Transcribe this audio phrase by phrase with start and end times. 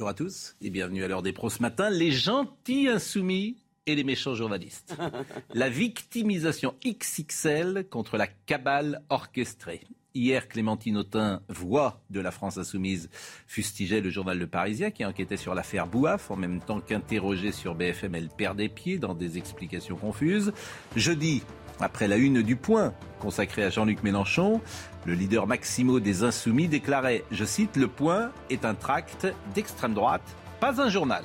[0.00, 1.90] Bonjour à tous et bienvenue à l'heure des pros ce matin.
[1.90, 4.96] Les gentils insoumis et les méchants journalistes.
[5.52, 9.82] La victimisation XXL contre la cabale orchestrée.
[10.14, 13.10] Hier, Clémentine Autain, voix de la France insoumise,
[13.46, 16.30] fustigeait le journal Le Parisien qui enquêtait sur l'affaire Bouaf.
[16.30, 20.54] En même temps qu'interrogée sur BFM, elle perdait pied dans des explications confuses.
[20.96, 21.42] Jeudi,
[21.80, 24.60] après la une du point consacrée à Jean-Luc Mélenchon,
[25.06, 30.22] le leader Maximo des Insoumis déclarait, je cite, Le point est un tract d'extrême droite,
[30.60, 31.24] pas un journal.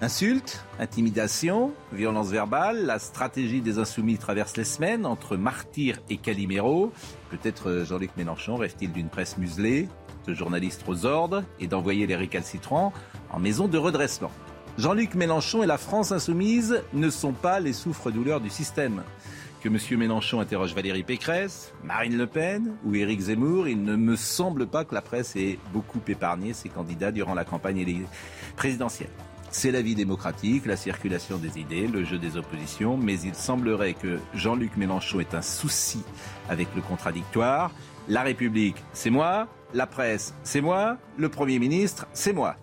[0.00, 6.92] Insultes, intimidation, violence verbale, la stratégie des insoumis traverse les semaines entre martyrs et Calimero.
[7.30, 9.88] Peut-être Jean-Luc Mélenchon rêve-t-il d'une presse muselée,
[10.24, 12.92] de journalistes aux ordres et d'envoyer les récalcitrants
[13.30, 14.30] en maison de redressement.
[14.78, 19.02] Jean-Luc Mélenchon et la France insoumise ne sont pas les souffres-douleurs du système
[19.62, 19.98] que M.
[19.98, 24.84] Mélenchon interroge Valérie Pécresse, Marine Le Pen ou Éric Zemmour, il ne me semble pas
[24.84, 28.06] que la presse ait beaucoup épargné ses candidats durant la campagne
[28.56, 29.10] présidentielle.
[29.50, 33.94] C'est la vie démocratique, la circulation des idées, le jeu des oppositions, mais il semblerait
[33.94, 36.02] que Jean-Luc Mélenchon ait un souci
[36.48, 37.70] avec le contradictoire.
[38.08, 39.48] La République, c'est moi.
[39.74, 40.96] La presse, c'est moi.
[41.16, 42.56] Le Premier ministre, c'est moi.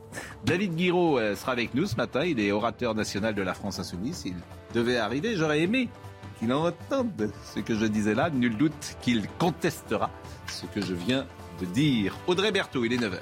[0.44, 2.24] David Guiraud euh, sera avec nous ce matin.
[2.24, 4.24] Il est orateur national de la France Insoumise.
[4.26, 4.36] Il
[4.74, 5.36] devait arriver.
[5.36, 5.90] J'aurais aimé
[6.39, 8.30] qu'il entende ce que je disais là.
[8.30, 10.09] Nul doute qu'il contestera
[10.47, 11.25] ce que je viens
[11.59, 12.16] de dire.
[12.28, 13.22] Audrey Berthaud, il est 9h.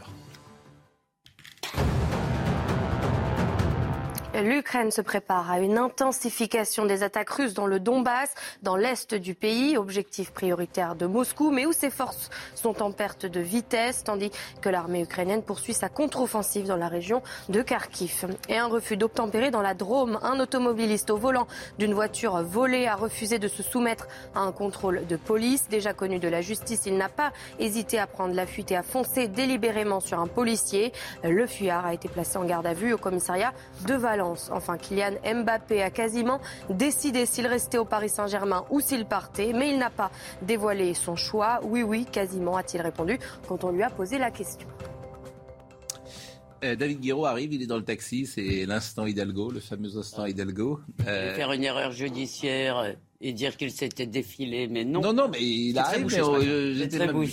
[4.41, 9.35] L'Ukraine se prépare à une intensification des attaques russes dans le Donbass, dans l'est du
[9.35, 14.31] pays, objectif prioritaire de Moscou, mais où ses forces sont en perte de vitesse, tandis
[14.59, 18.25] que l'armée ukrainienne poursuit sa contre-offensive dans la région de Kharkiv.
[18.49, 20.17] Et un refus d'obtempérer dans la Drôme.
[20.23, 21.45] Un automobiliste au volant
[21.77, 25.69] d'une voiture volée a refusé de se soumettre à un contrôle de police.
[25.69, 28.81] Déjà connu de la justice, il n'a pas hésité à prendre la fuite et à
[28.81, 30.91] foncer délibérément sur un policier.
[31.23, 33.53] Le fuyard a été placé en garde à vue au commissariat
[33.85, 34.22] de Valence.
[34.23, 36.39] Enfin, Kylian Mbappé a quasiment
[36.69, 40.11] décidé s'il restait au Paris Saint-Germain ou s'il partait, mais il n'a pas
[40.41, 41.59] dévoilé son choix.
[41.63, 44.67] Oui, oui, quasiment, a-t-il répondu quand on lui a posé la question.
[46.63, 50.25] Euh, David Guiraud arrive, il est dans le taxi, c'est l'instant Hidalgo, le fameux instant
[50.25, 50.79] Hidalgo.
[51.05, 51.35] Euh...
[51.35, 54.99] Faire une erreur judiciaire et dire qu'il s'était défilé, mais non.
[54.99, 57.23] Non, non, mais il a mais euh, j'étais très bon,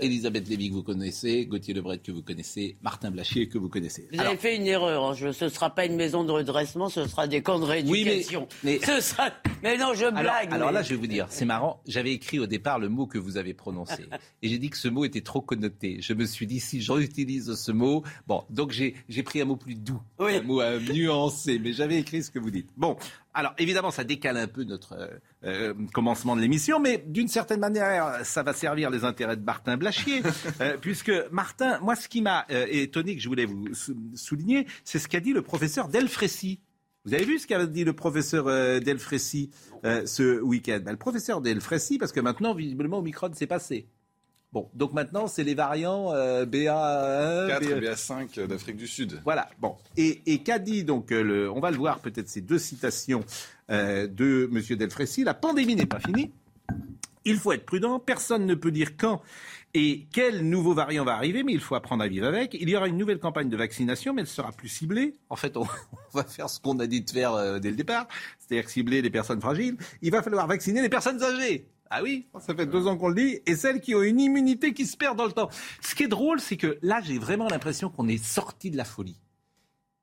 [0.00, 4.06] Elisabeth Lévy que vous connaissez, Gauthier Lebret que vous connaissez, Martin Blachier que vous connaissez.
[4.12, 5.04] Vous avez fait une erreur.
[5.04, 5.14] Hein.
[5.14, 8.46] ce ne sera pas une maison de redressement, ce sera des camps de rééducation.
[8.62, 9.30] Oui, mais, ce sera...
[9.62, 10.52] mais non, je blague.
[10.52, 11.80] Alors, là, je vais vous dire, c'est marrant.
[11.86, 14.04] J'avais écrit au départ le mot que vous avez prononcé.
[14.42, 15.98] et j'ai dit que ce mot était trop connoté.
[16.02, 18.04] Je me suis dit, si j'utilise ce mot.
[18.26, 21.58] Bon, donc j'ai pris un mot plus doux, un mot euh, nuancé.
[21.58, 22.68] Mais j'avais écrit ce que vous dites.
[22.76, 22.96] Bon,
[23.34, 25.08] alors évidemment, ça décale un peu notre euh,
[25.44, 29.76] euh, commencement de l'émission, mais d'une certaine manière, ça va servir les intérêts de Martin
[29.76, 30.22] Blachier,
[30.60, 33.68] euh, puisque Martin, moi, ce qui m'a étonné, que je voulais vous
[34.14, 36.60] souligner, c'est ce qu'a dit le professeur Delfrécy.
[37.04, 38.46] Vous avez vu ce qu'a dit le professeur
[38.80, 39.50] Delfrécy
[39.82, 40.80] ce week-end?
[40.84, 43.86] Ben, Le professeur Delfrécy, parce que maintenant, visiblement, Omicron s'est passé.
[44.50, 49.20] Bon, donc maintenant, c'est les variants euh, BA1, 4 et BA5 d'Afrique du Sud.
[49.22, 49.76] Voilà, bon.
[49.98, 53.22] Et, et qu'a dit, donc, euh, le, on va le voir peut-être ces deux citations
[53.70, 54.76] euh, de M.
[54.78, 55.22] Delfrécy.
[55.22, 56.32] La pandémie n'est pas finie.
[57.26, 57.98] Il faut être prudent.
[57.98, 59.20] Personne ne peut dire quand
[59.74, 62.54] et quel nouveau variant va arriver, mais il faut apprendre à vivre avec.
[62.54, 65.14] Il y aura une nouvelle campagne de vaccination, mais elle sera plus ciblée.
[65.28, 65.66] En fait, on,
[66.14, 69.42] va faire ce qu'on a dit de faire dès le départ, c'est-à-dire cibler les personnes
[69.42, 69.76] fragiles.
[70.00, 71.66] Il va falloir vacciner les personnes âgées.
[71.90, 74.74] Ah oui, ça fait deux ans qu'on le dit, et celles qui ont une immunité
[74.74, 75.48] qui se perd dans le temps.
[75.80, 78.84] Ce qui est drôle, c'est que là, j'ai vraiment l'impression qu'on est sorti de la
[78.84, 79.20] folie.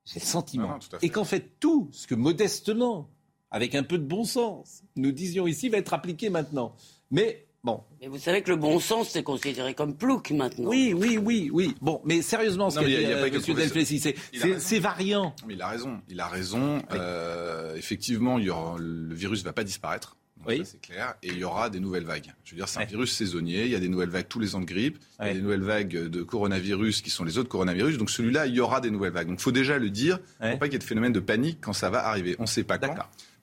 [0.05, 0.79] J'ai le sentiment.
[1.01, 3.09] et qu'en fait, tout ce que modestement,
[3.51, 6.75] avec un peu de bon sens, nous disions ici, va être appliqué maintenant.
[7.09, 7.83] Mais bon.
[8.01, 10.69] Mais vous savez que le bon sens, c'est considéré comme plouc maintenant.
[10.69, 11.75] Oui, oui, oui, oui.
[11.81, 13.53] Bon, mais sérieusement, ce qu'a dit euh, M.
[13.55, 13.99] Delflécy,
[14.59, 15.35] c'est variant.
[15.47, 16.01] Mais il a raison.
[16.07, 16.81] Il a raison.
[16.91, 20.17] Euh, effectivement, il y aura, le virus ne va pas disparaître.
[20.47, 20.63] Oui.
[20.65, 21.15] c'est clair.
[21.23, 22.33] Et il y aura des nouvelles vagues.
[22.43, 23.65] Je veux dire, c'est un virus saisonnier.
[23.65, 24.97] Il y a des nouvelles vagues tous les ans de grippe.
[25.19, 27.97] Il y a des nouvelles vagues de coronavirus qui sont les autres coronavirus.
[27.97, 29.27] Donc celui-là, il y aura des nouvelles vagues.
[29.27, 30.19] Donc il faut déjà le dire.
[30.41, 32.35] Il ne faut pas qu'il y ait de phénomène de panique quand ça va arriver.
[32.39, 32.95] On ne sait pas quand.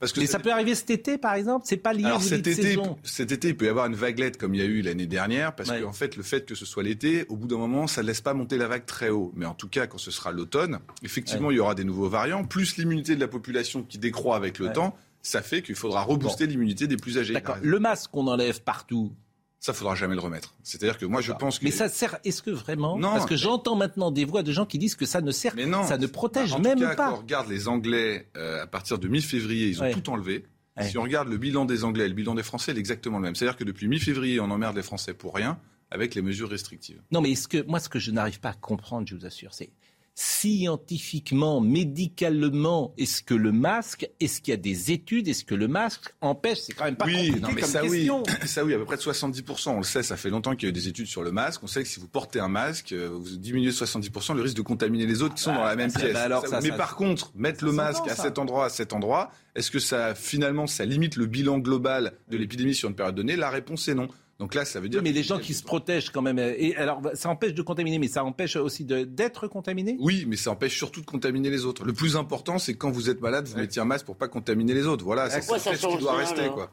[0.02, 1.64] Parce que Mais ça peut arriver cet été, par exemple?
[1.64, 2.98] C'est pas lié Alors, cet été, saison.
[3.04, 5.54] cet été, il peut y avoir une vaguelette comme il y a eu l'année dernière,
[5.54, 8.08] parce qu'en fait, le fait que ce soit l'été, au bout d'un moment, ça ne
[8.08, 9.32] laisse pas monter la vague très haut.
[9.36, 12.42] Mais en tout cas, quand ce sera l'automne, effectivement, il y aura des nouveaux variants,
[12.42, 16.46] plus l'immunité de la population qui décroît avec le temps ça fait qu'il faudra rebooster
[16.46, 17.32] l'immunité des plus âgés.
[17.32, 17.56] D'accord.
[17.62, 19.12] Le masque qu'on enlève partout,
[19.60, 20.56] ça, faudra jamais le remettre.
[20.64, 21.64] C'est-à-dire que moi, je pense que.
[21.64, 22.18] Mais ça sert.
[22.24, 23.12] Est-ce que vraiment Non.
[23.12, 25.54] Parce que j'entends maintenant des voix de gens qui disent que ça ne sert.
[25.54, 25.84] Mais non.
[25.84, 27.10] Ça ne protège bah, en même tout cas, pas.
[27.10, 30.44] Quand on regarde les Anglais euh, à partir de mi-février, ils ont tout enlevé.
[30.80, 33.18] Si on regarde le bilan des Anglais et le bilan des Français, il est exactement
[33.18, 33.34] le même.
[33.36, 35.58] C'est-à-dire que depuis mi-février, on emmerde les Français pour rien
[35.92, 37.00] avec les mesures restrictives.
[37.12, 39.52] Non, mais est-ce que moi, ce que je n'arrive pas à comprendre, je vous assure,
[39.54, 39.70] c'est
[40.14, 45.68] scientifiquement, médicalement, est-ce que le masque, est-ce qu'il y a des études, est-ce que le
[45.68, 48.22] masque empêche C'est quand même pas oui, compliqué comme ça, question.
[48.22, 48.32] Oui.
[48.46, 49.70] Ça oui, à peu près de 70%.
[49.70, 51.62] On le sait, ça fait longtemps qu'il y a eu des études sur le masque.
[51.62, 54.56] On sait que si vous portez un masque, euh, vous diminuez de 70% le risque
[54.56, 56.16] de contaminer les autres qui sont dans la même pièce.
[56.62, 60.14] Mais par contre, mettre le masque à cet endroit, à cet endroit, est-ce que ça
[60.14, 63.36] finalement ça limite le bilan global de l'épidémie sur une période donnée?
[63.36, 64.08] La réponse est non.
[64.42, 65.00] Donc là, ça veut dire.
[65.04, 66.40] mais les gens qui se protègent quand même.
[66.40, 69.96] Euh, et alors, ça empêche de contaminer, mais ça empêche aussi d'être contaminé?
[70.00, 71.84] Oui, mais ça empêche surtout de contaminer les autres.
[71.84, 74.74] Le plus important, c'est quand vous êtes malade, vous mettez un masque pour pas contaminer
[74.74, 75.04] les autres.
[75.04, 76.72] Voilà, c'est ce qui doit rester, quoi.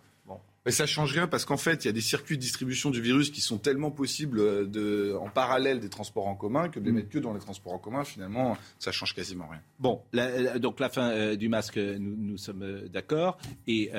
[0.70, 3.02] Mais ça change rien parce qu'en fait, il y a des circuits de distribution du
[3.02, 6.86] virus qui sont tellement possibles euh, de, en parallèle des transports en commun que de
[6.86, 6.96] les mm.
[6.96, 9.62] mettre que dans les transports en commun, finalement, ça change quasiment rien.
[9.80, 10.04] Bon,
[10.60, 13.40] donc la fin euh, du masque, nous, nous sommes euh, d'accord.
[13.66, 13.90] Et,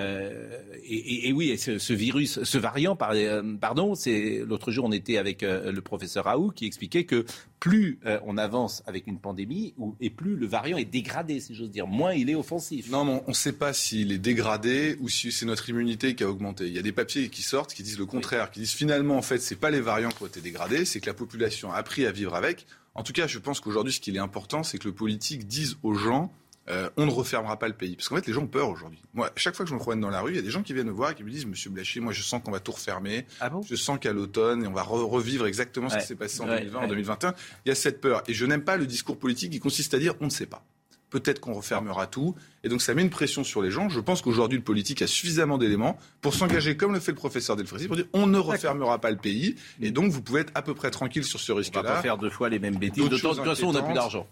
[0.85, 6.27] et, oui, ce, virus, ce variant, pardon, c'est l'autre jour, on était avec le professeur
[6.27, 7.25] Raoult qui expliquait que
[7.59, 11.87] plus on avance avec une pandémie, et plus le variant est dégradé, si j'ose dire,
[11.87, 12.91] moins il est offensif.
[12.91, 16.29] Non, on ne sait pas s'il est dégradé ou si c'est notre immunité qui a
[16.29, 16.60] augmenté.
[16.61, 19.23] Il y a des papiers qui sortent qui disent le contraire, qui disent finalement, en
[19.23, 22.07] fait, c'est pas les variants qui ont été dégradés, c'est que la population a appris
[22.07, 22.67] à vivre avec.
[22.95, 25.77] En tout cas, je pense qu'aujourd'hui, ce qui est important, c'est que le politique dise
[25.83, 26.33] aux gens
[26.69, 27.97] euh, on ne refermera pas le pays.
[27.97, 29.03] Parce qu'en fait, les gens ont peur aujourd'hui.
[29.15, 30.63] Moi, chaque fois que je me promène dans la rue, il y a des gens
[30.63, 32.61] qui viennent me voir et qui me disent Monsieur Blachier, moi, je sens qu'on va
[32.61, 33.27] tout refermer.
[33.41, 36.81] Ah je sens qu'à l'automne, on va revivre exactement ce qui s'est passé en 2020,
[36.81, 37.35] en 2021.
[37.65, 38.23] Il y a cette peur.
[38.29, 40.65] Et je n'aime pas le discours politique qui consiste à dire on ne sait pas
[41.11, 42.35] peut-être qu'on refermera tout.
[42.65, 43.89] Et donc ça met une pression sur les gens.
[43.89, 47.57] Je pense qu'aujourd'hui, le politique a suffisamment d'éléments pour s'engager, comme le fait le professeur
[47.57, 49.57] Delfrécy, pour dire on ne refermera pas le pays.
[49.81, 51.81] Et donc vous pouvez être à peu près tranquille sur ce risque-là.
[51.81, 53.09] On va pas faire deux fois les mêmes bêtises.
[53.09, 54.27] De toute façon, on n'a plus d'argent.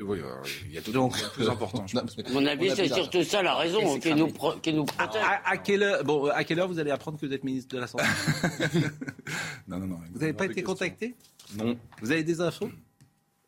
[0.00, 0.34] Oui, euh,
[0.66, 1.84] il y a tout donc plus important.
[1.94, 4.32] À mon avis, c'est surtout ça la raison qui nous,
[4.62, 5.22] qui nous protège.
[5.44, 7.80] À, quelle heure, bon, à quelle heure vous allez apprendre que vous êtes ministre de
[7.80, 8.04] la Santé?
[9.68, 9.98] Non, non, non.
[10.12, 11.14] Vous n'avez pas été contacté?
[11.56, 11.76] Non.
[12.00, 12.68] Vous avez des infos?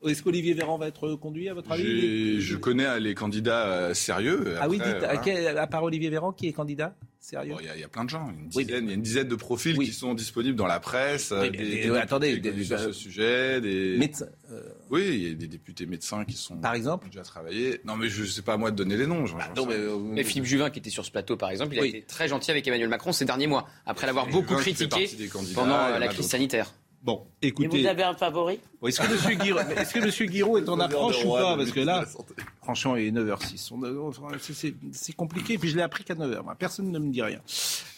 [0.09, 4.57] Est-ce qu'Olivier Véran va être conduit, à votre avis Je connais les candidats euh, sérieux.
[4.61, 8.05] ah oui, dites, à, part Olivier Véran, qui est candidat Sérieux Il y, a plein
[8.05, 10.67] de gens, une dizaine, il y a une dizaine de profils qui sont disponibles dans
[10.67, 11.33] la presse.
[11.41, 14.29] Oui, des, attendez, des, sur ce sujet, des médecins.
[14.53, 14.61] Euh,
[14.91, 17.81] oui, il y a des députés médecins qui sont par exemple déjà travaillé.
[17.87, 19.25] Non, mais je sais pas à moi de donner les noms.
[19.25, 19.65] Bah,
[20.03, 22.51] mais, Philippe Juvin qui était sur ce plateau, par exemple, il a été très gentil
[22.51, 25.09] avec Emmanuel Macron ces derniers mois, après l'avoir beaucoup critiqué
[25.55, 26.75] pendant la crise sanitaire.
[27.05, 27.81] Bon, écoutez.
[27.81, 28.99] Et vous avez un favori Est-ce
[29.93, 30.31] que M.
[30.31, 32.07] Guiraud est, est en approche ou pas Parce que là,
[32.63, 34.75] franchement, il est 9h06.
[34.93, 35.59] C'est compliqué.
[35.59, 36.43] Puis je l'ai appris qu'à 9h.
[36.59, 37.41] Personne ne me dit rien.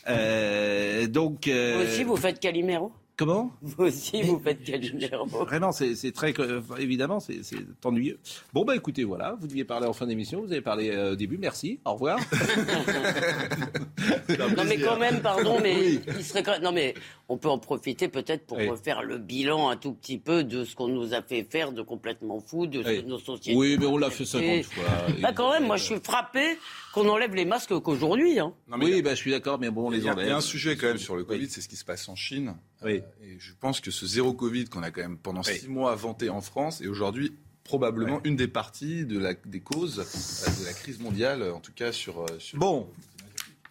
[0.08, 1.46] Euh, donc.
[1.46, 1.76] Euh...
[1.76, 5.24] Vous aussi, vous faites Calimero Comment Vous aussi, vous faites Calimero.
[5.24, 6.34] Vraiment, c'est très.
[6.78, 7.40] Évidemment, c'est
[7.82, 8.18] ennuyeux.
[8.52, 11.16] Bon, bah écoutez, voilà, vous deviez parler en fin d'émission, vous avez parlé euh, au
[11.16, 12.18] début, merci, au revoir.
[14.28, 16.92] non, mais quand même, pardon, mais il serait Non, mais
[17.30, 20.76] on peut en profiter peut-être pour refaire le bilan un tout petit peu de ce
[20.76, 23.56] qu'on nous a fait faire de complètement fou, de nos sociétés.
[23.56, 24.84] Oui, mais on l'a fait 50 fois.
[25.22, 26.58] Bah, quand même, moi, je suis frappé
[26.96, 28.40] qu'on enlève les masques qu'aujourd'hui.
[28.40, 28.54] Hein.
[28.80, 30.26] oui, bah, je suis d'accord, mais bon, on les enlève.
[30.26, 32.08] Il y a un sujet quand même sur le Covid, c'est ce qui se passe
[32.08, 32.54] en Chine.
[32.82, 33.02] Oui.
[33.22, 35.94] Euh, et je pense que ce zéro Covid qu'on a quand même pendant six mois
[35.94, 37.34] vanté en France est aujourd'hui
[37.64, 41.72] probablement une des parties de la, des causes euh, de la crise mondiale, en tout
[41.74, 42.22] cas sur.
[42.22, 42.88] Euh, sur bon.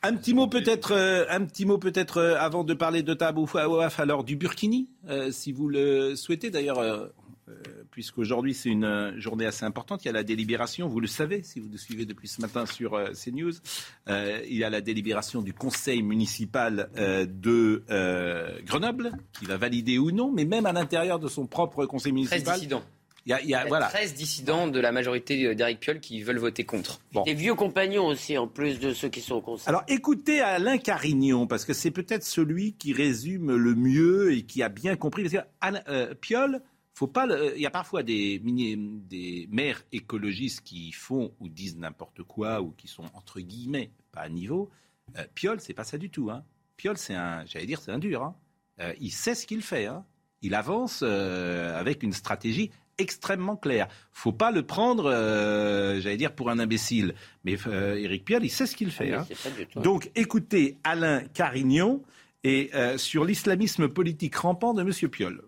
[0.04, 0.94] Un petit mot peut-être,
[1.28, 3.50] un petit mot peut-être avant de parler de Tabou
[3.98, 4.88] alors du Burkini,
[5.32, 6.52] si vous le souhaitez.
[6.52, 7.10] D'ailleurs,
[7.96, 10.04] puisqu'aujourd'hui c'est une euh, journée assez importante.
[10.04, 12.66] Il y a la délibération, vous le savez si vous nous suivez depuis ce matin
[12.66, 13.54] sur euh, CNews,
[14.10, 17.84] euh, il y a la délibération du conseil municipal de
[18.66, 22.44] Grenoble qui va valider ou non, mais même à l'intérieur de son propre conseil municipal.
[22.44, 22.84] 13 dissidents.
[23.26, 23.88] Il y a, voilà.
[23.88, 27.00] 13 dissidents de la majorité d'Éric Piolle qui veulent voter contre.
[27.26, 29.70] Des vieux compagnons aussi, en plus de ceux qui sont au conseil.
[29.70, 34.62] Alors écoutez Alain Carignon, parce que c'est peut-être celui qui résume le mieux et qui
[34.62, 35.24] a bien compris.
[35.24, 36.62] Parce que Piolle,
[36.96, 37.28] faut pas.
[37.56, 42.72] Il y a parfois des, des maires écologistes qui font ou disent n'importe quoi ou
[42.72, 44.72] qui sont entre guillemets pas à niveau.
[45.18, 46.32] Euh, Piolle, c'est pas ça du tout.
[46.32, 46.44] Hein.
[46.78, 48.24] Piolle, c'est un, j'allais dire, c'est un dur.
[48.24, 48.36] Hein.
[48.80, 49.86] Euh, il sait ce qu'il fait.
[49.86, 50.06] Hein.
[50.42, 53.90] Il avance euh, avec une stratégie extrêmement claire.
[54.14, 55.12] Faut pas le prendre,
[56.00, 57.14] j'allais dire, pour un imbécile.
[57.44, 59.12] Mais Éric Piolle, il sait ce qu'il fait.
[59.12, 59.82] Ah hein.
[59.82, 62.04] Donc, écoutez Alain Carignon
[62.46, 65.10] et sur l'islamisme politique rampant de M.
[65.10, 65.44] Piolle.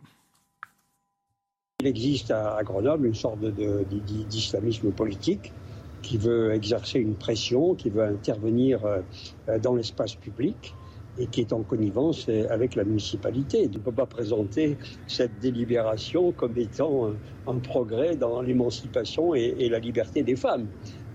[1.84, 5.54] Il existe à Grenoble une sorte d'islamisme politique
[6.02, 10.74] qui veut exercer une pression, qui veut intervenir euh, dans l'espace public
[11.20, 13.68] et qui est en connivence avec la municipalité.
[13.70, 17.12] On ne peut pas présenter cette délibération comme étant
[17.46, 20.66] un, progrès dans l'émancipation et, la liberté des femmes.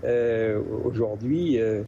[0.05, 1.59] Euh, aujourd'hui.
[1.59, 1.83] Euh,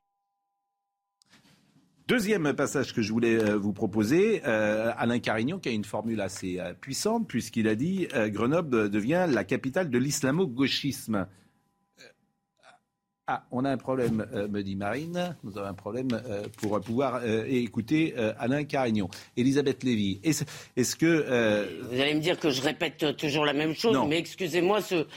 [2.07, 7.27] Deuxième passage que je voulais vous proposer, Alain Carignon qui a une formule assez puissante
[7.27, 11.27] puisqu'il a dit Grenoble devient la capitale de l'islamo-gauchisme.
[13.27, 15.35] Ah, on a un problème, euh, me dit Marine.
[15.43, 19.09] Nous avons un problème euh, pour pouvoir euh, écouter Alain Carignon.
[19.35, 21.81] Elisabeth Lévy, est-ce que...
[21.89, 25.07] Vous allez me dire que je répète toujours la même chose, mais excusez-moi, ce,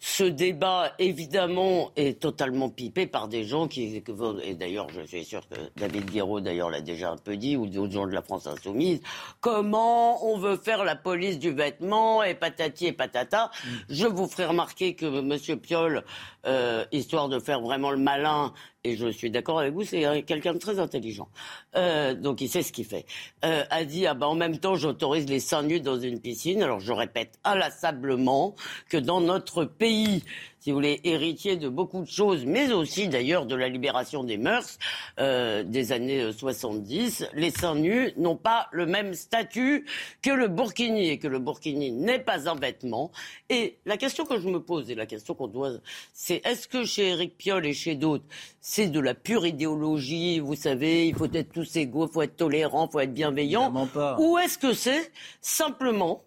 [0.00, 4.02] ce débat, évidemment, est totalement pipé par des gens qui,
[4.44, 7.66] et d'ailleurs, je suis sûr que David Guiraud, d'ailleurs, l'a déjà un peu dit, ou
[7.66, 9.00] d'autres gens de la France insoumise,
[9.40, 13.50] comment on veut faire la police du vêtement, et patati et patata.
[13.64, 13.68] Mm.
[13.90, 15.58] Je vous ferai remarquer que M.
[15.58, 16.04] Piolle,
[16.46, 18.52] euh, histoire de faire vraiment le malin,
[18.84, 21.28] et je suis d'accord avec vous, c'est quelqu'un de très intelligent.
[21.76, 23.06] Euh, donc il sait ce qu'il fait.
[23.44, 26.62] Euh, a dit ah ben en même temps j'autorise les seins nus dans une piscine.
[26.62, 28.54] Alors je répète inlassablement
[28.88, 30.22] que dans notre pays
[30.68, 34.36] si vous voulez, héritier de beaucoup de choses, mais aussi d'ailleurs de la libération des
[34.36, 34.78] mœurs
[35.18, 37.22] euh, des années 70.
[37.22, 39.86] Euh, les seins nus n'ont pas le même statut
[40.20, 43.10] que le burkini et que le burkini n'est pas un vêtement.
[43.48, 45.72] Et la question que je me pose et la question qu'on doit,
[46.12, 48.26] c'est est-ce que chez Eric Piolle et chez d'autres,
[48.60, 52.36] c'est de la pure idéologie, vous savez, il faut être tous égaux, il faut être
[52.36, 53.72] tolérant, il faut être bienveillant,
[54.18, 56.24] ou est-ce que c'est simplement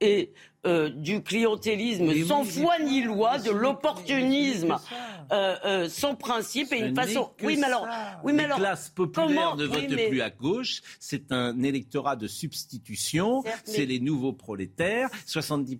[0.00, 0.32] et
[0.66, 4.76] euh, du clientélisme sans foi ni loi, de l'opportunisme
[5.32, 7.30] euh, euh, sans principe et une façon.
[7.42, 7.86] Oui, mais alors,
[8.24, 10.80] oui, mais alors, classe populaire ne vote plus à gauche.
[10.98, 13.44] C'est un électorat de substitution.
[13.64, 15.08] C'est les nouveaux prolétaires.
[15.26, 15.78] 70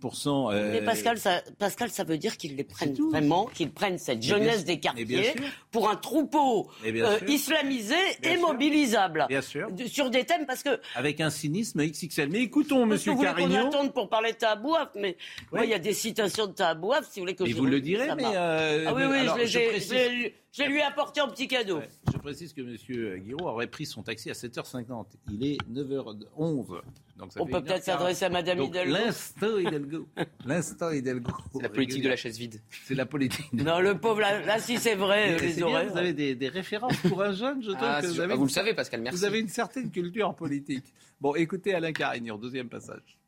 [0.53, 4.65] Mais Pascal, ça, Pascal, ça veut dire qu'ils les prennent vraiment, qu'ils prennent cette jeunesse
[4.65, 5.35] des quartiers
[5.71, 6.71] pour un troupeau
[7.27, 9.27] islamisé et mobilisable.
[9.29, 9.69] Bien sûr.
[9.87, 12.29] Sur des thèmes parce que avec un cynisme XXL.
[12.31, 13.71] Mais écoutons, Monsieur Carignon.
[13.93, 14.37] pour parler de
[14.95, 15.17] mais
[15.53, 17.81] moi, il y a des citations de Tabouaf, si vous voulez que je vous le
[17.81, 18.25] direz, mais.
[18.25, 19.27] Euh, ah oui, oui,
[20.53, 21.81] je, lui ai apporté un petit cadeau.
[22.11, 22.77] Je précise que M.
[23.23, 25.05] Guiraud aurait pris son taxi à 7h50.
[25.31, 26.81] Il est 9h11.
[27.19, 28.91] Donc On peut peut-être s'adresser à Mme Hidalgo.
[28.91, 30.09] L'instant Hidalgo.
[30.47, 31.33] L'instant Hidalgo.
[31.53, 32.61] C'est la politique de la chaise vide.
[32.85, 33.53] C'est la politique.
[33.53, 35.89] Non, le pauvre, là, si c'est vrai, les oreilles.
[35.89, 38.35] Vous avez des, références pour un jeune, je trouve ah, que vous avez.
[38.35, 39.19] vous le savez, Pascal, merci.
[39.19, 40.95] Vous avez une certaine culture politique.
[41.21, 43.19] Bon, écoutez Alain Carignan, deuxième passage.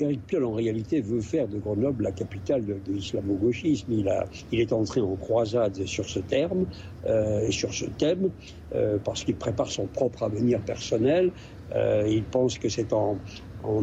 [0.00, 3.92] Éric Piolle, en réalité, veut faire de Grenoble la capitale de, l'islamo-gauchisme.
[3.92, 4.10] Il,
[4.52, 6.66] il est entré en croisade sur ce terme
[7.06, 8.30] euh, et sur ce thème
[8.74, 11.32] euh, parce qu'il prépare son propre avenir personnel.
[11.74, 13.18] Euh, il pense que c'est en,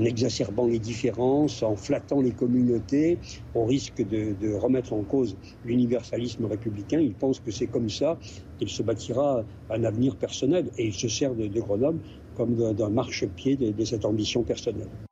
[0.03, 3.19] exacerbant les différences, en flattant les communautés,
[3.53, 6.99] on risque de, remettre en cause l'universalisme républicain.
[6.99, 8.17] Il pense que c'est comme ça
[8.57, 11.99] qu'il se bâtira un avenir personnel et il se sert de, Grenoble
[12.35, 15.06] comme d'un marchepied de cette ambition personnelle.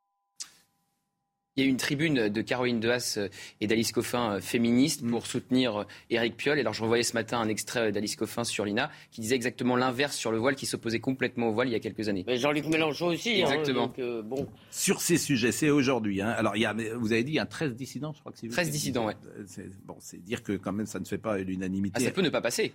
[1.58, 3.30] Il y a eu une tribune de Caroline Dehaas euh,
[3.62, 5.10] et d'Alice Coffin euh, féministe mm.
[5.10, 6.58] pour soutenir euh, Éric Piolle.
[6.58, 9.78] Et alors je revoyais ce matin un extrait d'Alice Coffin sur l'INA qui disait exactement
[9.78, 12.26] l'inverse sur le voile, qui s'opposait complètement au voile il y a quelques années.
[12.28, 13.42] Mais Jean-Luc Mélenchon aussi.
[13.42, 13.94] Hein, exactement.
[14.26, 14.50] bon.
[14.70, 16.22] Sur ces sujets, c'est aujourd'hui.
[16.22, 16.36] Hein.
[16.38, 18.40] Alors il y a, vous avez dit, il y a 13 dissidents, je crois que
[18.40, 19.14] c'est 13 dissidents, oui.
[19.86, 22.02] Bon, c'est dire que quand même ça ne fait pas l'unanimité.
[22.02, 22.74] Ah, ça peut ne pas passer.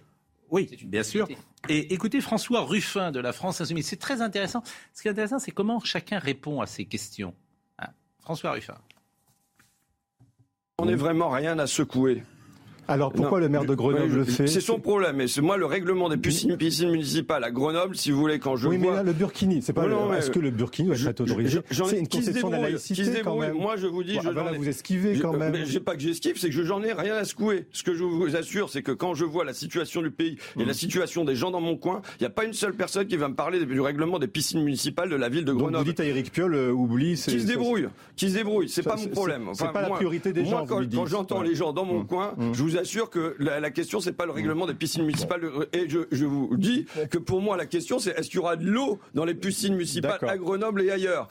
[0.51, 1.29] Oui, bien sûr.
[1.69, 3.89] Et écoutez François Ruffin de la France Insoumise.
[3.89, 4.63] C'est très intéressant.
[4.95, 7.35] Ce qui est intéressant, c'est comment chacun répond à ces questions.
[8.23, 8.79] François Ruffin.
[10.79, 12.23] On n'est vraiment rien à secouer.
[12.91, 15.21] Alors pourquoi le maire de Grenoble le fait C'est son problème.
[15.21, 16.57] Et c'est moi le règlement des piscines,
[16.91, 18.87] municipales à Grenoble, si vous voulez, quand je oui, vois.
[18.87, 19.87] Oui, mais là le burkini, c'est pas.
[20.17, 23.55] Est-ce que le burkini va être autorisé C'est une conception de la laïcité quand même.
[23.55, 25.53] Moi, je vous dis, je voilà, vous esquivez quand même.
[25.53, 27.67] Mais j'ai pas que j'esquive, c'est que je j'en ai rien à secouer.
[27.73, 30.65] Ce que je vous assure, c'est que quand je vois la situation du pays et
[30.65, 30.75] la mmh.
[30.75, 33.29] situation des gens dans mon coin, il n'y a pas une seule personne qui va
[33.29, 35.73] me parler du règlement des piscines municipales de la ville de Grenoble.
[35.73, 37.15] Donc vous dites à Eric Piolle, euh, oublie.
[37.15, 38.69] Qui se débrouille, qui se débrouille.
[38.69, 39.49] C'est pas mon problème.
[39.55, 40.65] C'est pas la priorité des gens.
[40.67, 42.07] Quand j'entends les gens dans mon mmh.
[42.07, 45.49] coin, je vous assure que la, question, c'est pas le règlement des piscines municipales.
[45.73, 48.67] Et je, vous dis que pour moi, la question, c'est est-ce qu'il y aura de
[48.69, 51.29] l'eau dans les piscines municipales à Grenoble et ailleurs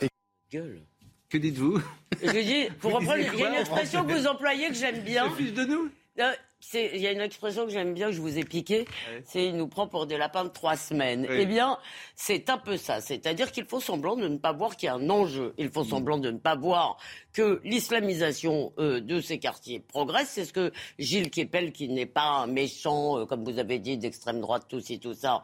[0.51, 0.81] Gueule.
[1.29, 1.79] Que dites-vous?
[2.23, 5.27] Je dis, pour reprendre, il y a une expression que vous employez que j'aime bien.
[5.27, 5.89] de nous?
[6.19, 6.31] Euh,
[6.73, 8.85] il y a une expression que j'aime bien, que je vous ai piquée,
[9.25, 11.27] c'est il nous prend pour des lapins de trois semaines.
[11.29, 11.77] Eh bien,
[12.15, 13.01] c'est un peu ça.
[13.01, 15.53] C'est-à-dire qu'il faut semblant de ne pas voir qu'il y a un enjeu.
[15.57, 15.89] Il faut mm.
[15.89, 16.97] semblant de ne pas voir
[17.33, 20.29] que l'islamisation euh, de ces quartiers progresse.
[20.29, 23.97] C'est ce que Gilles Kepel, qui n'est pas un méchant, euh, comme vous avez dit,
[23.97, 25.43] d'extrême droite, tout ci, tout ça,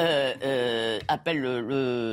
[0.00, 1.42] euh, appelle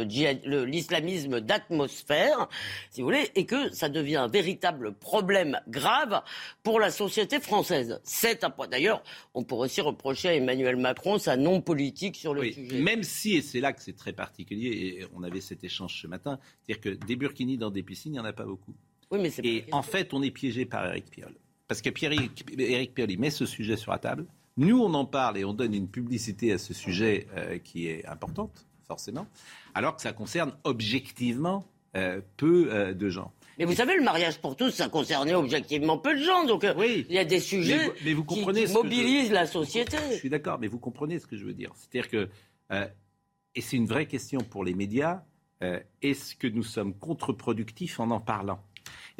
[0.05, 2.47] l'islamisme le, d'atmosphère,
[2.89, 6.21] si vous voulez, et que ça devient un véritable problème grave
[6.63, 8.01] pour la société française.
[8.41, 8.67] C'est un point.
[8.67, 9.03] D'ailleurs,
[9.35, 12.81] on pourrait aussi reprocher à Emmanuel Macron sa non-politique sur le sujet.
[12.81, 16.07] Même si, et c'est là que c'est très particulier, et on avait cet échange ce
[16.07, 18.73] matin, c'est-à-dire que des burkinis dans des piscines, il n'y en a pas beaucoup.
[19.11, 21.35] Oui, mais et en fait, on est piégé par Eric Piolle.
[21.67, 21.89] Parce que
[22.59, 24.25] Eric Piolle, il met ce sujet sur la table.
[24.57, 28.07] Nous, on en parle et on donne une publicité à ce sujet euh, qui est
[28.07, 29.27] importante, forcément,
[29.75, 31.63] alors que ça concerne objectivement
[31.95, 33.31] euh, peu euh, de gens.
[33.57, 36.45] Mais vous savez, le mariage pour tous, ça concernait objectivement peu de gens.
[36.45, 39.97] Donc, oui, il y a des sujets mais vous, comprenez qui, mobilisent la société.
[40.11, 41.71] Je suis d'accord, mais vous comprenez ce que je veux dire.
[41.75, 42.29] C'est-à-dire que,
[43.55, 45.23] et c'est une vraie question pour les médias,
[46.01, 48.63] est-ce que nous sommes contre-productifs en en parlant?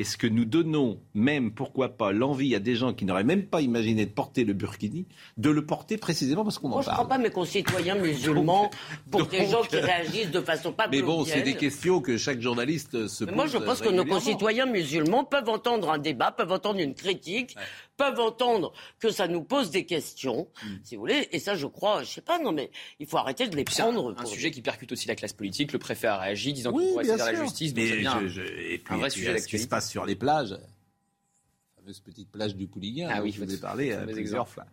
[0.02, 3.62] Est-ce que nous donnons même, pourquoi pas, l'envie à des gens qui n'auraient même pas
[3.62, 5.06] imaginé de porter le burkini,
[5.38, 8.72] de le porter précisément parce qu'on en parle Je ne prends pas mes concitoyens musulmans
[9.12, 12.42] pour des gens qui réagissent de façon pas Mais bon, c'est des questions que chaque
[12.42, 13.36] journaliste se pose.
[13.36, 17.56] Moi, je pense que nos concitoyens musulmans peuvent entendre un débat, peuvent entendre une critique,
[17.98, 20.68] peuvent entendre que ça nous pose des questions, hmm.
[20.84, 21.28] si vous voulez.
[21.32, 24.16] Et ça, je crois, je sais pas, non, mais il faut arrêter de les prendre.
[24.18, 25.72] Un, sujet qui percute aussi la classe politique.
[25.74, 27.74] Le préfet a réagi, disant qu'il pourrait saisir la justice.
[27.76, 31.82] Mais bien et puis, un vrai sujet Ce qui se passe sur les plages, la
[31.82, 34.66] fameuse petite plage du Pouliguen, ah oui, je vous ai parlé euh, plusieurs fois.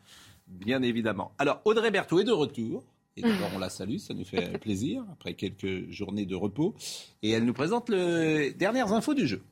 [0.46, 1.32] Bien évidemment.
[1.38, 2.84] Alors, Audrey Berthaud est de retour.
[3.16, 6.76] Et d'abord, on la salue, ça nous fait plaisir, après quelques journées de repos.
[7.22, 9.42] Et elle nous présente les dernières infos du jeu.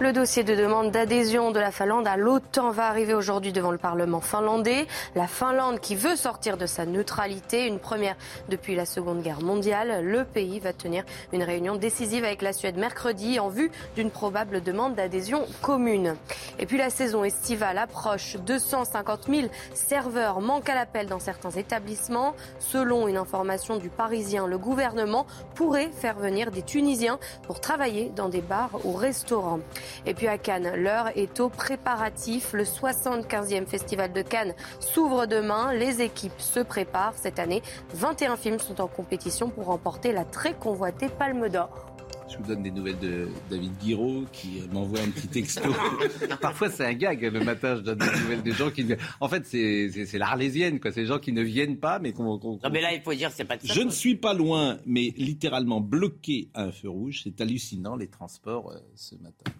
[0.00, 3.78] Le dossier de demande d'adhésion de la Finlande à l'OTAN va arriver aujourd'hui devant le
[3.78, 4.88] Parlement finlandais.
[5.14, 8.16] La Finlande qui veut sortir de sa neutralité, une première
[8.48, 10.04] depuis la Seconde Guerre mondiale.
[10.04, 14.64] Le pays va tenir une réunion décisive avec la Suède mercredi en vue d'une probable
[14.64, 16.16] demande d'adhésion commune.
[16.58, 18.36] Et puis la saison estivale approche.
[18.44, 22.34] 250 000 serveurs manquent à l'appel dans certains établissements.
[22.58, 25.24] Selon une information du Parisien, le gouvernement
[25.54, 29.60] pourrait faire venir des Tunisiens pour travailler dans des bars ou restaurants.
[30.06, 32.52] Et puis à Cannes, l'heure est au préparatif.
[32.52, 35.72] Le 75e festival de Cannes s'ouvre demain.
[35.72, 37.62] Les équipes se préparent cette année.
[37.94, 41.94] 21 films sont en compétition pour remporter la très convoitée Palme d'Or.
[42.34, 45.62] Je vous donne des nouvelles de David Guiraud qui m'envoie un petit texto.
[46.40, 47.22] Parfois, c'est un gag.
[47.22, 48.86] Le matin, je donne des nouvelles des gens qui.
[49.20, 50.90] En fait, c'est l'arlésienne, quoi.
[50.90, 52.38] C'est les gens qui ne viennent pas, mais qu'on.
[52.38, 53.56] non, mais là, il faut dire, c'est pas.
[53.62, 57.20] Je ne suis pas loin, mais littéralement bloqué à un feu rouge.
[57.24, 59.52] C'est hallucinant les transports euh, ce matin.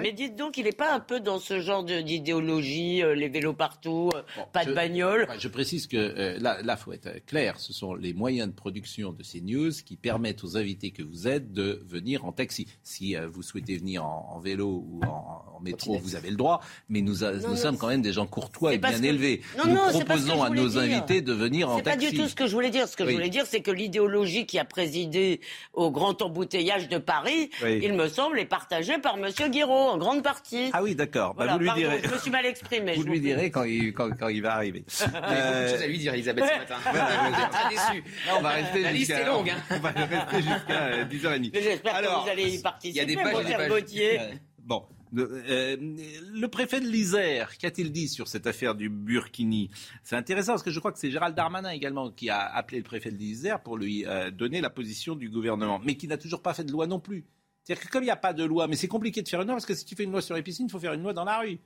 [0.00, 3.52] Mais dites donc, il n'est pas un peu dans ce genre d'idéologie, euh, les vélos
[3.52, 4.22] partout, euh,
[4.52, 8.12] pas de bagnole Je précise que euh, là, il faut être clair, ce sont les
[8.12, 12.24] moyens de production de ces news qui permettent aux invités que vous êtes de venir
[12.24, 12.66] en taxi.
[12.82, 17.16] Si vous souhaitez venir en, vélo ou en, métro, vous avez le droit, mais nous,
[17.48, 19.42] nous sommes quand même des gens courtois et bien élevés.
[19.66, 22.00] nous proposons à nos invités de venir en taxi.
[22.00, 22.88] C'est pas du tout ce que je voulais dire.
[22.88, 25.40] Ce que je voulais dire, c'est que l'idéologie qui a présidé
[25.72, 29.28] au grand embouteillage de Paris, il me semble, est partagée par M.
[29.50, 30.70] Guiraud en grande partie.
[30.72, 31.34] Ah oui, d'accord.
[31.34, 32.00] Bah, vous lui direz.
[32.02, 32.94] Je me suis mal exprimé.
[32.94, 34.84] Vous lui direz quand il, quand, quand il va arriver.
[35.14, 35.70] euh...
[35.70, 36.76] chose à lui dire, Elisabeth, ce matin.
[36.90, 38.04] vous êtes très déçu.
[38.36, 39.50] on va rester La liste est longue.
[39.50, 39.62] Hein.
[39.70, 41.62] On va rester jusqu'à 10h30.
[41.62, 42.88] J'espère que vous allez y participer.
[42.90, 44.38] Il y a des pages des pages.
[44.58, 44.84] Bon.
[45.16, 49.70] Euh, le préfet de l'Isère, qu'a-t-il dit sur cette affaire du Burkini?
[50.04, 52.84] C'est intéressant parce que je crois que c'est Gérald Darmanin également qui a appelé le
[52.84, 56.42] préfet de l'Isère pour lui euh, donner la position du gouvernement, mais qui n'a toujours
[56.42, 57.24] pas fait de loi non plus.
[57.62, 59.48] C'est-à-dire que comme il n'y a pas de loi, mais c'est compliqué de faire une
[59.48, 61.02] loi, parce que si tu fais une loi sur les piscines, il faut faire une
[61.02, 61.58] loi dans la rue.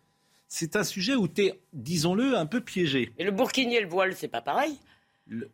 [0.49, 3.13] C'est un sujet où tu es, disons-le, un peu piégé.
[3.19, 4.79] Et le burkini et le voile, c'est pas pareil?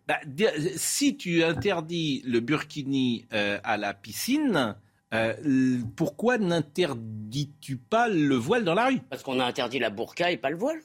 [0.06, 0.18] Bah,
[0.76, 4.74] Si tu interdis le burkini euh, à la piscine,
[5.14, 9.00] euh, pourquoi n'interdis-tu pas le voile dans la rue?
[9.08, 10.80] Parce qu'on a interdit la burqa et pas le voile.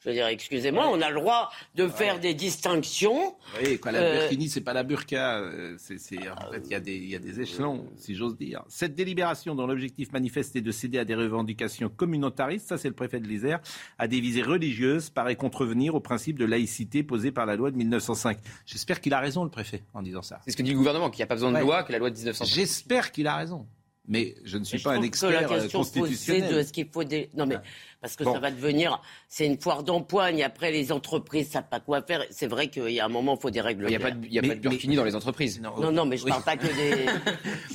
[0.00, 3.36] Je veux dire, excusez-moi, on a le droit de faire des distinctions.
[3.60, 5.38] Oui, quoi, la euh, burkini, c'est pas la burqa.
[5.38, 5.96] Euh, c'est,
[6.28, 8.62] en fait, il y, a des, y a des échelons, si j'ose dire.
[8.68, 12.94] Cette délibération, dont l'objectif manifeste est de céder à des revendications communautaristes, ça c'est le
[12.94, 13.58] préfet de l'Isère,
[13.98, 17.76] à des visées religieuses, paraît contrevenir au principe de laïcité posé par la loi de
[17.76, 18.38] 1905.
[18.66, 20.38] J'espère qu'il a raison, le préfet, en disant ça.
[20.44, 21.98] C'est ce que dit le gouvernement, qu'il n'y a pas besoin de loi, que la
[21.98, 22.46] loi de 1905.
[22.46, 23.66] J'espère qu'il a raison.
[24.08, 26.54] Mais je ne suis pas un expert euh, constitutionnel.
[26.54, 27.04] de ce qu'il faut.
[27.34, 27.58] Non mais
[28.00, 30.42] parce que ça va devenir, c'est une foire d'empoigne.
[30.44, 32.24] Après, les entreprises savent pas quoi faire.
[32.30, 33.86] C'est vrai qu'il y a un moment, il faut des règles.
[33.86, 35.60] Il n'y a, pas de, y a pas de burkini dans les entreprises.
[35.60, 37.06] Non, non, mais je ne parle pas que des.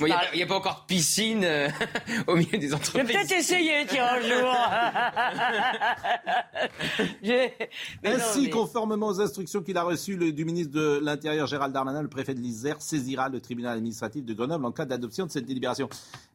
[0.00, 1.68] Il n'y a, pas encore de piscine euh,
[2.26, 3.02] au milieu des entreprises.
[3.02, 4.56] Je vais peut-être essayer, tiens, un jour.
[8.04, 12.34] Ainsi, conformément aux instructions qu'il a reçues du ministre de l'Intérieur Gérald Darmanin, le préfet
[12.34, 15.88] de l'Isère saisira le tribunal administratif de Grenoble en cas d'adoption de cette délibération.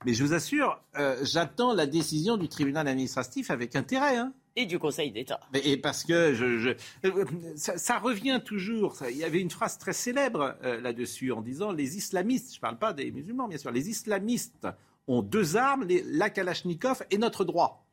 [0.05, 4.17] Mais je vous assure, euh, j'attends la décision du tribunal administratif avec intérêt.
[4.17, 4.33] Hein.
[4.55, 5.39] Et du Conseil d'État.
[5.53, 8.95] Et parce que je, euh, ça, revient toujours.
[9.09, 12.61] il y avait une phrase très célèbre euh, là-dessus en disant les islamistes, je ne
[12.61, 14.67] parle pas des musulmans bien sûr, les islamistes
[15.07, 17.85] ont deux armes, la Kalachnikov et notre droit.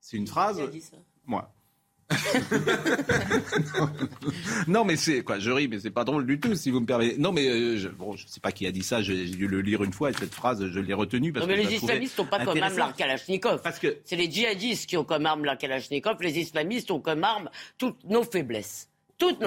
[0.00, 0.56] C'est une phrase.
[0.56, 0.96] Qui a dit ça?
[1.24, 1.52] Moi.
[4.68, 6.86] non, mais c'est quoi Je ris, mais c'est pas drôle du tout, si vous me
[6.86, 7.18] permettez.
[7.18, 9.02] Non, mais euh, je, bon, je sais pas qui a dit ça.
[9.02, 11.62] J'ai dû le lire une fois et cette phrase, je l'ai retenue parce non, mais
[11.62, 13.62] les islamistes n'ont pas comme arme la Kalachnikov.
[13.62, 16.16] Parce que c'est les djihadistes qui ont comme arme la Kalachnikov.
[16.20, 18.88] Les islamistes ont comme arme toutes nos faiblesses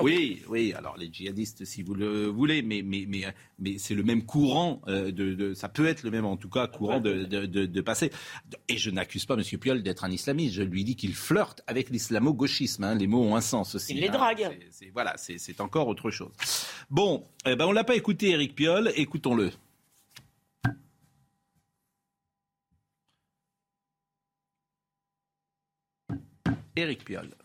[0.02, 0.74] oui, oui.
[0.74, 3.22] Alors les djihadistes, si vous le voulez, mais mais mais
[3.60, 6.68] mais c'est le même courant euh, de, ça peut être le même en tout cas
[6.68, 8.12] courant de, de, passer.
[8.68, 9.44] Et je n'accuse pas M.
[9.60, 10.56] Piolle d'être un islamiste.
[10.56, 12.84] Je lui dis qu'il flirte avec l'islamo-gauchisme.
[12.84, 12.96] Hein.
[12.96, 13.94] Les mots ont un sens aussi.
[13.94, 14.12] Il les hein.
[14.12, 14.60] drague.
[14.94, 16.32] voilà, c'est encore autre chose.
[16.90, 18.92] Bon, eh ben on l'a pas écouté, Éric Piolle.
[18.96, 19.52] Écoutons-le.
[26.76, 27.39] Éric Piolle.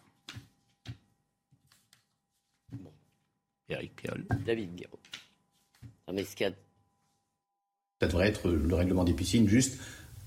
[3.69, 4.25] Eric Piolle.
[4.45, 5.01] David Guiraud.
[8.01, 9.81] Ça devrait être le règlement des piscines, juste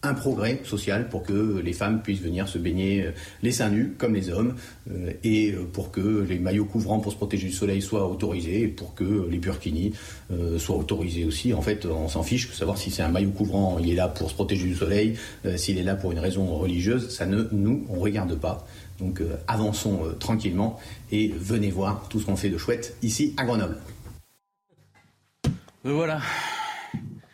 [0.08, 3.94] un progrès social pour que les femmes puissent venir se baigner euh, les seins nus
[3.98, 4.56] comme les hommes
[4.90, 8.64] euh, et euh, pour que les maillots couvrants pour se protéger du soleil soient autorisés
[8.64, 9.94] et pour que les burkinis
[10.58, 11.54] soient autorisés aussi.
[11.54, 14.08] En fait, on s'en fiche de savoir si c'est un maillot couvrant, il est là
[14.08, 15.18] pour se protéger du soleil,
[15.56, 18.68] s'il est là pour une raison religieuse, ça ne nous on regarde pas.
[19.00, 20.80] Donc avançons tranquillement
[21.12, 23.78] et venez voir tout ce qu'on fait de chouette ici à Grenoble.
[25.84, 26.20] Voilà.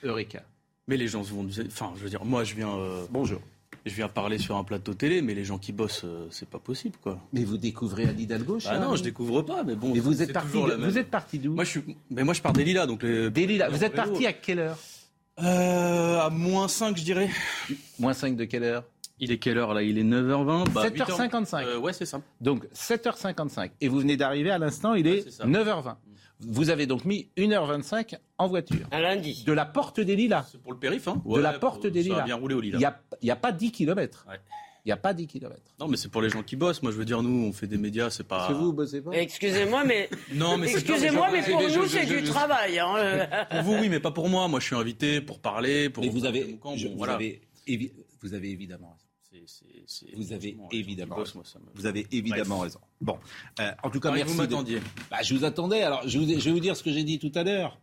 [0.04, 0.44] Eureka.
[0.88, 1.48] Mais les gens vont.
[1.68, 2.78] Enfin, je veux dire, moi, je viens.
[3.10, 3.40] Bonjour.
[3.86, 6.96] Je viens parler sur un plateau télé, mais les gens qui bossent, c'est pas possible,
[7.02, 7.20] quoi.
[7.34, 9.94] Mais vous découvrez Anne Hidalgo Ah non, je découvre pas, mais bon.
[9.94, 11.84] Mais vous êtes parti, vous êtes parti d'où Moi, je suis.
[12.10, 13.30] Mais moi, je pars des Lilas, donc les.
[13.30, 13.70] Des Lilas.
[13.70, 14.78] Vous êtes parti à quelle heure?
[15.38, 17.30] À moins 5, je dirais.
[18.00, 18.84] Moins 5 de quelle heure?
[19.20, 19.84] Il est quelle heure là?
[19.84, 21.64] Il est 9h20 7h55.
[21.64, 22.22] Euh, ouais, c'est ça.
[22.42, 23.70] Donc 7h55.
[23.80, 25.96] Et vous venez d'arriver à l'instant, il est 9h20.
[26.40, 28.86] Vous avez donc mis 1h25 en voiture.
[28.92, 29.44] Un lundi.
[29.46, 30.50] De la porte des Lilas.
[30.52, 32.18] C'est pour le périph', hein De la porte des Lilas.
[32.18, 32.78] Ça a bien roulé au Lilas.
[33.22, 34.28] Il n'y a, pas 10 km.
[34.86, 35.56] Il n'y a pas 10 km.
[35.80, 36.84] Non, mais c'est pour les gens qui bossent.
[36.84, 38.44] Moi, je veux dire, nous, on fait des médias, c'est pas.
[38.44, 40.10] Est-ce que vous bossez pas Excusez-moi, mais.
[40.34, 42.80] non, mais Excusez-moi, mais pour nous, c'est du travail.
[42.80, 43.28] Hein.
[43.50, 44.48] pour vous, oui, mais pas pour moi.
[44.48, 45.90] Moi, je suis invité pour parler.
[45.90, 47.42] Pour mais vous avez, vous, avez,
[48.22, 48.98] vous avez évidemment
[50.16, 51.44] vous avez évidemment, raison.
[51.76, 52.80] vous avez évidemment raison.
[53.02, 53.18] Bon,
[53.60, 54.34] euh, en tout cas, merci.
[54.34, 54.80] Vous m'attendiez.
[55.10, 55.82] Bah, je vous attendais.
[55.82, 57.80] Alors, je, vais vous dire ce que j'ai dit tout à l'heure.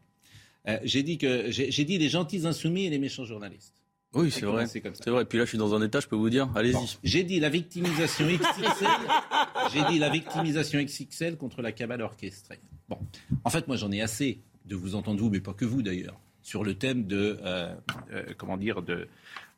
[0.68, 3.74] Euh, j'ai dit que j'ai dit les gentils insoumis et les méchants journalistes.
[4.12, 4.66] Oui, c'est vrai.
[4.66, 5.24] C'est vrai.
[5.24, 6.50] Puis là, je suis dans un état, je peux vous dire.
[6.54, 6.98] Allez-y.
[7.04, 8.88] j'ai dit la victimisation XXL.
[9.72, 12.58] j'ai dit la victimisation XXL contre la cabale orchestrée.
[12.88, 12.98] Bon,
[13.44, 16.18] en fait, moi, j'en ai assez de vous entendre vous, mais pas que vous d'ailleurs,
[16.42, 17.74] sur le thème de euh,
[18.36, 19.08] comment dire de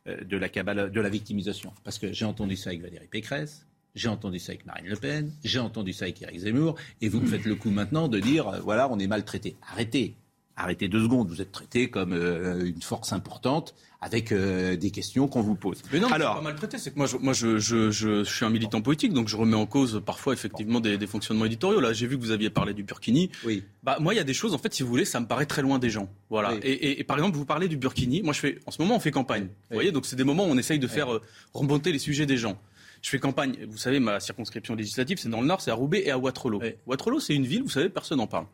[0.06, 1.72] de la cabale, de la victimisation.
[1.84, 5.30] Parce que j'ai entendu ça avec Valérie Pécresse, j'ai entendu ça avec Marine Le Pen,
[5.44, 8.48] j'ai entendu ça avec Eric Zemmour, et vous me faites le coup maintenant de dire,
[8.48, 9.56] euh, voilà, on est maltraité.
[9.70, 10.14] Arrêtez,
[10.62, 15.28] arrêtez deux secondes, vous êtes traité comme euh, une force importante avec euh, des questions
[15.28, 15.80] qu'on vous pose.
[15.92, 18.50] Mais non, Alors, pas maltraité, c'est que moi, je, moi je, je, je, suis un
[18.50, 21.78] militant politique, donc je remets en cause parfois effectivement des, des fonctionnements éditoriaux.
[21.78, 23.30] Là, j'ai vu que vous aviez parlé du Burkini.
[23.46, 23.62] Oui.
[23.84, 25.46] Bah, moi, il y a des choses, en fait, si vous voulez, ça me paraît
[25.46, 26.08] très loin des gens.
[26.30, 26.52] Voilà.
[26.64, 28.22] Et, et, par exemple, vous parlez du Burkini.
[28.22, 29.44] Moi, je fais, en ce moment, on fait campagne.
[29.70, 31.22] Vous voyez, donc c'est des moments où on essaye de faire euh,
[31.54, 32.58] remonter les sujets des gens.
[33.02, 33.56] Je fais campagne.
[33.68, 36.60] Vous savez, ma circonscription législative, c'est dans le Nord, c'est à Roubaix et à Waterloo.
[36.86, 38.46] Waterloo, c'est une ville, vous savez, personne n'en parle.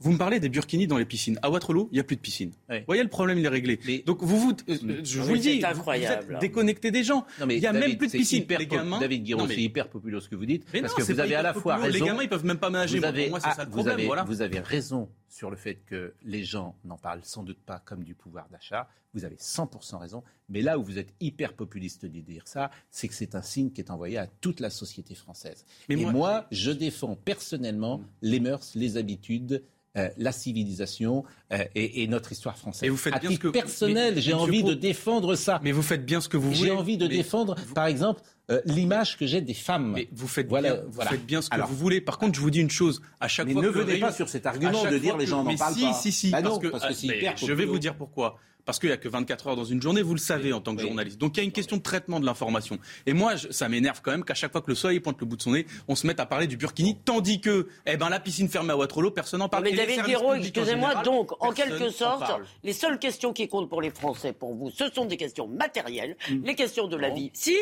[0.00, 1.38] Vous me parlez des burkinis dans les piscines.
[1.42, 2.52] À Waterloo, il n'y a plus de piscine.
[2.68, 3.78] Vous voyez, le problème, il est réglé.
[4.06, 7.26] Donc, vous, vous, euh, je vous le dis, vous, êtes déconnecté des gens.
[7.40, 8.44] il n'y a même plus de piscine.
[8.48, 9.00] les gamins...
[9.00, 10.64] David Guiraud, c'est hyper populaire ce que vous dites.
[10.80, 11.98] parce que vous avez à la fois raison.
[11.98, 13.00] Les gamins, ils peuvent même pas ménager.
[13.00, 14.24] Pour moi, c'est ça le problème.
[14.26, 18.04] Vous avez raison sur le fait que les gens n'en parlent sans doute pas comme
[18.04, 18.88] du pouvoir d'achat.
[19.14, 20.22] Vous avez 100% raison.
[20.48, 23.70] Mais là où vous êtes hyper populiste de dire ça, c'est que c'est un signe
[23.70, 25.64] qui est envoyé à toute la société française.
[25.88, 28.04] Mais Et moi, je défends personnellement mm.
[28.22, 29.62] les mœurs, les habitudes,
[29.96, 32.86] euh, la civilisation, euh, et, notre histoire française.
[32.86, 35.60] Et vous faites à bien titre ce que personnel, j'ai envie de défendre ça.
[35.64, 36.68] Mais vous faites bien ce que vous voulez.
[36.68, 38.20] J'ai envie de défendre, par exemple,
[38.50, 39.92] euh, l'image que j'ai des femmes.
[39.92, 42.02] Mais vous faites bien, vous faites bien ce que vous voulez.
[42.02, 43.00] Par contre, je vous dis une chose.
[43.18, 45.42] À chaque mais fois ne que venez pas sur cet argument de dire les gens
[45.42, 45.92] n'en parlent si, pas.
[45.94, 48.78] Si, si, bah parce que, parce que c'est hyper Je vais vous dire pourquoi parce
[48.78, 50.82] qu'il n'y a que 24 heures dans une journée, vous le savez en tant que
[50.82, 51.16] journaliste.
[51.16, 52.78] Donc il y a une question de traitement de l'information.
[53.06, 55.38] Et moi, ça m'énerve quand même qu'à chaque fois que le soleil pointe le bout
[55.38, 58.20] de son nez, on se mette à parler du Burkini, tandis que eh ben, la
[58.20, 59.64] piscine fermée à Waterloo, personne n'en parle.
[59.64, 62.30] Mais David Guiraud, excusez-moi, donc, en quelque sorte,
[62.62, 66.18] les seules questions qui comptent pour les Français, pour vous, ce sont des questions matérielles,
[66.30, 66.44] mm.
[66.44, 67.30] les questions de la vie.
[67.32, 67.56] Si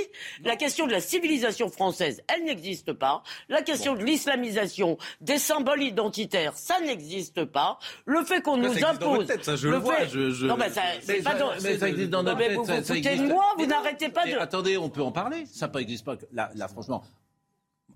[0.45, 5.85] la question de la civilisation française, elle n'existe pas, la question de l'islamisation, des symboles
[5.85, 9.29] identitaires, ça n'existe pas, le fait qu'on nous impose...
[9.43, 12.57] ça, je le, vois, je, Non, ça, mais, ça, existe dans notre tête.
[12.57, 14.33] Vous vous moi, vous n'arrêtez pas de.
[14.33, 15.45] Attendez, on peut en parler?
[15.47, 16.17] Ça n'existe pas.
[16.33, 17.05] Là, là, franchement,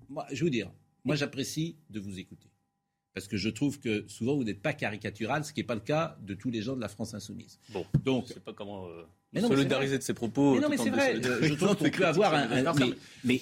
[0.08, 0.70] moi, je veux dire,
[1.04, 2.48] moi, j'apprécie de vous écouter.
[3.14, 5.80] Parce que je trouve que souvent, vous n'êtes pas caricatural, ce qui n'est pas le
[5.80, 7.58] cas de tous les gens de la France insoumise.
[7.70, 10.54] Bon, donc, je ne sais pas comment euh, solidariser de ces propos.
[10.54, 11.20] Mais non, mais c'est vrai.
[11.20, 12.46] je trouve qu'on peut avoir un.
[12.74, 13.40] mais, mais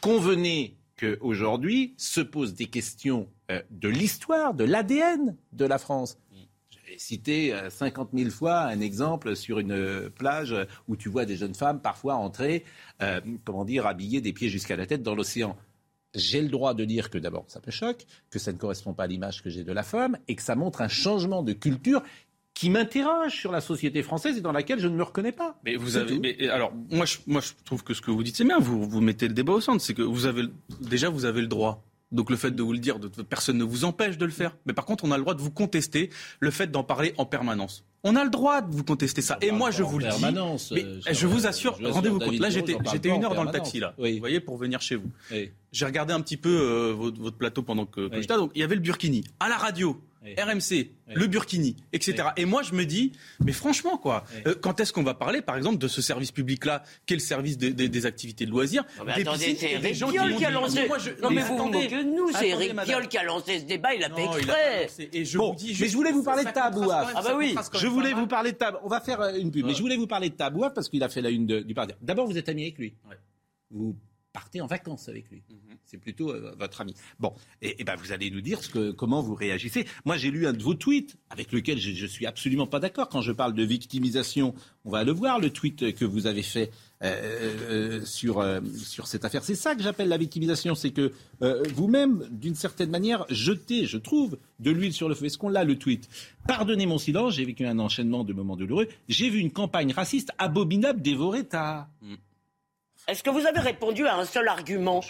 [0.00, 6.18] convenez qu'aujourd'hui se posent des questions euh, de l'histoire, de l'ADN de la France
[7.00, 10.54] cité 50 euh, 000 fois un exemple sur une plage
[10.88, 12.64] où tu vois des jeunes femmes parfois entrer,
[13.02, 15.56] euh, comment dire, habillées des pieds jusqu'à la tête dans l'océan.
[16.14, 19.04] J'ai le droit de dire que d'abord ça me choque, que ça ne correspond pas
[19.04, 22.02] à l'image que j'ai de la femme et que ça montre un changement de culture
[22.52, 25.58] qui m'interroge sur la société française et dans laquelle je ne me reconnais pas.
[25.64, 28.36] Mais vous avez, mais, alors moi je, moi je trouve que ce que vous dites
[28.36, 28.58] c'est bien.
[28.58, 30.42] Vous vous mettez le débat au centre, c'est que vous avez
[30.80, 33.84] déjà vous avez le droit donc le fait de vous le dire, personne ne vous
[33.84, 34.56] empêche de le faire.
[34.66, 37.24] Mais par contre, on a le droit de vous contester le fait d'en parler en
[37.24, 37.84] permanence.
[38.02, 39.36] On a le droit de vous contester ça.
[39.42, 40.24] Et moi, je vous le dis.
[40.72, 42.38] Mais euh, je vous assure, rendez-vous compte.
[42.38, 42.72] Là, j'étais,
[43.04, 43.94] une heure dans le taxi, là.
[43.98, 45.10] Vous voyez, pour venir chez vous.
[45.72, 48.34] J'ai regardé un petit peu euh, votre, plateau pendant que, que j'étais.
[48.34, 49.24] Donc, il y avait le Burkini.
[49.38, 52.28] À la radio, RMC, le Burkini, etc.
[52.36, 53.12] Et moi, je me dis,
[53.44, 56.82] mais franchement, quoi, euh, quand est-ce qu'on va parler, par exemple, de ce service public-là,
[57.06, 60.88] quel service des activités de loisirs mais Attendez, c'est Eric Piolle qui a lancé.
[61.22, 64.04] Non, mais, vous vous moquez nous, c'est Eric Piolle qui a lancé ce débat, il
[64.04, 65.08] a fait exprès.
[65.12, 67.12] Et je vous dis, mais je voulais vous parler de Tabouaf.
[67.14, 67.54] Ah bah oui.
[67.74, 68.82] Je voulais vous parler de Tabouaf.
[68.84, 71.02] On va faire euh, une pub, mais je voulais vous parler de Tabouaf parce qu'il
[71.02, 71.94] a fait la une du parti.
[72.02, 72.94] D'abord, vous êtes ami avec lui.
[73.70, 73.96] Vous
[74.32, 75.42] partez en vacances avec lui.
[75.50, 75.76] Mhm.
[75.86, 76.94] C'est plutôt euh, votre ami.
[77.18, 79.86] Bon, et, ben vous allez nous dire ce que, comment vous réagissez.
[80.04, 83.08] Moi, j'ai lu un de vos tweets avec lequel je, je suis absolument pas d'accord.
[83.08, 86.70] Quand je parle de victimisation, on va le voir, le tweet que vous avez fait
[87.02, 88.44] euh, euh, sur,
[88.76, 89.42] sur cette affaire.
[89.42, 91.12] C'est ça que j'appelle la victimisation, c'est que
[91.74, 95.26] vous-même, d'une certaine manière, jetez, je trouve, de l'huile sur le feu.
[95.26, 96.08] Est-ce qu'on l'a, le tweet?
[96.46, 98.88] Pardonnez mon silence, j'ai vécu un enchaînement de moments douloureux.
[99.08, 101.88] J'ai vu une campagne raciste abominable dévorer ta...
[102.02, 102.14] Mm.
[103.10, 105.00] Est-ce que vous avez répondu à un seul argument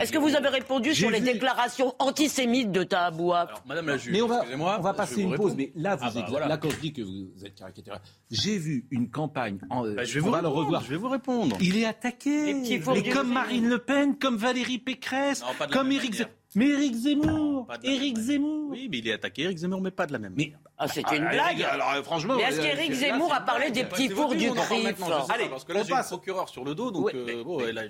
[0.00, 4.22] Est-ce que vous avez répondu sur les déclarations antisémites de Tahabouaf Madame la juge, mais
[4.22, 4.44] on va,
[4.78, 5.54] on va passer une pause.
[5.56, 8.86] Mais là, vous ah bah là, quand je dis que vous êtes caricatural, j'ai vu
[8.92, 9.58] une campagne.
[9.70, 10.82] En, bah, je vais vous le revoir.
[10.84, 11.56] Je vais vous répondre.
[11.60, 12.54] Il est attaqué.
[12.54, 15.42] Mais comme Marine Le Pen, comme Valérie Pécresse,
[15.72, 16.22] comme Éric
[16.54, 20.12] mais Éric Zemmour Éric Zemmour Oui, mais il est attaqué, Éric Zemmour, mais pas de
[20.12, 20.34] la même.
[20.36, 21.62] Mais ah, c'est une ah, blague.
[21.62, 25.02] Alors, euh, franchement, mais est-ce euh, qu'Éric Zemmour a parlé des petits fours du CRIF
[25.30, 27.82] Allez, parce que là, j'ai un procureur sur le dos, donc euh, bon, là,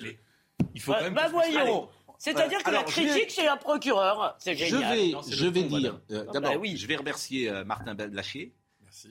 [0.74, 1.14] il faut bah, quand même.
[1.14, 1.88] Bah voyons.
[2.18, 4.98] C'est-à-dire que la critique chez un procureur, c'est génial.
[4.98, 8.54] Je vais, je vais dire, d'abord, bah je vais remercier Martin Blachier,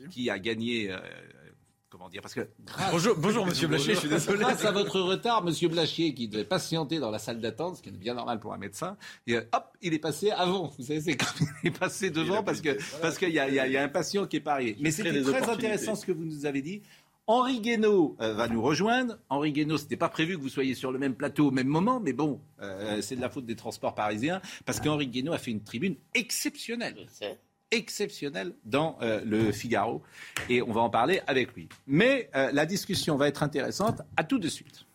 [0.09, 0.93] qui a gagné
[1.97, 2.47] comment dire Parce que
[2.91, 4.39] bonjour, bonjour Monsieur Blachier, je suis désolé.
[4.39, 7.89] Grâce à votre retard, Monsieur Blachier, qui devait patienter dans la salle d'attente, ce qui
[7.89, 10.71] est bien normal pour un médecin, et euh, hop, il est passé avant.
[10.77, 13.83] Vous savez, c'est comme il est passé devant parce que parce qu'il y, y, a
[13.83, 14.77] un patient qui est pas arrivé.
[14.79, 16.81] Mais c'était très intéressant ce que vous nous avez dit.
[17.29, 19.17] Henri Guénaud euh, va nous rejoindre.
[19.27, 21.99] Henri Guénaud, c'était pas prévu que vous soyez sur le même plateau au même moment,
[21.99, 25.51] mais bon, euh, c'est de la faute des transports parisiens, parce qu'Henri Guénaud a fait
[25.51, 26.95] une tribune exceptionnelle
[27.71, 30.01] exceptionnel dans euh, le Figaro
[30.49, 31.67] et on va en parler avec lui.
[31.85, 34.01] Mais euh, la discussion va être intéressante.
[34.15, 34.85] À tout de suite.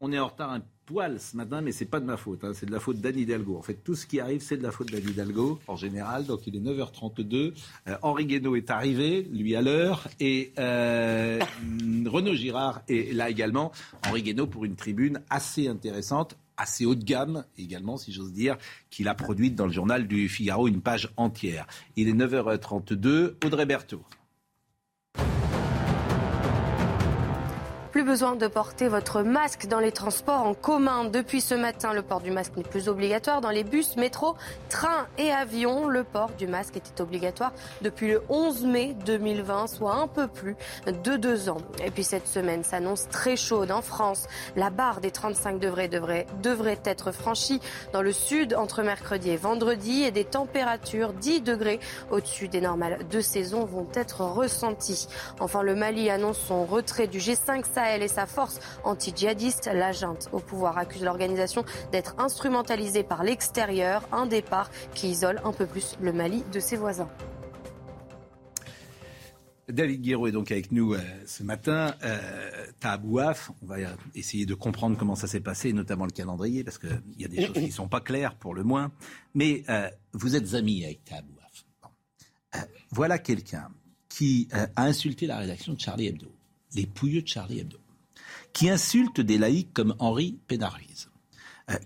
[0.00, 2.44] On est en retard un poil ce matin, mais c'est pas de ma faute.
[2.44, 2.52] Hein.
[2.52, 3.56] C'est de la faute d'Anne Hidalgo.
[3.56, 6.26] En fait, tout ce qui arrive, c'est de la faute d'Anne Hidalgo en général.
[6.26, 7.54] Donc, il est 9h32.
[7.88, 13.72] Euh, Henri Guénaud est arrivé, lui à l'heure, et Renaud Girard est là également.
[14.06, 18.56] Henri Guénaud pour une tribune assez intéressante assez haut de gamme également, si j'ose dire,
[18.90, 21.66] qu'il a produite dans le journal du Figaro, une page entière.
[21.96, 23.34] Il est 9h32.
[23.44, 24.02] Audrey Berthaud.
[28.04, 31.04] Besoin de porter votre masque dans les transports en commun.
[31.06, 34.36] Depuis ce matin, le port du masque n'est plus obligatoire dans les bus, métros,
[34.68, 35.88] trains et avions.
[35.88, 40.54] Le port du masque était obligatoire depuis le 11 mai 2020, soit un peu plus
[40.86, 41.56] de deux ans.
[41.82, 44.26] Et puis cette semaine s'annonce très chaude en France.
[44.54, 47.60] La barre des 35 degrés devrait, devrait être franchie
[47.92, 52.98] dans le sud entre mercredi et vendredi et des températures 10 degrés au-dessus des normales
[53.10, 55.08] de saison vont être ressenties.
[55.40, 59.70] Enfin, le Mali annonce son retrait du G5 Sahel et sa force anti-djihadiste.
[59.72, 65.52] La junte au pouvoir accuse l'organisation d'être instrumentalisée par l'extérieur, un départ qui isole un
[65.52, 67.08] peu plus le Mali de ses voisins.
[69.68, 71.94] David Guiraud est donc avec nous euh, ce matin.
[72.02, 73.76] Euh, Tabouaf, on va
[74.14, 77.46] essayer de comprendre comment ça s'est passé, notamment le calendrier, parce qu'il y a des
[77.46, 78.92] choses qui ne sont pas claires pour le moins.
[79.34, 81.64] Mais euh, vous êtes amis avec Tabouaf.
[82.56, 82.58] Euh,
[82.90, 83.68] voilà quelqu'un
[84.08, 86.30] qui a insulté la rédaction de Charlie Hebdo,
[86.74, 87.78] les pouilleux de Charlie Hebdo,
[88.54, 91.10] qui insulte des laïcs comme Henri Pénaruiz,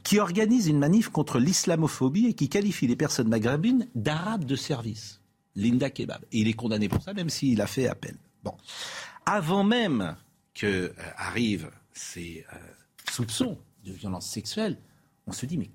[0.05, 5.21] qui organise une manif contre l'islamophobie et qui qualifie les personnes maghrébines d'arabes de service.
[5.59, 6.25] Linda Kebab.
[6.33, 8.17] Et il est condamné pour ça, même s'il a fait appel.
[8.45, 8.55] Bon.
[9.27, 10.17] Avant même
[10.55, 12.57] que euh, ces euh,
[13.11, 14.79] soupçons de violence sexuelle,
[15.27, 15.71] on se dit, mais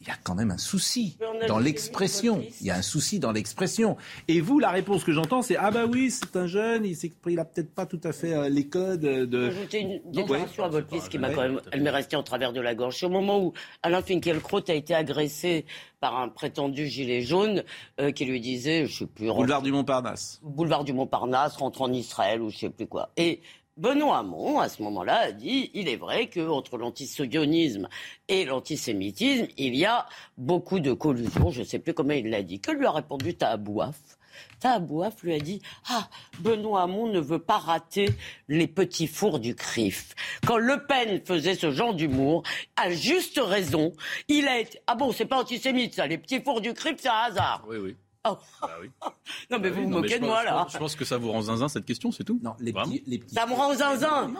[0.00, 2.44] il y a quand même un souci dans l'expression.
[2.60, 3.96] Il y a un souci dans l'expression.
[4.28, 7.32] Et vous, la réponse que j'entends, c'est ah bah oui, c'est un jeune, il s'exprime,
[7.32, 9.50] il a peut-être pas tout à fait euh, les codes de.
[9.70, 12.52] J'ai une déclaration à votre fils qui m'a quand même, elle m'est restée en travers
[12.52, 13.02] de la gorge.
[13.02, 15.66] Au moment où Alain Finkielkraut a été agressé
[16.00, 17.64] par un prétendu gilet jaune
[18.00, 19.26] euh, qui lui disait, je sais plus.
[19.26, 20.40] Boulevard du Montparnasse.
[20.44, 23.10] Boulevard du Montparnasse, rentre en Israël ou je sais plus quoi.
[23.16, 23.40] Et
[23.78, 27.88] Benoît Hamon, à ce moment-là, a dit il est vrai qu'entre l'antisionisme
[28.26, 31.50] et l'antisémitisme, il y a beaucoup de collusion.
[31.50, 32.58] Je ne sais plus comment il l'a dit.
[32.58, 33.94] Que lui a répondu Tahabouaf?
[34.58, 36.08] Tahabouaf lui a dit Ah,
[36.40, 38.08] Benoît Hamon ne veut pas rater
[38.48, 40.14] les petits fours du CRIF.
[40.44, 42.42] Quand Le Pen faisait ce genre d'humour,
[42.74, 43.92] à juste raison,
[44.26, 47.08] il a été Ah bon, c'est pas antisémite ça, les petits fours du CRIF, c'est
[47.08, 47.64] un hasard.
[47.68, 47.96] Oui, oui.
[48.30, 48.38] Oh.
[48.62, 48.68] Bah
[49.50, 50.66] non, mais vous vous moquez de moi, là.
[50.70, 53.22] Je pense que ça vous rend zinzin, cette question, c'est tout Non, les petits, les
[53.26, 54.32] Ça me rend zinzin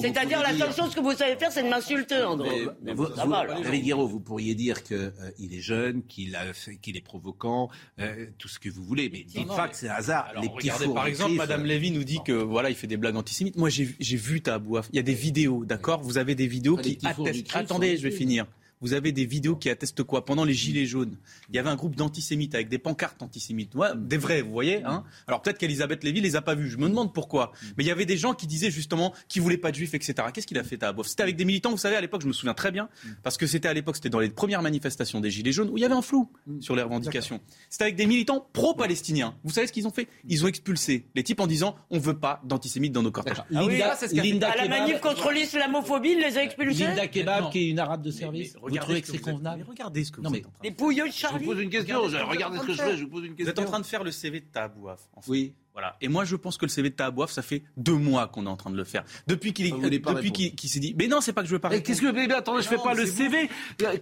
[0.00, 2.50] C'est-à-dire, la seule chose que vous savez faire, c'est de m'insulter, en gros.
[2.82, 7.70] Mais, vous, vous, vous pourriez dire qu'il euh, il est jeune, qu'il est provoquant,
[8.00, 10.32] euh, tout ce que vous voulez, mais dites pas que c'est un hasard.
[10.40, 13.56] les regardez, par exemple, Madame Lévy nous dit que voilà, il fait des blagues antisémites.
[13.56, 14.88] Moi, j'ai vu Tabouaf.
[14.92, 16.02] Il y a des vidéos, d'accord?
[16.02, 17.54] Vous avez des vidéos qui attestent.
[17.54, 18.46] Attendez, je vais finir
[18.84, 20.26] vous avez des vidéos qui attestent quoi?
[20.26, 21.16] Pendant les Gilets jaunes,
[21.48, 23.74] il y avait un groupe d'antisémites avec des pancartes antisémites.
[23.74, 25.04] Ouais, des vrais, vous voyez hein?
[25.26, 26.68] Alors peut-être qu'Elisabeth Lévy les a pas vus.
[26.68, 27.52] Je me demande pourquoi.
[27.78, 30.14] Mais il y avait des gens qui disaient justement qu'ils voulaient pas de juifs, etc.
[30.34, 31.06] Qu'est-ce qu'il a fait Tahabov?
[31.06, 32.90] C'était avec des militants, vous savez, à l'époque, je me souviens très bien,
[33.22, 35.80] parce que c'était à l'époque, c'était dans les premières manifestations des Gilets jaunes où il
[35.80, 37.40] y avait un flou sur les revendications.
[37.70, 39.34] C'était avec des militants pro-palestiniens.
[39.44, 40.08] Vous savez ce qu'ils ont fait?
[40.28, 43.42] Ils ont expulsé les types en disant on veut pas d'antisémites dans nos cortèges.
[43.54, 46.84] Ah Linda, Linda à la manif contre l'islamophobie, ils les a expulsés?
[46.84, 48.56] Linda Kebab, qui est une arabe de service.
[48.78, 51.12] Vous trouvez que c'est convenable regardez ce que non, vous êtes en train de faire.
[51.12, 51.38] Charlie.
[51.38, 52.02] Je vous pose une question.
[52.02, 52.96] Regardez ce que je fais.
[52.96, 53.44] Je vous pose une question.
[53.44, 55.00] Vous êtes en train de faire le CV de Tahabouaf.
[55.28, 55.54] Oui.
[55.72, 55.96] Voilà.
[56.00, 58.48] Et moi, je pense que le CV de Tahabouaf, ça fait deux mois qu'on est
[58.48, 59.02] en train de le faire.
[59.26, 61.80] Depuis qu'il ah, depuis qu'il s'est dit, mais non, c'est pas que je veux pas.
[61.80, 63.50] Qu'est-ce que, mais attendez, je fais pas le CV.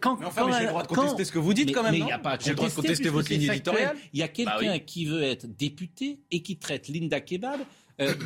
[0.01, 1.93] Quand, mais enfin, j'ai le droit de contester ce que vous dites quand même.
[1.93, 2.37] Mais il n'y a pas.
[2.39, 3.97] J'ai le droit de contester votre ligne éditoriale.
[4.13, 7.65] Il y a quelqu'un qui veut être député et qui traite Linda Kebab euh,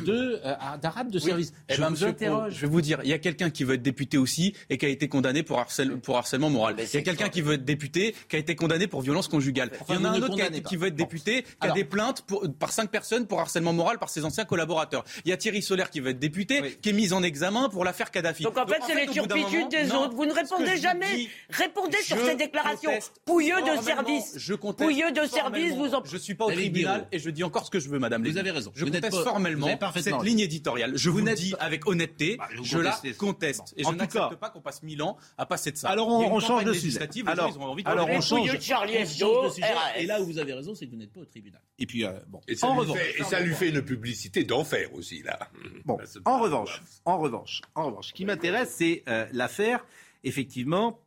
[0.05, 1.53] de euh, d'arabes de service.
[1.69, 4.17] Eh je, ben, je vais vous dire, il y a quelqu'un qui veut être député
[4.17, 5.63] aussi et qui a été condamné pour,
[6.03, 6.75] pour harcèlement moral.
[6.77, 9.71] il y a quelqu'un qui veut être député qui a été condamné pour violence conjugale.
[9.89, 12.25] il y en a un autre qui, veut être député qui a des plaintes
[12.59, 15.03] par cinq personnes pour harcèlement moral par ses anciens collaborateurs.
[15.25, 17.83] Il y a Thierry Solaire qui veut être député qui est mis en examen pour
[17.83, 18.43] l'affaire Kadhafi.
[18.43, 20.15] Donc en fait, c'est les turpitudes des autres.
[20.15, 21.29] Vous ne répondez jamais.
[21.49, 22.91] Répondez sur ces déclarations.
[23.25, 24.33] Pouilleux de service.
[24.37, 24.89] Je conteste.
[24.89, 26.03] Pouilleux de service, vous en...
[26.03, 28.23] Je suis pas au tribunal et je dis encore ce que je veux, madame.
[28.25, 28.71] Vous avez raison.
[28.75, 30.93] Je conteste formellement cette ligne éditoriale.
[30.95, 33.73] Je vous, le dis avec honnêteté, bah, je la conteste.
[33.77, 35.89] Et je n'accepte pas qu'on passe mille ans à passer de ça.
[35.89, 36.99] Alors on, change de sujet.
[37.25, 39.67] Alors, alors on change, de sujet.
[39.97, 41.61] Et là où vous avez raison, c'est que vous n'êtes pas au tribunal.
[41.79, 42.41] Et puis euh, bon.
[42.47, 45.39] Et ça, lui, fait, et ça lui fait une publicité d'enfer aussi là.
[45.85, 45.97] Bon.
[46.25, 49.85] En revanche, en revanche, en revanche, ce qui m'intéresse, c'est euh, l'affaire
[50.23, 50.99] effectivement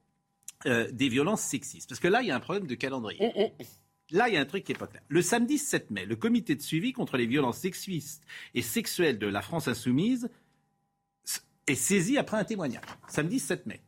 [0.67, 1.89] euh, des violences sexistes.
[1.89, 3.33] Parce que là, il y a un problème de calendrier.
[4.13, 5.03] Là, il y a un truc qui est pas clair.
[5.09, 9.27] Le samedi 7 mai, le comité de suivi contre les violences sexistes et sexuelles de
[9.27, 10.29] la France insoumise
[11.67, 12.85] est saisi après un témoignage.
[13.09, 13.81] Samedi 7 mai.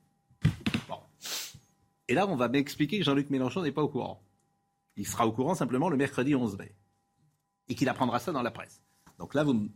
[2.08, 4.22] Et là, on va m'expliquer que Jean-Luc Mélenchon n'est pas au courant.
[4.96, 6.74] Il sera au courant simplement le mercredi 11 mai.
[7.68, 8.82] Et qu'il apprendra ça dans la presse.
[9.18, 9.68] Donc là, vous,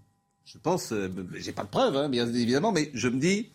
[0.44, 3.52] je pense, euh, j'ai pas de preuves, hein, bien évidemment, mais je me dis,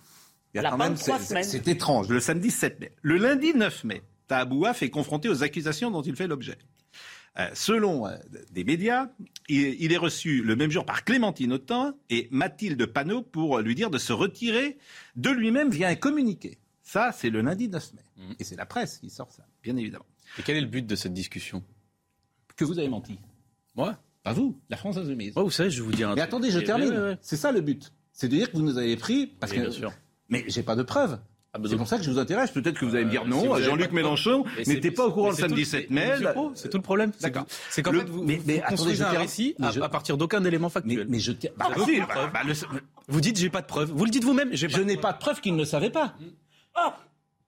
[0.53, 2.09] il y a quand même, c'est étrange.
[2.09, 2.91] Le samedi 7 mai.
[3.01, 6.57] Le lundi 9 mai, Tahabouaf est confronté aux accusations dont il fait l'objet.
[7.39, 8.17] Euh, selon euh,
[8.51, 9.09] des médias,
[9.47, 13.89] il, est reçu le même jour par Clémentine Autain et Mathilde Panot pour lui dire
[13.89, 14.77] de se retirer
[15.15, 16.57] de lui-même via un communiqué.
[16.83, 18.01] Ça, c'est le lundi 9 mai.
[18.17, 18.33] Mmh.
[18.39, 20.05] Et c'est la presse qui sort ça, bien évidemment.
[20.37, 21.63] Et quel est le but de cette discussion?
[22.57, 23.17] Que vous avez menti.
[23.75, 23.97] Moi?
[24.23, 25.33] Pas vous, la France insoumise.
[25.35, 27.17] Oh, vous savez, je vais vous dire un Mais attendez, je termine.
[27.21, 27.93] C'est ça le but.
[28.11, 29.59] C'est de dire que vous nous avez pris parce que.
[29.59, 29.93] Bien sûr.
[30.29, 31.19] Mais j'ai pas de preuves.
[31.53, 32.51] Ah, c'est pour ça que je vous intéresse.
[32.51, 33.57] Peut-être que vous allez me dire euh, non.
[33.57, 36.15] Jean-Luc Mélenchon n'était pas au courant le samedi 7 mai.
[36.55, 37.11] C'est tout le problème.
[37.19, 37.45] D'accord.
[37.69, 41.07] C'est qu'en fait, vous, mais, mais, construisez un récit à, partir d'aucun élément factuel.
[41.09, 42.39] Mais, je bah, bah, bah,
[43.09, 43.91] Vous dites j'ai pas de preuves.
[43.91, 44.49] Vous le dites vous-même.
[44.53, 46.15] Je n'ai pas de preuves qu'il ne savait pas.
[46.73, 46.97] Ah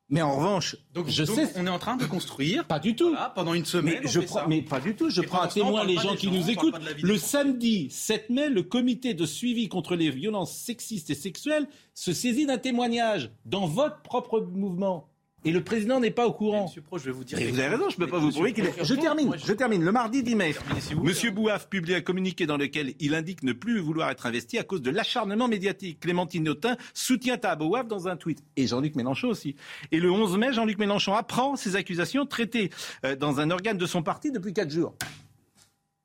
[0.09, 1.51] mais en revanche, donc, je sais.
[1.55, 2.65] On est en train de construire.
[2.65, 3.15] Pas du tout.
[3.35, 3.99] pendant une semaine.
[4.03, 5.09] Mais, je prends, mais pas du tout.
[5.09, 6.75] Je prends à témoin les gens qui nous écoutent.
[7.01, 12.13] Le samedi 7 mai, le comité de suivi contre les violences sexistes et sexuelles se
[12.13, 15.12] saisit d'un témoignage dans votre propre mouvement.
[15.45, 16.63] Et le président n'est pas au courant.
[16.65, 17.37] Monsieur Pro, je vais vous dire.
[17.37, 18.83] vous avez raison, je ne peux pas vous prouver qu'il est.
[18.83, 19.53] Je termine, je...
[19.53, 19.83] termine.
[19.83, 20.55] Le mardi 10 mai,
[21.01, 24.63] Monsieur Bouaf publie un communiqué dans lequel il indique ne plus vouloir être investi à
[24.63, 25.99] cause de l'acharnement médiatique.
[25.99, 28.43] Clémentine Autain soutient à Bouaf dans un tweet.
[28.55, 29.55] Et Jean-Luc Mélenchon aussi.
[29.91, 32.69] Et le 11 mai, Jean-Luc Mélenchon apprend ces accusations traitées
[33.05, 34.95] euh, dans un organe de son parti depuis 4 jours.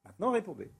[0.05, 0.71] Maintenant, répondez.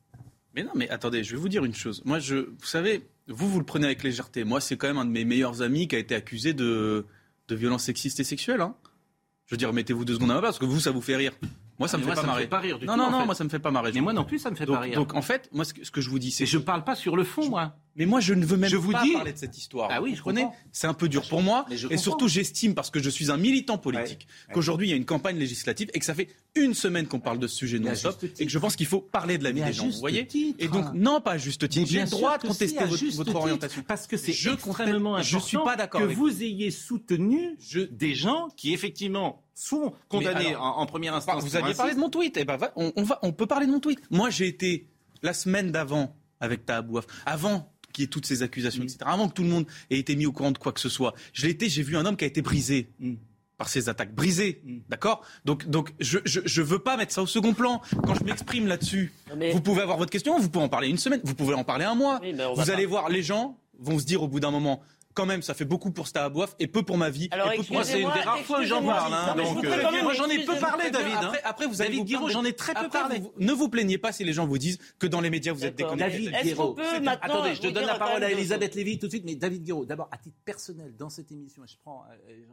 [0.55, 2.03] Mais non, mais attendez, je vais vous dire une chose.
[2.05, 4.43] Moi, je, vous savez, vous, vous le prenez avec légèreté.
[4.43, 7.07] Moi, c'est quand même un de mes meilleurs amis qui a été accusé de
[7.49, 8.61] de violences sexistes et sexuelles.
[8.61, 8.75] Hein.
[9.47, 11.33] Je veux dire, mettez-vous deux secondes à ma parce que vous, ça vous fait rire.
[11.79, 12.47] Moi, ça me fait pas marrer.
[12.47, 13.93] pas rire du non, non, non, moi, ça me fait pas marrer.
[13.93, 14.95] Mais moi non plus, ça me fait pas rire.
[14.95, 16.47] Donc, en fait, moi, ce que, je vous dis, c'est.
[16.47, 17.77] je parle pas sur le fond, moi.
[17.97, 19.89] Mais moi, je ne veux même je vous pas parler de cette histoire.
[19.91, 20.47] Ah oui, je connais.
[20.73, 21.67] C'est un peu dur pour moi.
[21.91, 25.05] et surtout, j'estime, parce que je suis un militant politique, qu'aujourd'hui, il y a une
[25.05, 28.47] campagne législative et que ça fait une semaine qu'on parle de ce sujet non-stop et
[28.47, 29.89] que je pense qu'il faut parler de la vie des gens.
[29.89, 30.27] Vous voyez
[30.59, 31.89] Et donc, non, pas juste titre.
[31.91, 33.83] J'ai le droit de contester votre, orientation.
[33.87, 37.57] Parce que c'est extrêmement important je suis pas que vous ayez soutenu
[37.91, 41.43] des gens qui, effectivement, sont condamnés en, première instance.
[41.43, 42.37] Vous aviez parlé de mon tweet.
[42.37, 44.01] Eh ben, on, va, on peut parler de mon tweet.
[44.11, 44.87] Moi, j'ai été
[45.23, 48.87] la semaine d'avant avec Tahabouaf, avant qu'il y ait toutes ces accusations, mm.
[48.87, 50.89] etc., avant que tout le monde ait été mis au courant de quoi que ce
[50.89, 51.15] soit.
[51.33, 52.91] Je l'ai été, j'ai vu un homme qui a été brisé.
[53.01, 53.15] Mm.
[53.57, 54.79] par ces attaques brisées, mm.
[54.89, 55.25] d'accord?
[55.45, 57.83] Donc, donc je, je, veux pas mettre ça au second plan.
[58.05, 59.13] Quand je m'exprime là-dessus,
[59.53, 61.85] vous pouvez avoir votre question, vous pouvez en parler une semaine, vous pouvez en parler
[61.85, 62.21] un mois.
[62.55, 64.81] vous allez voir, les gens vont se dire au bout d'un moment,
[65.19, 67.27] quand même, ça fait beaucoup pour Staboif et peu pour ma vie.
[67.33, 69.13] Alors, et peu moi, c'est une des rares fois où j'en parle.
[69.13, 71.17] Hein, donc, euh, moi, j'en ai peu parlé, David.
[71.17, 71.33] Hein.
[71.43, 73.21] Après, vous David Guiraud, j'en ai très peu parlé.
[73.37, 75.75] ne vous plaignez pas si les gens vous disent que dans les médias, vous êtes
[75.75, 76.31] déconnecté.
[76.31, 76.77] David Guiraud.
[77.21, 79.25] Attendez, je te donne la parole à Elisabeth Lévy tout de suite.
[79.25, 82.05] Mais David Guiraud, d'abord, à titre personnel, dans cette émission, je prends.
[82.29, 82.45] Euh,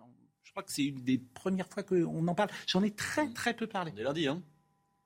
[0.41, 2.49] je crois que c'est une des premières fois qu'on en parle.
[2.65, 3.91] J'en ai très, très peu parlé.
[3.95, 4.41] On est lundi, hein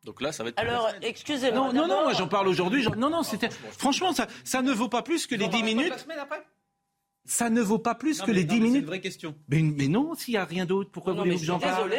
[0.06, 0.60] donc là, ça va être.
[0.60, 1.74] Alors, excusez-moi.
[1.74, 2.88] Non, non, non, moi j'en parle aujourd'hui.
[2.96, 3.50] Non, non, c'était.
[3.50, 5.90] Franchement, ça, ça ne vaut pas plus que les 10 minutes.
[5.90, 6.42] La semaine après
[7.26, 8.74] ça ne vaut pas plus que les 10 minutes.
[8.74, 9.36] C'est une vraie question.
[9.50, 11.94] Mais, non, s'il n'y a rien d'autre, pourquoi voulez-vous que j'en parle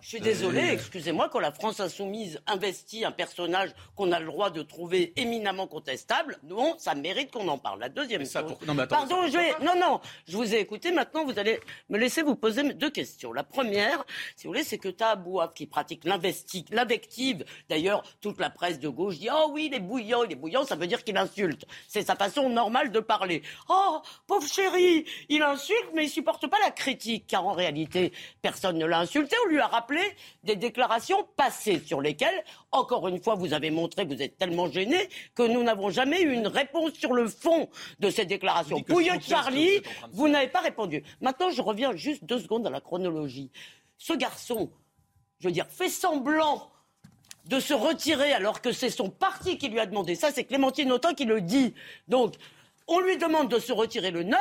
[0.00, 4.26] Je suis désolé, euh, excusez-moi, quand la France insoumise investit un personnage qu'on a le
[4.26, 7.80] droit de trouver éminemment contestable, non, ça mérite qu'on en parle.
[7.80, 8.56] La deuxième chose.
[8.88, 9.50] Pardon, je vais...
[9.64, 11.60] Non, non, je vous ai écouté, maintenant vous allez
[11.90, 13.32] me laisser vous poser deux questions.
[13.32, 14.04] La première,
[14.36, 19.18] si vous voulez, c'est que Tahabouaf, qui pratique l'invective, d'ailleurs, toute la presse de gauche
[19.18, 21.66] dit Oh oui, il est bouillant, il est bouillant, ça veut dire qu'il insulte.
[21.88, 23.42] C'est sa façon normale de parler.
[23.68, 24.46] Oh, pauvre
[25.28, 29.36] il insulte, mais il supporte pas la critique, car en réalité, personne ne l'a insulté.
[29.46, 30.00] On lui a rappelé
[30.44, 35.08] des déclarations passées sur lesquelles, encore une fois, vous avez montré, vous êtes tellement gêné
[35.34, 37.68] que nous n'avons jamais eu une réponse sur le fond
[38.00, 38.82] de ces déclarations.
[38.82, 39.82] Pouilleux Charlie,
[40.12, 41.02] vous n'avez pas répondu.
[41.20, 43.50] Maintenant, je reviens juste deux secondes à la chronologie.
[43.98, 44.70] Ce garçon,
[45.38, 46.70] je veux dire, fait semblant
[47.46, 50.14] de se retirer alors que c'est son parti qui lui a demandé.
[50.14, 51.74] Ça, c'est Clémentine Autain qui le dit.
[52.08, 52.34] Donc,
[52.92, 54.38] on lui demande de se retirer le 9,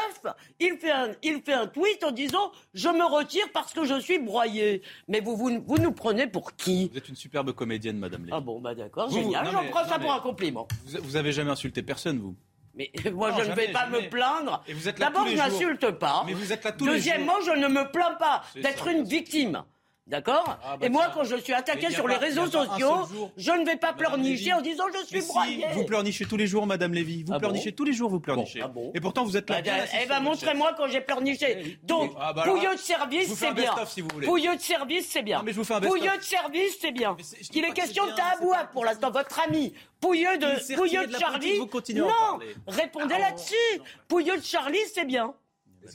[0.59, 3.99] il fait un, il fait un tweet en disant Je me retire parce que je
[3.99, 4.81] suis broyé.
[5.07, 6.89] Mais vous, vous, nous prenez pour qui?
[6.91, 8.33] Vous êtes une superbe comédienne, Madame Lévy.
[8.35, 9.47] Ah bon, bah d'accord, génial.
[9.51, 10.67] J'en prends ça pour un compliment.
[10.85, 12.35] Vous, vous avez jamais insulté personne, vous
[12.73, 14.63] mais moi, je ne vais pas me plaindre.
[14.97, 16.23] D'abord, je n'insulte pas.
[16.25, 19.63] Mais vous êtes là tous Deuxièmement, je ne me plains pas d'être une victime.
[20.11, 23.07] D'accord ah, bah Et moi, quand je suis attaqué sur les réseaux sociaux,
[23.37, 25.65] je ne vais pas pleurnicher en disant je suis broyé.
[25.71, 27.23] vous pleurnichez tous les jours, Madame Lévy.
[27.23, 28.61] Vous ah pleurnichez tous les jours, vous pleurnichez.
[28.61, 29.61] Ah Et pourtant, vous êtes là.
[29.61, 29.71] Bah,
[30.03, 31.79] eh ben, montrez-moi quand j'ai pleurniché.
[31.83, 32.11] Donc,
[32.43, 33.73] pouilleux de service, c'est bien.
[34.25, 35.39] Pouilleux de service, c'est bien.
[35.39, 37.15] Pouilleux de service, c'est bien.
[37.53, 39.73] Il est question de Tahabouaf pour l'instant, votre ami.
[40.01, 41.59] Pouilleux de, pouilleux de Charlie.
[41.95, 43.81] Non, répondez là-dessus.
[44.09, 45.33] Pouilleux de Charlie, c'est bien.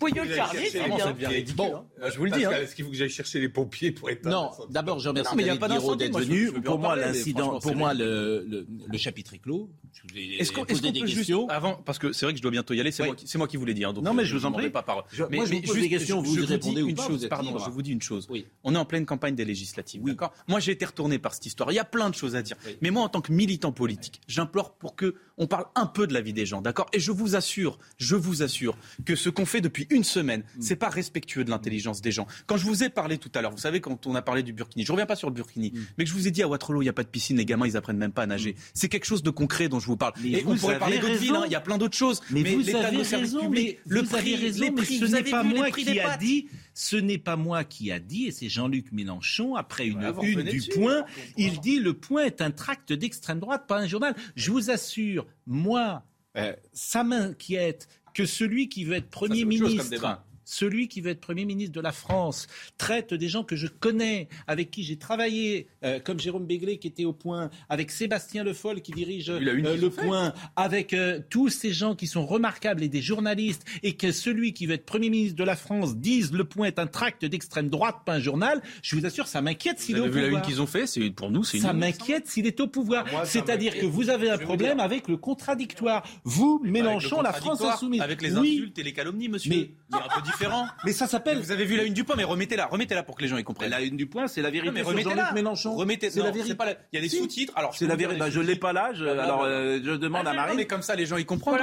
[0.00, 1.44] Pouillot charrier, c'est bien.
[1.54, 2.08] Bon, hein.
[2.12, 2.44] je vous le dis.
[2.44, 2.50] Hein.
[2.52, 5.60] Est-ce qu'il faut que j'aille chercher les pompiers pour être Non, d'abord, je remercie David
[5.60, 6.52] Guiraud d'être venu.
[6.52, 8.66] Pour moi, l'incident, pour moi, le
[8.96, 9.70] chapitre est clos.
[10.14, 10.74] Est-ce qu'on peut
[11.06, 13.56] juste avant, parce que c'est vrai que je dois bientôt y aller, c'est moi qui
[13.56, 13.92] voulais dire.
[13.92, 14.70] Non, mais je vous en prie.
[14.70, 15.04] Pas parole.
[15.30, 17.26] Mais moi, je vous pose des questions, vous répondez une chose.
[17.28, 18.28] Pardon, je vous dis une chose.
[18.64, 20.02] On est en pleine campagne des législatives.
[20.02, 20.32] D'accord?
[20.48, 21.70] Moi, j'ai été retourné par cette histoire.
[21.72, 22.56] Il y a plein de choses à dire.
[22.80, 26.14] Mais moi, en tant que militant politique, j'implore pour que on parle un peu de
[26.14, 26.86] la vie des gens, d'accord?
[26.94, 30.62] Et je vous assure, je vous assure que ce qu'on fait depuis une semaine, mm.
[30.62, 32.26] c'est pas respectueux de l'intelligence des gens.
[32.46, 34.52] Quand je vous ai parlé tout à l'heure, vous savez quand on a parlé du
[34.52, 35.80] Burkini, je reviens pas sur le Burkini, mm.
[35.98, 37.44] mais que je vous ai dit à Waterloo, il n'y a pas de piscine, les
[37.44, 38.52] gamins ils apprennent même pas à nager.
[38.52, 38.56] Mm.
[38.74, 40.14] C'est quelque chose de concret dont je vous parle.
[40.24, 41.42] Et on pourrait parler d'autres villes, hein.
[41.46, 42.20] il y a plein d'autres choses.
[42.30, 46.16] Mais, vous avez raison, mais le prix, les prix, ce n'est pas moi qui a
[46.16, 46.46] dit
[46.76, 50.62] ce n'est pas moi qui a dit, et c'est Jean-Luc Mélenchon, après une une du
[50.74, 51.06] Point,
[51.38, 54.14] il dit le Point est un tract d'extrême droite, pas un journal.
[54.34, 56.04] Je vous assure, moi,
[56.36, 61.44] euh, ça m'inquiète que celui qui veut être Premier ministre celui qui veut être Premier
[61.44, 62.46] ministre de la France
[62.78, 66.86] traite des gens que je connais, avec qui j'ai travaillé, euh, comme Jérôme Béglé qui
[66.86, 71.48] était au point, avec Sébastien Le Foll qui dirige euh, le point, avec euh, tous
[71.48, 75.10] ces gens qui sont remarquables et des journalistes, et que celui qui veut être Premier
[75.10, 78.62] ministre de la France dise le point est un tract d'extrême droite, pas un journal,
[78.82, 80.22] je vous assure, ça m'inquiète s'il est au pouvoir.
[80.22, 82.60] Vous vu la une qu'ils ont fait, c'est pour nous, c'est Ça m'inquiète s'il est
[82.60, 83.04] au pouvoir.
[83.24, 86.06] C'est-à-dire que vous avez un problème avec le contradictoire.
[86.22, 88.00] Vous, Mélenchon, la France insoumise.
[88.00, 89.50] Avec les insultes et les calomnies, monsieur.
[89.50, 89.70] Mais...
[89.90, 90.66] Il est un peu différent.
[90.84, 91.38] Mais ça s'appelle.
[91.38, 93.44] Vous avez vu la une du point, mais remettez-la, remettez-la pour que les gens y
[93.44, 93.70] comprennent.
[93.70, 94.72] La une du point, c'est la vérité.
[94.72, 95.32] mais remettez-la.
[95.32, 95.74] Mélenchon.
[95.76, 96.10] Remettez.
[96.10, 96.54] C'est la vérité.
[96.54, 97.52] Pas Il y a des sous-titres.
[97.56, 98.18] Alors c'est la vérité.
[98.18, 98.90] Bah, je l'ai pas là.
[98.94, 99.04] Je...
[99.04, 100.56] Alors euh, je demande à Marie.
[100.56, 101.56] Mais comme ça, les gens y comprennent.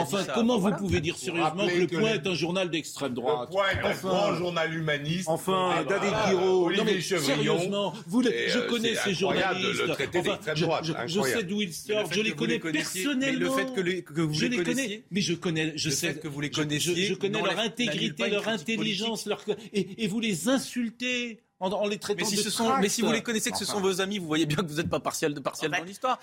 [0.00, 3.54] Enfin, comment vous pouvez dire sérieusement que le point est un journal d'extrême droite Le
[3.54, 5.28] point est un grand journal humaniste.
[5.28, 6.72] Enfin, David Guiraud.
[6.72, 9.82] Non mais sérieusement, vous, je euh, connais ces journalistes.
[11.06, 12.14] Je sais d'où ils sortent.
[12.14, 13.40] Je les connais personnellement.
[13.40, 15.04] Le fait que vous les connaissiez.
[15.10, 15.72] Mais je connais.
[15.76, 17.06] Je sais que vous les connaissiez.
[17.06, 19.44] Je connais leur intégrité, leur intelligence, leur...
[19.72, 23.02] Et, et, vous les insultez en, les traitant mais si de ce sont, Mais si
[23.02, 25.00] vous les connaissez, que ce sont vos amis, vous voyez bien que vous n'êtes pas
[25.00, 26.18] partiel, de partiel dans l'histoire.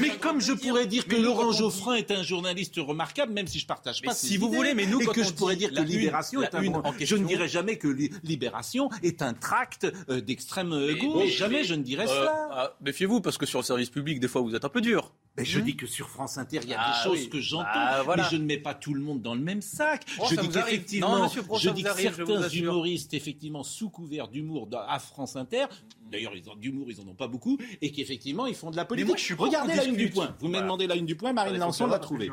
[0.00, 3.66] Mais comme je pourrais dire que Laurent Geoffrin est un journaliste remarquable, même si je
[3.66, 6.54] partage pas si vous voulez, mais nous, et que je pourrais dire que Libération est
[6.54, 6.62] un...
[6.98, 7.88] Je ne dirais jamais que
[8.22, 11.30] Libération est un tract euh, d'extrême gauche.
[11.30, 12.48] Jamais je ne dirais euh, cela.
[12.50, 15.12] Ah, méfiez-vous, parce que sur le service public, des fois, vous êtes un peu dur.
[15.36, 18.04] Mais je dis que sur France Inter, il y a des ah choses que j'entends,
[18.06, 20.04] bah, mais je ne mets pas tout le monde dans le même sac.
[20.28, 25.66] je dis qu'effectivement, je dis que certains humoristes, effectivement, sous couvert d'humour à France Inter,
[26.10, 29.08] d'ailleurs, d'humour, ils en ont pas beaucoup, et qu'effectivement, ils font de la politique.
[29.08, 30.34] moi, je suis Regardez la une du point.
[30.40, 32.30] Vous m'avez demandé la une du point, Marine Lançon l'a trouvée.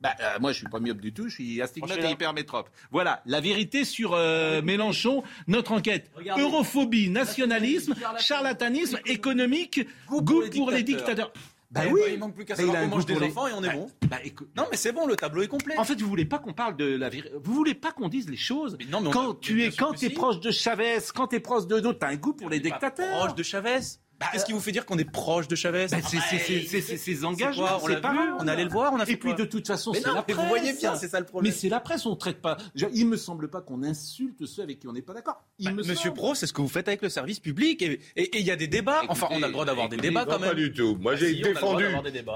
[0.00, 2.68] Bah, euh, moi, je suis pas myope du tout, je suis astigmate et hypermétrope.
[2.90, 6.10] Voilà, la vérité sur euh, Mélenchon, notre enquête.
[6.38, 11.32] Europhobie, nationalisme, charlatanisme économique, goût pour les dictateurs.
[11.74, 13.74] Bah oui, il manque plus qu'à savoir qu'on mange des enfants et on est bah,
[13.74, 13.90] bon.
[14.08, 14.16] Bah,
[14.56, 15.76] non, mais c'est bon, le tableau est complet.
[15.76, 17.34] En fait, vous voulez pas qu'on parle de la vérité.
[17.42, 18.76] Vous voulez pas qu'on dise les choses.
[18.78, 21.40] Mais non, mais quand tu es, quand tu es proche de Chavez, quand tu es
[21.40, 23.18] proche de d'autres, t'as un goût pour les dictateurs.
[23.18, 23.80] Proche de Chavez.
[24.24, 27.78] Bah, Qu'est-ce qui vous fait dire qu'on est proche de Chavez bah, C'est ses engagements.
[27.82, 29.92] On l'a vu, on allait le voir, on a fait Et puis de toute façon,
[29.92, 30.36] c'est la presse.
[30.36, 31.52] Vous voyez bien, c'est ça le problème.
[31.52, 32.56] Mais c'est la presse, on traite pas.
[32.92, 35.44] Il me semble pas qu'on insulte ceux avec qui on n'est pas d'accord.
[35.60, 37.82] Bah, Monsieur Pro, c'est ce que vous faites avec le service public.
[37.82, 39.02] Et il y a des débats.
[39.08, 40.50] Enfin, on a le droit d'avoir des débats quand même.
[40.50, 40.96] Pas du tout.
[41.00, 41.84] Moi, j'ai défendu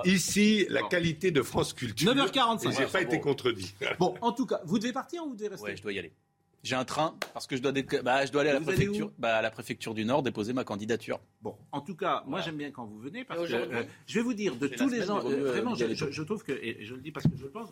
[0.05, 2.14] ici la qualité de France Culture.
[2.14, 2.76] 9h45.
[2.76, 3.74] J'ai pas été contredit.
[3.99, 5.66] Bon, en tout cas, vous devez partir ou vous devez rester?
[5.66, 6.12] Ouais, je dois y aller.
[6.63, 9.37] J'ai un train parce que je dois, bah, je dois aller à la préfecture, bah,
[9.37, 11.21] à la préfecture du Nord déposer ma candidature.
[11.41, 14.23] Bon, en tout cas, moi j'aime bien quand vous venez parce que euh, je vais
[14.23, 17.13] vous dire de tous les gens, euh, vraiment, je, trouve que et je le dis
[17.13, 17.71] parce que je pense,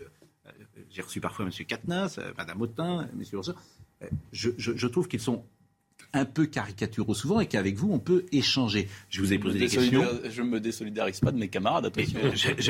[0.00, 0.50] euh,
[0.88, 1.50] j'ai reçu parfois M.
[1.66, 3.22] Katnas, Mme Autain, M.
[3.32, 3.54] Rousseau,
[4.32, 5.44] je trouve qu'ils sont
[6.12, 8.88] un peu caricaturaux souvent et qu'avec vous, on peut échanger.
[9.10, 10.04] Je vous ai posé des questions.
[10.28, 11.92] Je ne me désolidarise pas de mes camarades.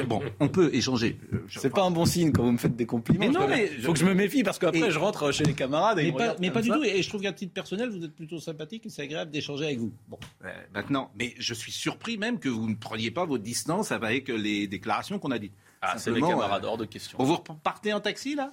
[0.07, 1.19] bon, on peut échanger.
[1.49, 3.21] C'est pas un bon signe quand vous me faites des compliments.
[3.21, 5.99] Mais non, mais faut que je me méfie parce qu'après je rentre chez les camarades.
[6.01, 6.83] Et mais pas, du tout.
[6.83, 9.79] Et je trouve qu'à titre personnel, vous êtes plutôt sympathique et c'est agréable d'échanger avec
[9.79, 9.93] vous.
[10.09, 13.93] Bon, euh, maintenant, mais je suis surpris même que vous ne preniez pas votre distance
[13.93, 15.55] avec les déclarations qu'on a dites.
[15.81, 17.19] Ah, c'est mes camarades hors de question.
[17.21, 18.51] vous repartez en taxi là?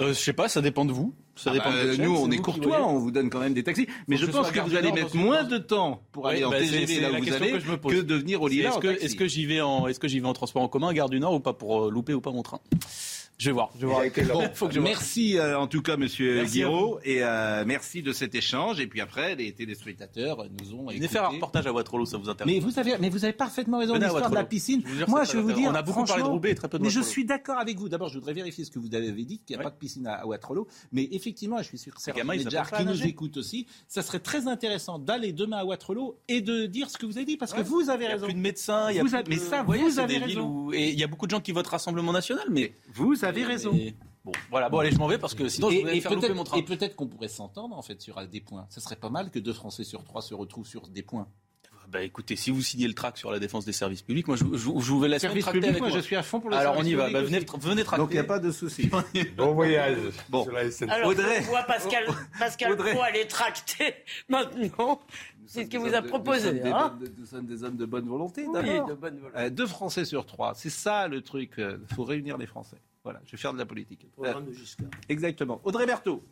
[0.00, 1.14] Euh, Je sais pas, ça dépend de vous.
[1.34, 3.86] Ça ah bah, nous, on est courtois, on vous donne quand même des taxis.
[4.08, 7.00] Mais je pense que vous allez mettre moins de temps pour aller en bah, TGV
[7.00, 8.70] là où vous allez que, que, de venir au Lila.
[9.00, 11.40] Est-ce que, j'y vais en, que vais en transport en commun, gare du Nord ou
[11.40, 12.60] pas pour euh, louper ou pas mon train?
[13.38, 13.70] Je vais voir.
[13.74, 17.00] Je vais voir avec bon, faut que je merci euh, en tout cas, Monsieur Guiraud,
[17.04, 18.80] et euh, merci de cet échange.
[18.80, 20.86] Et puis après, les téléspectateurs nous ont.
[20.86, 23.34] Venez faire un reportage à Waterloo, ça vous intéresse Mais vous avez, mais vous avez
[23.34, 23.94] parfaitement raison.
[23.94, 24.82] L'histoire de la piscine.
[25.08, 25.70] Moi, je vais vous dire.
[25.70, 27.88] On a beaucoup parlé de Roubaix, très peu de Mais je suis d'accord avec vous.
[27.88, 30.06] D'abord, je voudrais vérifier ce que vous avez dit, qu'il n'y a pas de piscine
[30.06, 30.66] à, Waterloo.
[30.92, 34.98] Mais effectivement, je suis sûr que certains qui nous écoutent aussi, ça serait très intéressant
[34.98, 37.90] d'aller demain à Waterloo et de dire ce que vous avez dit, parce que vous
[37.90, 38.16] avez raison.
[38.16, 38.90] Il n'y a plus de médecins.
[38.90, 40.72] Il y a mais ça, vous avez raison.
[40.72, 43.78] Et il y a beaucoup de gens qui votent Rassemblement National, mais vous avez raison.
[44.24, 46.42] Bon, voilà, bon, allez, je m'en vais parce que sinon je vais faire louper mon
[46.44, 46.56] train.
[46.56, 48.66] Et peut-être qu'on pourrait s'entendre en fait sur des points.
[48.70, 51.28] Ce serait pas mal que deux Français sur trois se retrouvent sur des points.
[51.88, 54.44] Bah écoutez, si vous signez le tract sur la défense des services publics, moi je,
[54.52, 55.90] je, je vous vais laisser tracter avec moi.
[55.90, 57.10] Je suis à fond pour le Alors on y va.
[57.10, 58.02] Bah, venez, venez tracter.
[58.02, 58.90] Donc il n'y a pas de souci.
[59.36, 59.96] bon voyage.
[60.28, 60.46] Bon.
[60.88, 61.38] Alors Audrey.
[61.42, 62.04] On voit Pascal,
[62.38, 62.92] Pascal Audrey.
[62.92, 63.94] Pro aller tracter
[64.28, 65.00] maintenant.
[65.46, 66.52] C'est ce qu'il vous a proposé.
[66.52, 68.44] Nous, hein nous, sommes des hommes de bonne volonté.
[68.48, 69.38] Oui, de bonne volonté.
[69.38, 70.54] Euh, deux Français sur trois.
[70.54, 71.52] C'est ça le truc.
[71.58, 72.78] Il euh, faut réunir les Français.
[73.06, 74.04] Voilà, je vais faire de la politique.
[74.16, 74.90] Programme de Giscard.
[75.08, 75.60] Exactement.
[75.62, 76.24] Audrey Berthaud.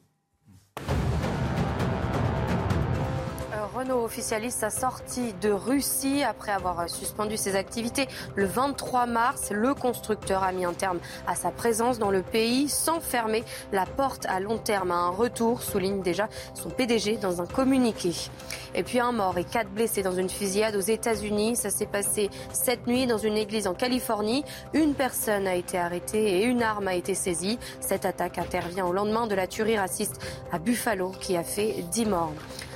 [3.75, 8.07] Renault officialise sa sortie de Russie après avoir suspendu ses activités
[8.37, 9.51] le 23 mars.
[9.51, 13.85] Le constructeur a mis un terme à sa présence dans le pays sans fermer la
[13.85, 18.13] porte à long terme à un retour, souligne déjà son PDG dans un communiqué.
[18.77, 21.57] Et puis un mort et quatre blessés dans une fusillade aux États-Unis.
[21.57, 24.45] Ça s'est passé cette nuit dans une église en Californie.
[24.73, 27.59] Une personne a été arrêtée et une arme a été saisie.
[27.81, 30.21] Cette attaque intervient au lendemain de la tuerie raciste
[30.53, 32.33] à Buffalo qui a fait 10 morts.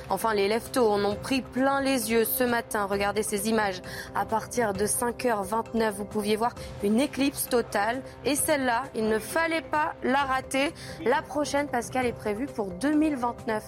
[0.09, 2.85] Enfin, les leftos en ont pris plein les yeux ce matin.
[2.85, 3.81] Regardez ces images.
[4.15, 8.01] À partir de 5h29, vous pouviez voir une éclipse totale.
[8.25, 10.71] Et celle-là, il ne fallait pas la rater.
[11.05, 13.63] La prochaine, Pascal, est prévue pour 2029.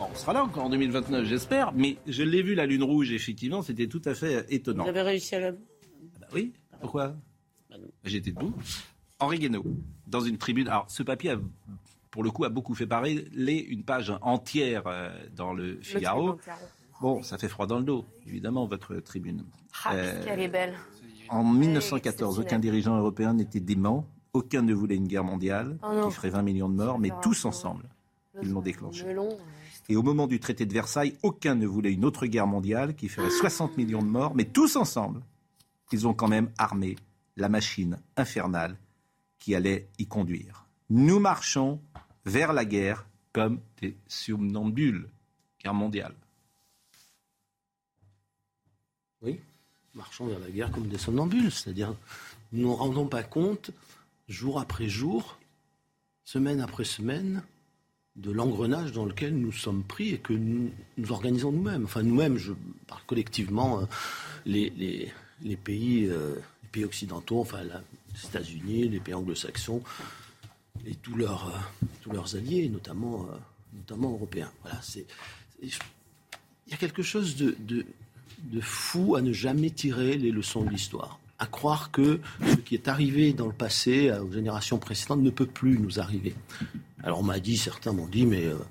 [0.00, 1.72] on sera là encore en 2029, j'espère.
[1.72, 4.82] Mais je l'ai vu, la lune rouge, effectivement, c'était tout à fait étonnant.
[4.82, 5.48] Vous avez réussi à la...
[5.48, 7.14] Ah bah oui, pourquoi?
[7.70, 8.52] Bah J'étais debout.
[9.20, 9.64] Henri Guénaud,
[10.08, 10.68] dans une tribune.
[10.68, 11.36] Alors, ce papier a
[12.14, 13.26] pour le coup, a beaucoup fait parler
[13.68, 16.38] une page entière euh, dans le Figaro.
[17.00, 19.42] Bon, ça fait froid dans le dos, évidemment, votre tribune.
[19.84, 20.74] Ah, euh, est belle.
[21.28, 24.06] En 1914, aucun dirigeant européen n'était dément.
[24.32, 27.46] Aucun ne voulait une guerre mondiale oh qui ferait 20 millions de morts, mais tous
[27.46, 27.88] ensemble,
[28.40, 29.04] ils l'ont déclenché.
[29.88, 33.08] Et au moment du traité de Versailles, aucun ne voulait une autre guerre mondiale qui
[33.08, 35.20] ferait 60 millions de morts, mais tous ensemble,
[35.90, 36.94] ils ont quand même armé
[37.36, 38.76] la machine infernale
[39.40, 40.64] qui allait y conduire.
[40.90, 41.80] Nous marchons
[42.24, 45.08] vers la guerre comme des somnambules.
[45.62, 46.14] Guerre mondiale.
[49.22, 49.40] Oui,
[49.94, 51.94] marchons vers la guerre comme des somnambules, c'est-à-dire
[52.52, 53.70] nous ne rendons pas compte,
[54.28, 55.38] jour après jour,
[56.24, 57.42] semaine après semaine,
[58.16, 60.70] de l'engrenage dans lequel nous sommes pris et que nous,
[61.10, 61.84] organisons nous-mêmes.
[61.84, 62.52] Enfin, nous-mêmes, je
[62.86, 63.84] parle collectivement, euh,
[64.46, 64.70] les,
[65.42, 69.82] les, pays, euh, les pays occidentaux, enfin les États-Unis, les pays anglo-saxons,
[70.86, 74.50] et tous leurs, euh, tous leurs alliés, notamment, euh, européens.
[74.62, 74.80] Voilà,
[75.62, 75.72] il
[76.70, 77.86] y a quelque chose de,
[78.60, 82.88] fou à ne jamais tirer les leçons de l'histoire, à croire que ce qui est
[82.88, 86.34] arrivé dans le passé aux générations précédentes ne peut plus nous arriver.
[87.02, 88.62] Alors on m'a dit, certains m'ont dit, mais euh, vous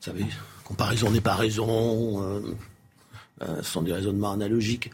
[0.00, 0.24] savez,
[0.64, 2.54] comparaison n'est pas raison, euh,
[3.62, 4.90] ce sont des raisonnements analogiques.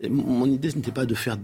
[0.00, 1.38] Et mon idée, ce n'était pas de faire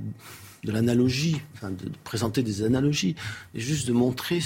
[0.64, 3.14] de l'analogie, de, présenter des analogies,
[3.54, 4.40] et juste de montrer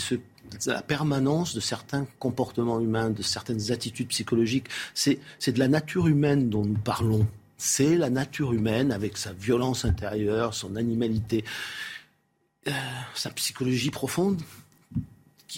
[0.67, 4.69] la permanence de certains comportements humains, de certaines attitudes psychologiques.
[4.95, 7.27] C'est de la nature humaine dont nous parlons.
[7.57, 11.45] C'est la nature humaine avec sa violence intérieure, son animalité,
[12.67, 12.73] euh,
[13.15, 14.41] sa psychologie profonde,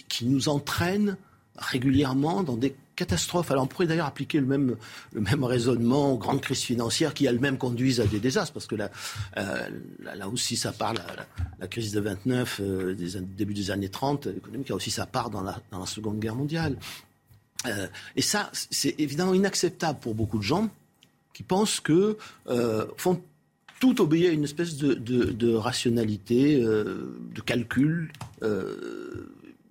[0.09, 1.16] qui nous entraîne
[1.57, 3.51] régulièrement dans des catastrophes.
[3.51, 4.76] Alors on pourrait d'ailleurs appliquer le même,
[5.12, 8.74] le même raisonnement aux grandes crises financières qui elles-mêmes conduisent à des désastres, parce que
[8.74, 8.90] là,
[9.36, 9.68] euh,
[10.01, 10.94] là, aussi ça part,
[11.61, 15.42] la, crise de 29, euh, début des années 30, économique, a aussi sa part dans
[15.42, 16.76] la, dans la Seconde Guerre mondiale.
[17.66, 17.86] Euh,
[18.16, 20.68] et ça, c'est évidemment inacceptable pour beaucoup de gens
[21.32, 22.16] qui pensent que
[22.97, 23.20] font
[23.78, 28.11] tout obéir à une espèce de, de, rationalité, de calcul.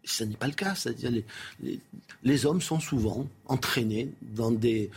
[0.06, 0.76] Euh, ce n'est pas le cas.
[0.76, 1.80] C'est-à-dire les,
[2.24, 4.92] les, hommes sont souvent entraînés dans des,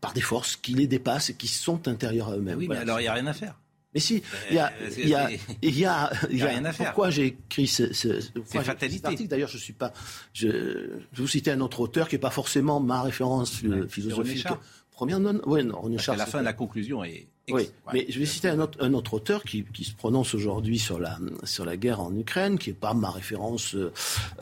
[0.00, 2.58] par des forces qui les dépassent et qui sont intérieures à eux-mêmes.
[2.58, 3.56] Oui, mais alors il n'y a rien à faire.
[3.92, 5.30] Mais si, il y a, il y a,
[5.62, 6.86] il y a, rien à faire.
[6.86, 9.26] Pourquoi j'ai écrit ce, ce, ce fatalité.
[9.26, 9.92] D'ailleurs, je suis pas.
[10.32, 13.88] Je, je vais vous citer un autre auteur qui n'est pas forcément ma référence ouais,
[13.88, 14.46] philosophique.
[14.92, 16.14] Première non, ouais, non, René Char.
[16.14, 19.14] À la fin, la conclusion est oui, mais je vais citer un autre, un autre
[19.14, 22.76] auteur qui, qui, se prononce aujourd'hui sur la, sur la guerre en Ukraine, qui n'est
[22.76, 23.92] pas ma référence euh,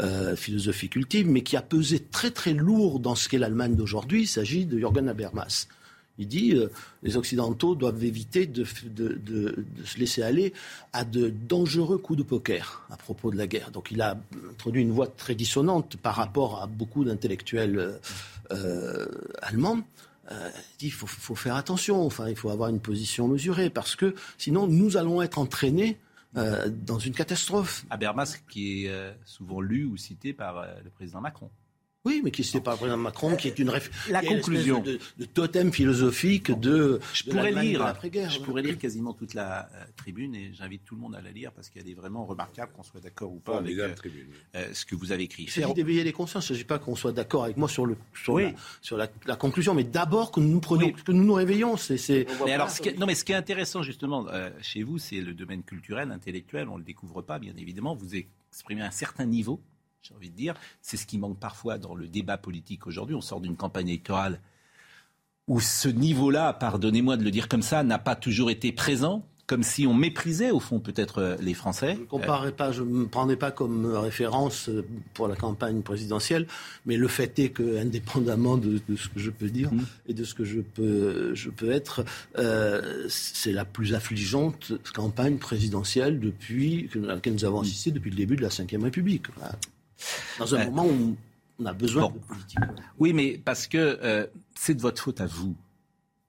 [0.01, 4.23] euh, philosophique ultime, mais qui a pesé très très lourd dans ce qu'est l'Allemagne d'aujourd'hui.
[4.23, 5.67] Il s'agit de Jürgen Habermas.
[6.19, 6.69] Il dit euh,
[7.03, 10.53] les Occidentaux doivent éviter de, de, de, de, se laisser aller
[10.93, 13.71] à de dangereux coups de poker à propos de la guerre.
[13.71, 14.19] Donc il a
[14.51, 18.01] introduit une voix très dissonante par rapport à beaucoup d'intellectuels
[18.51, 19.07] euh,
[19.43, 19.81] allemands
[20.31, 20.51] euh,
[20.81, 24.97] il faut, faire attention, enfin, il faut avoir une position mesurée, parce que sinon nous
[24.97, 25.99] allons être entraînés
[26.37, 27.87] euh, dans une catastrophe.
[27.91, 31.51] Habermas, qui est euh, souvent lu ou cité par le président Macron.
[32.05, 33.73] Oui, mais qui c'était pas le président Macron, qui est une
[34.09, 34.99] la conclusion de,
[35.35, 37.01] totem philosophique de.
[37.13, 37.95] Je pourrais lire.
[38.03, 41.33] Je pourrais lire quasiment toute la euh, tribune et j'invite tout le monde à la
[41.33, 43.95] lire parce qu'elle est vraiment remarquable, qu'on soit d'accord ou pas avec euh,
[44.55, 45.45] euh, ce que vous avez écrit.
[45.45, 46.49] Il s'agit d'éveiller les consciences.
[46.49, 49.37] Il ne s'agit pas qu'on soit d'accord avec moi sur le sur, la, sur la,
[49.37, 51.77] conclusion, mais d'abord que nous prenions, que nous nous réveillons.
[51.77, 52.27] C'est.
[52.45, 54.27] Mais alors, ce qui est, non, mais ce qui est intéressant justement
[54.63, 56.69] chez vous, c'est le domaine culturel, intellectuel.
[56.69, 57.97] On le découvre pas, bien évidemment.
[57.97, 59.61] Vous exprimez un certain niveau
[60.03, 60.55] j'ai envie de dire.
[60.81, 63.15] C'est ce qui manque parfois dans le débat politique aujourd'hui.
[63.15, 64.41] On sort d'une campagne électorale
[65.47, 69.63] où ce niveau-là, pardonnez-moi de le dire comme ça, n'a pas toujours été présent comme
[69.63, 71.95] si on méprisait au fond peut-être euh, les Français.
[71.95, 75.81] Je ne comparais pas, je ne me prenais pas comme référence euh, pour la campagne
[75.81, 76.47] présidentielle,
[76.85, 79.87] mais le fait est que, indépendamment de, ce que je peux dire mmh.
[80.09, 82.05] et de ce que je peux, je peux être,
[82.37, 88.17] euh, c'est la plus affligeante campagne présidentielle depuis à laquelle nous avons assisté depuis le
[88.17, 89.29] début de la Ve République
[90.39, 91.17] dans un moment où
[91.59, 92.59] on a besoin de politique.
[92.99, 95.57] Oui, mais parce que euh, c'est de votre faute à vous.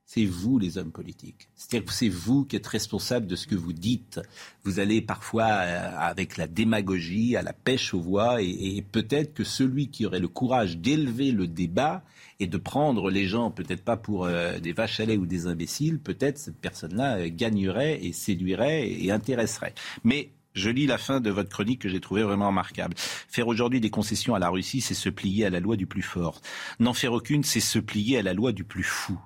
[0.06, 1.50] C'est vous les hommes politiques.
[1.56, 4.20] C'est-à-dire que c'est vous qui êtes responsable de ce que vous dites.
[4.64, 9.44] Vous allez parfois euh, avec la démagogie, à la pêche aux voix, et, peut-être que
[9.44, 12.04] celui qui aurait le courage d'élever le débat
[12.40, 15.46] et de prendre les gens, peut-être pas pour euh, des vaches à lait ou des
[15.46, 19.76] imbéciles, peut-être cette personne-là gagnerait et séduirait et intéresserait.
[20.04, 22.96] Mais je lis la fin de votre chronique que j'ai trouvée vraiment remarquable.
[22.98, 26.02] Faire aujourd'hui des concessions à la Russie, c'est se plier à la loi du plus
[26.02, 26.42] fort.
[26.80, 29.20] N'en faire aucune, c'est se plier à la loi du plus fou.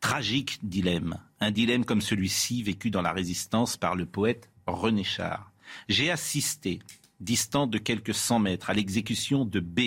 [0.00, 1.18] Tragique dilemme.
[1.40, 5.52] Un dilemme comme celui-ci vécu dans la résistance par le poète René Char.
[5.88, 6.80] J'ai assisté,
[7.20, 9.80] distant de quelques cent mètres, à l'exécution de B.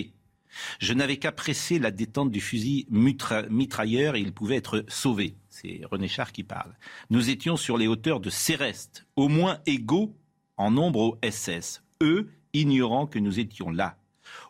[0.80, 5.36] Je n'avais qu'à presser la détente du fusil mitrailleur et il pouvait être sauvé.
[5.50, 6.76] C'est René Char qui parle.
[7.10, 10.14] Nous étions sur les hauteurs de Céreste, au moins égaux
[10.62, 13.98] en nombre au SS, eux ignorant que nous étions là.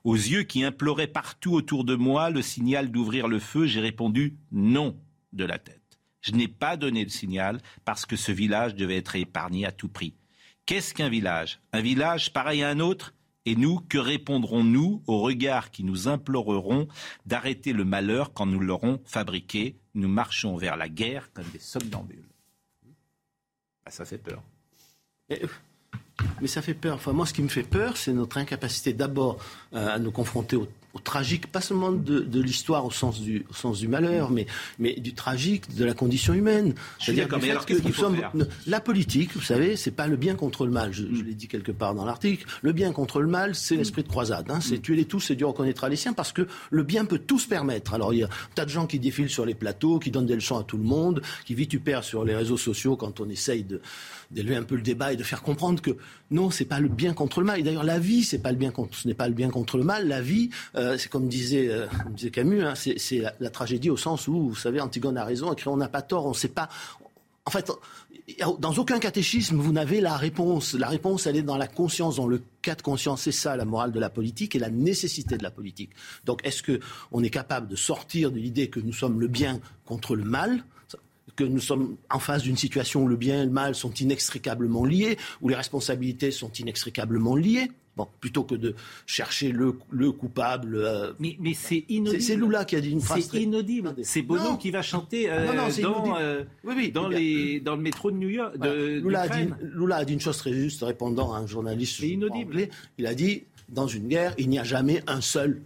[0.03, 4.35] Aux yeux qui imploraient partout autour de moi le signal d'ouvrir le feu, j'ai répondu
[4.51, 4.97] non
[5.31, 5.99] de la tête.
[6.19, 9.87] Je n'ai pas donné le signal parce que ce village devait être épargné à tout
[9.87, 10.13] prix.
[10.65, 11.61] Qu'est-ce qu'un village?
[11.71, 13.13] Un village pareil à un autre?
[13.45, 16.87] Et nous, que répondrons-nous aux regards qui nous imploreront
[17.25, 19.77] d'arrêter le malheur quand nous l'aurons fabriqué?
[19.95, 22.29] Nous marchons vers la guerre comme des somnambules.
[23.85, 24.43] Ah, ça fait peur.
[26.41, 26.95] Mais ça fait peur.
[26.95, 29.37] Enfin, moi, ce qui me fait peur, c'est notre incapacité d'abord
[29.73, 33.79] euh, à nous confronter au au tragique, pas seulement de, l'histoire au sens du, sens
[33.79, 34.45] du malheur, mais,
[34.79, 36.73] mais du tragique de la condition humaine.
[36.99, 38.17] C'est-à-dire que nous sommes,
[38.67, 40.91] la politique, vous savez, c'est pas le bien contre le mal.
[40.93, 41.23] Je, mm.
[41.23, 42.45] l'ai dit quelque part dans l'article.
[42.61, 44.49] Le bien contre le mal, c'est l'esprit de croisade.
[44.49, 44.59] Hein.
[44.61, 44.81] C'est mm.
[44.81, 47.47] tuer les tous et Dieu reconnaîtra les siens, parce que le bien peut tout se
[47.47, 47.93] permettre.
[47.93, 50.25] Alors il y a un tas de gens qui défilent sur les plateaux, qui donnent
[50.25, 53.63] des leçons à tout le monde, qui vitupèrent sur les réseaux sociaux quand on essaye
[53.63, 53.81] de
[54.31, 55.91] d'élever un peu le débat et de faire comprendre que
[56.29, 57.59] non, c'est pas le bien contre le mal.
[57.59, 59.83] Et d'ailleurs, la vie, c'est pas le bien ce n'est pas le bien contre le
[59.83, 60.07] mal.
[60.07, 61.87] La vie, euh, c'est comme disait, euh,
[62.31, 65.89] Camus, hein, c'est la, tragédie au sens où, vous savez, Antigone a raison, on n'a
[65.89, 66.69] pas tort, on ne sait pas.
[67.45, 67.71] En fait,
[68.59, 70.73] dans aucun catéchisme, vous n'avez la réponse.
[70.73, 73.23] La réponse, elle est dans la conscience, dans le cas de conscience.
[73.23, 75.91] C'est ça, la morale de la politique et la nécessité de la politique.
[76.25, 80.15] Donc, est-ce qu'on est capable de sortir de l'idée que nous sommes le bien contre
[80.15, 80.63] le mal?
[81.35, 84.85] Que nous sommes en face d'une situation où le bien et le mal sont inextricablement
[84.85, 87.71] liés, où les responsabilités sont inextricablement liées.
[87.97, 88.73] Bon, plutôt que de
[89.05, 90.77] chercher le, le coupable.
[90.77, 92.21] Euh, mais, mais c'est inaudible.
[92.21, 93.27] C'est Lula qui a dit une phrase.
[93.29, 93.93] C'est inaudible.
[94.03, 95.51] C'est Bono qui va chanter euh,
[95.81, 98.57] dans, euh, oui, oui, dans, les, dans, le métro de New York.
[98.57, 101.97] De, Lula, a dit, Lula, a dit, une chose très juste répondant à un journaliste.
[101.99, 102.69] C'est inaudible.
[102.97, 105.61] il a dit dans une guerre, il n'y a jamais un seul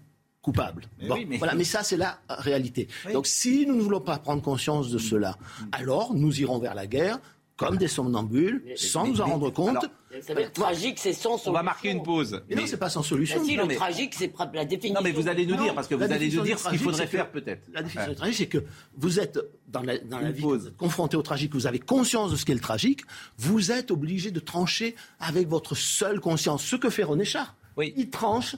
[0.46, 0.84] coupable.
[1.02, 2.88] Mais Voilà, mais ça, c'est la réalité.
[3.12, 5.40] Donc, si nous ne voulons pas prendre conscience de cela,
[5.72, 7.20] alors nous irons vers la guerre
[7.58, 9.86] comme des somnambules, sans nous en rendre compte.
[10.22, 11.52] ça être tragique, c'est sans solution.
[11.52, 12.44] On va marquer une pause.
[12.50, 13.44] Mais, non, c'est pas sans solution.
[13.44, 14.94] si, le tragique, c'est la définition.
[14.94, 17.08] Non, mais vous allez nous dire, parce que vous allez nous dire ce qu'il faudrait
[17.08, 17.68] faire, peut-être.
[17.74, 18.64] La définition du tragique, c'est que
[18.98, 19.40] vous êtes
[19.70, 20.44] dans la, dans la vie,
[20.78, 23.02] confronté au tragique, vous avez conscience de ce qu'est le tragique,
[23.38, 26.64] vous êtes obligé de trancher avec votre seule conscience.
[26.64, 27.56] Ce que fait René Char.
[27.84, 28.56] Il tranche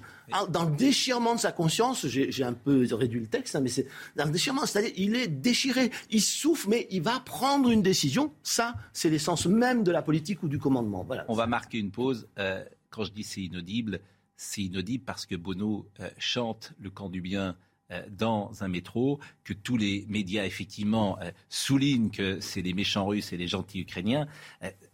[0.49, 2.05] dans le déchirement de sa conscience.
[2.07, 4.65] J'ai un peu réduit le texte, hein, mais c'est dans le déchirement.
[4.65, 8.33] C'est-à-dire, il est déchiré, il souffre, mais il va prendre une décision.
[8.43, 11.03] Ça, c'est l'essence même de la politique ou du commandement.
[11.03, 11.25] Voilà.
[11.27, 12.27] On va marquer une pause.
[12.37, 13.99] Euh, quand je dis c'est inaudible,
[14.35, 17.57] c'est inaudible parce que Bono euh, chante le camp du bien
[17.91, 21.17] euh, dans un métro, que tous les médias effectivement
[21.49, 24.27] soulignent que c'est les méchants russes et les gentils ukrainiens,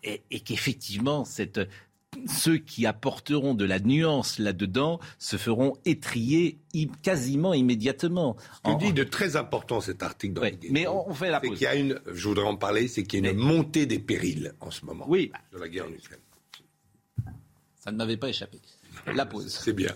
[0.04, 1.60] et, et qu'effectivement cette,
[2.28, 6.59] ceux qui apporteront de la nuance là-dedans se feront étrier
[7.01, 8.36] quasiment immédiatement.
[8.66, 10.41] Ce que dit de très important cet article dans
[10.72, 11.59] Mais on, fait la pause.
[11.61, 14.53] y a une, je voudrais en parler, c'est qu'il y a une montée des périls
[14.59, 15.32] en ce moment oui.
[15.51, 16.20] de la guerre en Ukraine.
[17.80, 18.59] Ça ne m'avait pas échappé.
[19.14, 19.47] La pause.
[19.49, 19.93] C'est bien.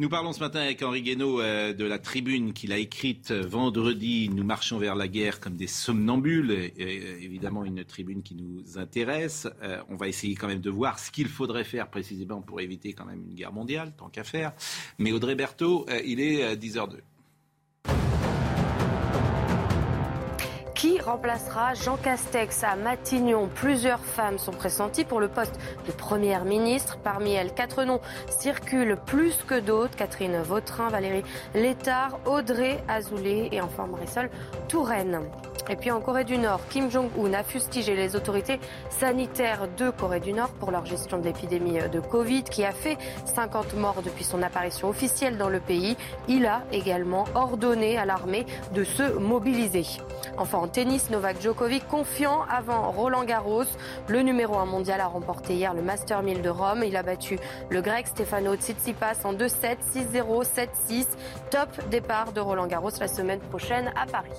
[0.00, 3.46] Nous parlons ce matin avec Henri Guénaud euh, de la tribune qu'il a écrite euh,
[3.46, 4.30] vendredi.
[4.30, 6.50] Nous marchons vers la guerre comme des somnambules.
[6.50, 9.46] Euh, évidemment, une tribune qui nous intéresse.
[9.90, 13.04] on va essayer quand même de voir ce qu'il faudrait faire précisément pour éviter quand
[13.04, 14.54] même une guerre mondiale, tant qu'à faire.
[14.98, 17.00] Mais Audrey Berthaud, il est 10h02.
[20.80, 23.50] Qui remplacera Jean Castex à Matignon?
[23.54, 26.96] Plusieurs femmes sont pressenties pour le poste de première ministre.
[27.04, 28.00] Parmi elles, quatre noms
[28.30, 29.94] circulent plus que d'autres.
[29.94, 31.22] Catherine Vautrin, Valérie
[31.54, 34.30] Létard, Audrey Azoulay et enfin Marisol
[34.68, 35.20] Touraine.
[35.68, 38.58] Et puis en Corée du Nord, Kim Jong-un a fustigé les autorités
[38.88, 42.96] sanitaires de Corée du Nord pour leur gestion de l'épidémie de Covid qui a fait
[43.24, 45.96] 50 morts depuis son apparition officielle dans le pays.
[46.28, 49.84] Il a également ordonné à l'armée de se mobiliser.
[50.38, 53.64] Enfin en tennis, Novak Djokovic confiant avant Roland Garros.
[54.08, 56.82] Le numéro 1 mondial a remporté hier le Master 1000 de Rome.
[56.84, 57.38] Il a battu
[57.68, 60.44] le grec Stefano Tsitsipas en 2-7, 6-0,
[60.88, 61.06] 7-6.
[61.50, 64.30] Top départ de Roland Garros la semaine prochaine à Paris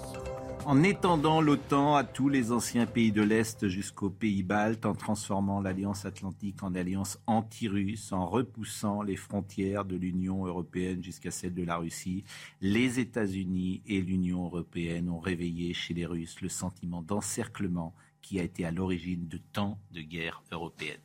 [0.65, 5.59] en étendant l'OTAN à tous les anciens pays de l'Est jusqu'aux pays baltes, en transformant
[5.59, 11.63] l'Alliance atlantique en alliance anti-russe, en repoussant les frontières de l'Union européenne jusqu'à celles de
[11.63, 12.23] la Russie,
[12.61, 18.43] les États-Unis et l'Union européenne ont réveillé chez les Russes le sentiment d'encerclement qui a
[18.43, 21.01] été à l'origine de tant de guerres européennes.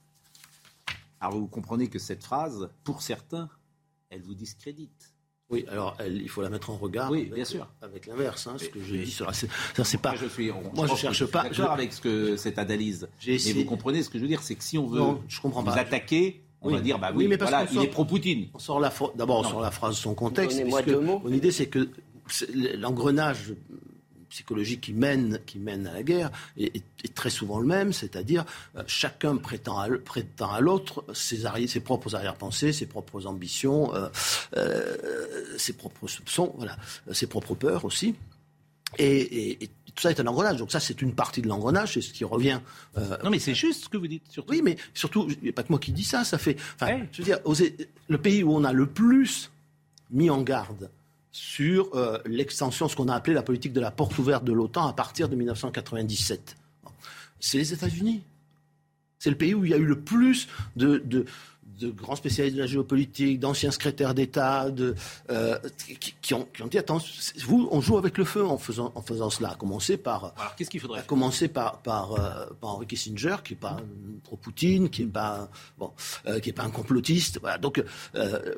[1.21, 3.49] Alors vous comprenez que cette phrase, pour certains,
[4.11, 5.16] elle vous discrédite.
[5.49, 7.11] Oui, alors il faut la mettre en regard.
[7.11, 7.68] Oui, bien sûr.
[7.80, 9.11] Avec l'inverse, hein, ce que j'ai dit.
[9.11, 10.11] Ça, c'est pas.
[10.11, 10.51] Moi, je suis.
[10.74, 11.44] moi, je, cherche pas.
[11.44, 13.09] D'accord avec ce que cette analyse.
[13.26, 15.62] Mais vous comprenez ce que je veux dire, c'est que si on veut je comprends
[15.62, 18.49] vous attaquer, on va dire bah oui, mais voilà, il est pro-Poutine.
[18.55, 20.61] On sort la d'abord on sort la phrase son contexte.
[20.64, 21.88] Mon idée, c'est que
[22.76, 23.55] l'engrenage
[24.37, 26.84] psychologique qui mène, qui mène à la guerre est,
[27.14, 28.45] très souvent le même, c'est-à-dire
[28.76, 34.09] euh, chacun prétend à, prétend à l'autre ses, ses, propres arrière-pensées, ses propres ambitions, euh,
[34.59, 36.76] euh, ses propres soupçons, voilà,
[37.12, 38.14] ses propres peurs aussi.
[38.99, 40.59] Et, tout ça est un engrenage.
[40.59, 42.61] Donc ça, c'est une partie de l'engrenage, c'est ce qui revient.
[43.24, 44.24] non, mais c'est juste ce que vous dites.
[44.28, 44.53] Surtout.
[44.53, 46.22] Oui, mais surtout, il n'y a pas que moi qui dis ça.
[46.24, 46.59] Ça fait.
[46.82, 47.39] Je veux dire,
[48.09, 49.51] le pays où on a le plus
[50.11, 50.91] mis en garde
[51.37, 54.87] sur euh, l'extension, ce qu'on a appelé la politique de la porte ouverte de l'OTAN
[54.87, 56.57] à partir de 1997.
[57.41, 58.22] C'est les États-Unis.
[59.18, 61.26] C'est le pays où il y a eu le plus de, de
[61.85, 64.95] grands spécialistes de la géopolitique, d'anciens secrétaires d'État, de,
[65.31, 65.59] euh,
[66.20, 67.01] qui, ont, qui, ont, dit attends,
[67.45, 69.51] vous, on joue avec le feu en faisant, en faisant cela.
[69.51, 70.33] À commencer par.
[70.37, 73.77] Alors qu'est-ce qu'il faudrait commencer par, par, euh, par Henry Kissinger, qui n'est pas
[74.24, 75.49] pro-Poutine, qui n'est pas,
[75.79, 75.93] bon,
[76.27, 77.39] euh, qui est pas un complotiste.
[77.41, 77.59] Voilà.
[77.59, 77.83] Donc,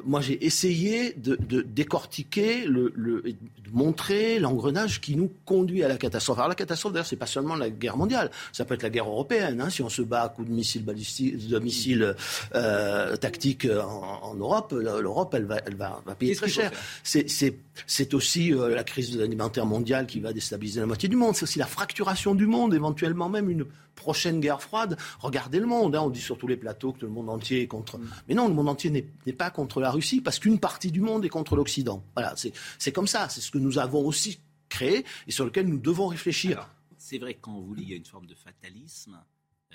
[0.05, 5.89] moi, j'ai essayé de, de décortiquer, le, le, de montrer l'engrenage qui nous conduit à
[5.89, 6.39] la catastrophe.
[6.39, 8.31] Alors, la catastrophe, d'ailleurs, c'est pas seulement la guerre mondiale.
[8.53, 10.85] Ça peut être la guerre européenne, hein, si on se bat à coups de missiles
[10.85, 12.14] balistiques, de missiles.
[12.55, 16.71] Euh, tactique euh, en, Europe, l'Europe, elle va, elle va, payer très cher.
[17.03, 21.35] C'est aussi euh, la crise alimentaire mondiale qui va déstabiliser la moitié du monde.
[21.35, 24.97] C'est aussi la fracturation du monde, éventuellement même une prochaine guerre froide.
[25.21, 25.97] Regardez le monde.
[25.97, 26.03] Hein.
[26.03, 27.99] on dit sur tous les plateaux que le monde entier est contre.
[27.99, 28.11] Mm.
[28.29, 31.25] Mais non, le monde entier n'est pas contre la Russie parce qu'une partie du monde
[31.25, 32.03] est contre l'Occident.
[32.15, 33.29] Voilà, c'est comme ça.
[33.29, 36.69] C'est ce que nous avons aussi créé et sur lequel nous devons réfléchir.
[36.97, 39.19] C'est vrai quand vous lit, il y a une forme de fatalisme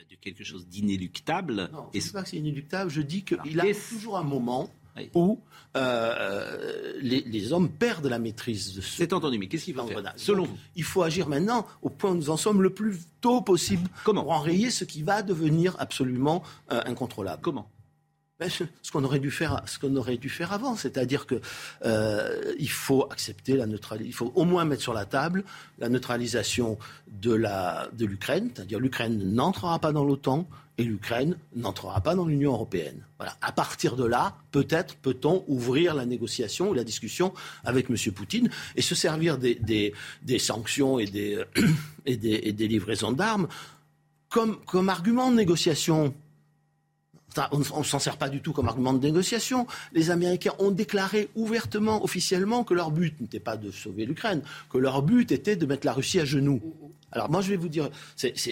[0.10, 1.70] de quelque chose d'inéluctable.
[1.72, 4.70] Non, je ne dis pas que c'est inéluctable, je dis qu'il a toujours un moment
[5.16, 5.40] où
[5.76, 8.98] euh, les, hommes perdent la maîtrise de ce.
[8.98, 12.12] C'est entendu, mais qu'est-ce qu'il faut faire Selon vous Il faut agir maintenant au point
[12.12, 15.76] où nous en sommes le plus tôt possible Comment pour enrayer ce qui va devenir
[15.80, 17.42] absolument euh, incontrôlable.
[17.42, 17.70] Comment
[18.50, 19.62] ce qu'on aurait dû faire,
[20.52, 21.42] avant, c'est-à-dire que
[21.86, 25.44] euh, faut accepter la neutralité, il faut au moins mettre sur la table
[25.80, 26.78] la neutralisation
[27.08, 33.06] de l'Ukraine, c'est-à-dire l'Ukraine n'entrera pas dans l'OTAN et l'Ukraine n'entrera pas dans l'Union européenne.
[33.18, 33.38] Voilà.
[33.42, 37.34] À partir de là, peut-être peut-on ouvrir la négociation ou la discussion
[37.64, 37.96] avec M.
[38.14, 39.94] Poutine et se servir des,
[40.40, 43.48] sanctions et des, livraisons d'armes
[44.30, 46.16] comme argument de négociation
[47.52, 49.68] on ne s'en sert pas du tout comme argument de négociation.
[49.94, 54.78] Les Américains ont déclaré ouvertement, officiellement, que leur but n'était pas de sauver l'Ukraine, que
[54.78, 56.62] leur but était de mettre la Russie à genoux.
[57.12, 57.90] Alors moi, je vais vous dire,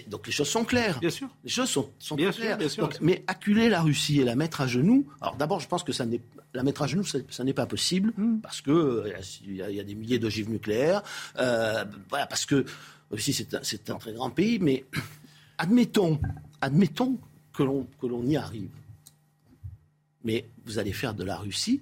[0.07, 0.99] donc les choses sont claires.
[0.99, 1.27] Bien sûr.
[1.43, 2.59] Les choses sont, bien claires.
[3.01, 6.05] mais acculer la Russie et la mettre à genoux, alors d'abord, je pense que ça
[6.05, 6.21] n'est
[6.53, 8.39] la mettre à genoux, ça, n'est pas possible, hmm.
[8.41, 9.13] parce que euh,
[9.47, 11.01] y, a des milliers d'ogives nucléaires,
[11.37, 12.65] euh, voilà, parce que
[13.09, 14.85] aussi c'est un, un très grand pays, mais
[15.57, 16.19] admettons,
[16.59, 17.17] admettons
[17.53, 18.69] que l'on y arrive.
[20.23, 21.81] Mais vous allez faire de la Russie,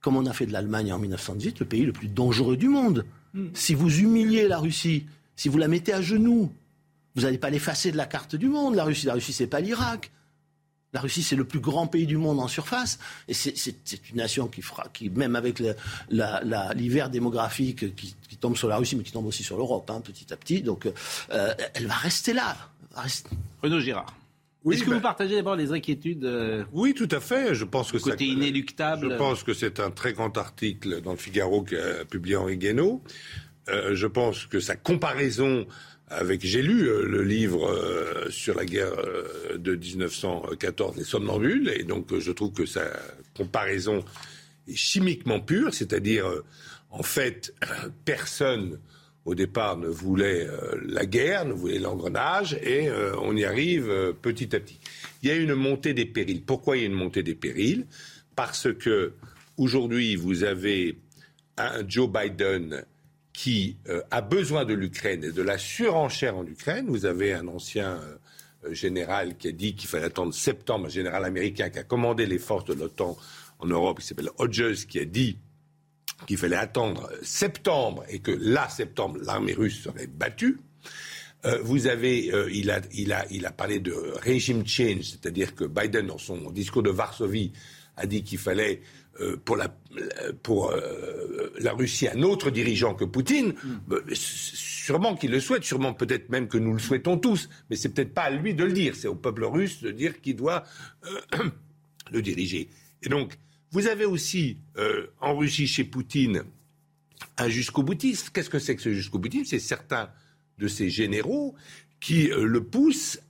[0.00, 3.04] comme on a fait de l'Allemagne en 1918, le pays le plus dangereux du monde.
[3.34, 3.48] Hmm.
[3.54, 5.06] Si vous humiliez la Russie,
[5.36, 6.52] si vous la mettez à genoux,
[7.14, 9.06] vous n'allez pas l'effacer de la carte du monde, la Russie.
[9.06, 10.10] La Russie, c'est pas l'Irak.
[10.92, 12.98] La Russie, c'est le plus grand pays du monde en surface.
[13.28, 15.62] Et c'est une nation qui fera, qui, même avec
[16.74, 20.32] l'hiver démographique qui, tombe sur la Russie, mais qui tombe aussi sur l'Europe, hein, petit
[20.32, 20.62] à petit.
[20.62, 22.56] Donc, euh, elle va rester là.
[23.62, 24.19] Renaud Girard.
[24.70, 27.54] Est-ce que vous partagez d'abord les inquiétudes euh, Oui, tout à fait.
[27.54, 29.10] Je pense que côté inéluctable.
[29.10, 33.02] Je pense que c'est un très grand article dans le Figaro qu'a publié Henri Guénaud.
[33.70, 35.66] Euh, je pense que sa comparaison
[36.08, 38.96] avec, j'ai lu euh, le livre euh, sur la guerre
[39.56, 42.84] de 1914, les somnambules, et donc je trouve que sa
[43.36, 44.04] comparaison
[44.66, 46.26] est chimiquement pure, c'est-à-dire,
[46.90, 47.54] en fait,
[48.04, 48.78] personne
[49.30, 50.46] au départ ne voulait
[50.86, 52.90] la guerre, ne voulait l'engrenage, et
[53.22, 54.78] on y arrive petit à petit.
[55.22, 56.42] Il y a une montée des périls.
[56.42, 57.86] Pourquoi il y a une montée des périls?
[58.34, 59.12] Parce que
[59.56, 60.98] aujourd'hui, vous avez
[61.56, 62.84] un Joe Biden
[63.32, 66.86] qui euh, a besoin de l'Ukraine et de la surenchère en Ukraine.
[66.88, 68.00] Vous avez un ancien
[68.64, 72.26] euh, général qui a dit qu'il fallait attendre septembre, un général américain qui a commandé
[72.26, 73.16] les forces de l'OTAN
[73.58, 75.38] en Europe, qui s'appelle Hodges, qui a dit
[76.26, 80.58] qu'il fallait attendre septembre et que là, septembre, l'armée russe serait battue.
[81.44, 85.64] Euh, vous avez, il, a, il, a, il a parlé de régime change, c'est-à-dire que
[85.64, 87.52] Biden, dans son discours de Varsovie,
[87.96, 88.80] a dit qu'il fallait
[89.20, 89.68] euh, pour, la,
[90.42, 93.92] pour euh, la Russie un autre dirigeant que Poutine, mm.
[93.92, 97.90] euh, sûrement qu'il le souhaite, sûrement peut-être même que nous le souhaitons tous, mais c'est
[97.90, 100.64] peut-être pas à lui de le dire, c'est au peuple russe de dire qu'il doit
[102.12, 102.70] le diriger.
[103.02, 103.36] Et donc,
[103.70, 104.56] vous avez aussi
[105.20, 106.44] en Russie chez Poutine
[107.36, 108.30] un jusqu'au boutiste.
[108.30, 110.10] Qu'est-ce que c'est que ce jusqu'au boutiste C'est certains
[110.58, 111.54] de ces généraux
[112.00, 113.20] qui le poussent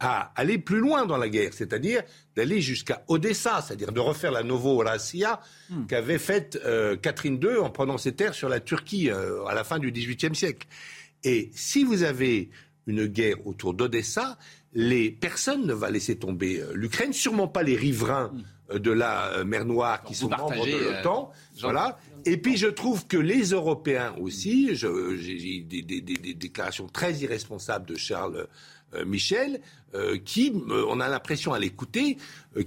[0.00, 2.02] à aller plus loin dans la guerre, c'est-à-dire
[2.36, 5.86] d'aller jusqu'à Odessa, c'est-à-dire de refaire la Novo-Rassia hmm.
[5.86, 9.64] qu'avait faite euh, Catherine II en prenant ses terres sur la Turquie euh, à la
[9.64, 10.66] fin du XVIIIe siècle.
[11.24, 12.50] Et si vous avez
[12.86, 14.38] une guerre autour d'Odessa,
[14.72, 18.42] les personnes ne vont laisser tomber euh, l'Ukraine, sûrement pas les riverains hmm.
[18.72, 21.32] De la mer Noire qui sont membres de l'OTAN.
[21.60, 21.98] voilà.
[22.24, 27.96] Et puis je trouve que les Européens aussi, j'ai des, des, déclarations très irresponsables de
[27.96, 28.46] Charles
[28.94, 29.60] euh, Michel,
[29.94, 32.16] euh, qui, euh, on a l'impression à l'écouter,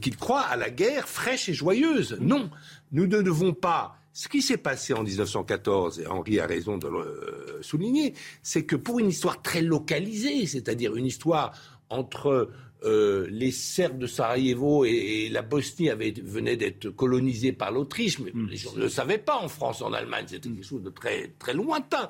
[0.01, 2.15] qu'il croit à la guerre fraîche et joyeuse.
[2.21, 2.51] Non,
[2.91, 3.97] nous ne devons pas.
[4.13, 8.75] Ce qui s'est passé en 1914, et Henri a raison de le souligner, c'est que
[8.75, 11.53] pour une histoire très localisée, c'est-à-dire une histoire
[11.89, 12.51] entre
[12.83, 18.47] les Serbes de Sarajevo et, la Bosnie avaient, venaient d'être colonisés par l'Autriche, mais hmm.
[18.47, 21.33] les gens ne le savaient pas en France, en Allemagne, c'était quelque chose de très,
[21.39, 22.09] très lointain.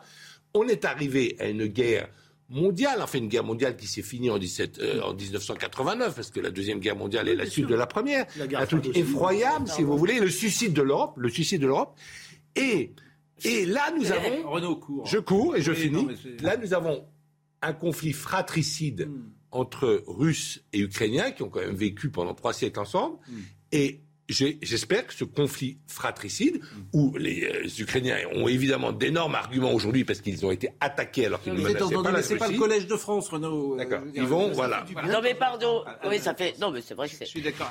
[0.53, 2.09] On est arrivé à une guerre
[2.51, 6.79] mondiale, enfin une guerre mondiale qui s'est finie en, 1989, euh, parce que la deuxième
[6.79, 8.25] guerre mondiale est la suite de la première.
[8.37, 11.97] un truc effroyable, si vous voulez, le suicide de l'Europe, le suicide de l'Europe.
[12.55, 12.91] Et,
[13.45, 14.49] et là, nous avons...
[14.49, 15.05] Renaud court.
[15.05, 16.07] Je cours et je finis.
[16.41, 17.05] là, nous avons
[17.61, 19.29] un conflit fratricide hmm.
[19.51, 23.17] Entre Russes et Ukrainiens, qui ont quand même vécu pendant trois siècles ensemble.
[23.27, 23.41] Hmm.
[23.71, 26.61] Et j'espère que ce conflit fratricide,
[26.93, 31.41] où les euh, Ukrainiens ont évidemment d'énormes arguments aujourd'hui parce qu'ils ont été attaqués alors
[31.41, 33.73] qu'ils ne menaçaient pas la C'est pas le Collège de France, Renaud.
[33.73, 34.01] Euh, D'accord.
[34.13, 34.85] Ils vont, voilà.
[35.09, 35.83] Non mais pardon.
[36.07, 36.57] Oui, ça fait.
[36.59, 37.25] Non mais c'est vrai que c'est.
[37.25, 37.69] Je suis d'accord.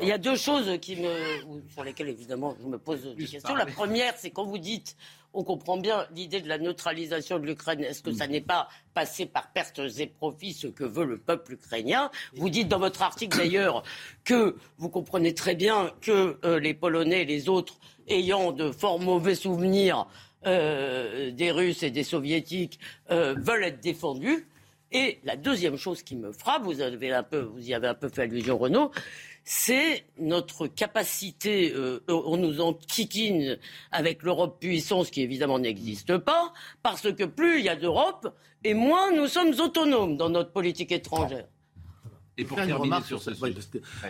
[0.00, 3.54] Il y a deux choses qui me, sur lesquelles évidemment je me pose des questions.
[3.54, 4.96] La première, c'est quand vous dites
[5.36, 7.80] on comprend bien l'idée de la neutralisation de l'Ukraine.
[7.82, 11.52] Est-ce que ça n'est pas passé par pertes et profits ce que veut le peuple
[11.52, 12.10] ukrainien?
[12.34, 13.82] Vous dites dans votre article d'ailleurs
[14.24, 17.78] que vous comprenez très bien que euh, les Polonais et les autres
[18.08, 20.06] ayant de fort mauvais souvenirs
[20.46, 22.78] euh, des Russes et des Soviétiques
[23.10, 24.48] euh, veulent être défendus.
[24.92, 27.94] Et la deuxième chose qui me frappe, vous, avez un peu, vous y avez un
[27.94, 28.90] peu fait allusion, Renaud,
[29.48, 33.58] c'est notre capacité, euh, on nous enquiquine
[33.92, 38.74] avec l'Europe puissance qui évidemment n'existe pas, parce que plus il y a d'Europe, et
[38.74, 41.46] moins nous sommes autonomes dans notre politique étrangère.
[42.36, 43.54] Et pour terminer sur ce sujet.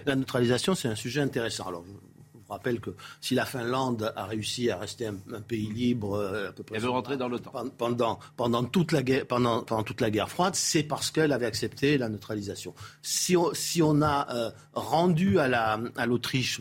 [0.07, 1.68] La neutralisation, c'est un sujet intéressant.
[1.68, 1.84] Alors,
[2.47, 2.90] je rappelle que
[3.20, 6.82] si la Finlande a réussi à rester un, pays libre, euh, à peu près, elle
[6.82, 10.55] veut rentrer dans l'OTAN pendant, pendant, toute la guerre, pendant, pendant toute la guerre froide,
[10.55, 12.72] c'est parce qu'elle avait accepté la neutralisation.
[13.03, 16.61] Si on, si on a euh, rendu à, la, à l'Autriche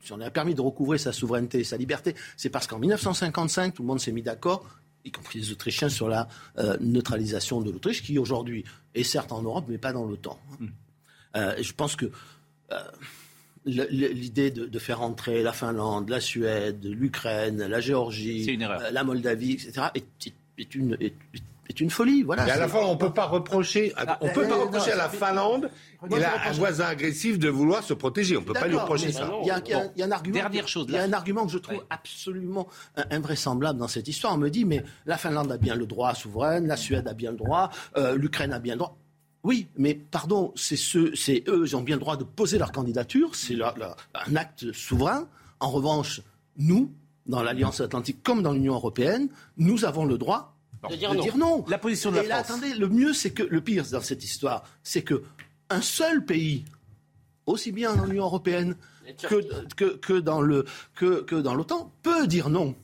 [0.00, 3.72] si on a permis de recouvrer sa souveraineté et sa liberté, c'est parce qu'en 1955,
[3.72, 4.62] tout le monde s'est mis d'accord,
[5.02, 6.28] y compris les Autrichiens, sur la
[6.58, 10.38] euh, neutralisation de l'Autriche, qui aujourd'hui est certes en Europe, mais pas dans l'OTAN.
[10.60, 10.68] Hmm.
[11.34, 12.12] je pense que
[13.66, 19.86] l'idée de, faire entrer la Finlande, la Suède, l'Ukraine, la Géorgie, euh, la Moldavie, etc.,
[19.94, 22.22] est, une, est, une folie.
[22.22, 24.96] Voilà, et à la fois, on peut pas reprocher, ah, on peut pas reprocher à
[24.96, 25.70] la Finlande
[26.10, 28.36] et à un voisin agressif de vouloir se protéger.
[28.36, 29.30] On ne peut pas lui reprocher ça.
[29.42, 30.34] Il y, a, un argument.
[30.34, 30.86] Dernière chose.
[30.88, 32.68] Il y a un argument que je trouve absolument
[33.10, 34.34] invraisemblable dans cette histoire.
[34.34, 37.30] On me dit, mais la Finlande a bien le droit souverain, la Suède a bien
[37.30, 38.98] le droit, euh, l'Ukraine a bien le droit
[39.44, 43.34] Oui, mais pardon, c'est c'est eux, ils ont bien le droit de poser leur candidature,
[43.34, 45.28] c'est un acte souverain.
[45.60, 46.22] En revanche,
[46.56, 46.90] nous,
[47.26, 49.28] dans l'Alliance Atlantique comme dans l'Union européenne,
[49.58, 50.56] nous avons le droit
[50.90, 51.64] de, dire, non.
[51.68, 54.24] La position de la Et là, attendez, le mieux, c'est que le pire dans cette
[54.24, 55.22] histoire, c'est que
[55.70, 56.64] un seul pays,
[57.46, 58.76] aussi bien dans l'Union européenne
[59.76, 60.64] que, que, dans le
[60.94, 62.74] que, que dans l'OTAN, peut dire non.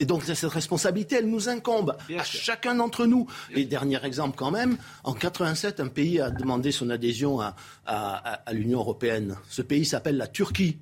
[0.00, 3.28] Et donc cette responsabilité, elle nous incombe à chacun d'entre nous.
[3.54, 7.54] Et dernier exemple quand même, en 87, un pays a demandé son adhésion à,
[7.86, 9.36] à l'Union européenne.
[9.48, 10.78] Ce pays s'appelle la Turquie.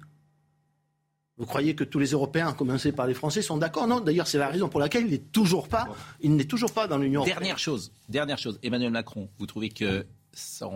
[1.38, 3.86] Vous croyez que tous les Européens, à commencer par les Français, sont d'accord?
[3.86, 5.88] Non, d'ailleurs, c'est la raison pour laquelle il n'est toujours pas,
[6.20, 7.38] il n'est toujours pas dans l'Union européenne.
[7.38, 8.58] Dernière chose, dernière chose.
[8.62, 10.06] Emmanuel Macron, vous trouvez que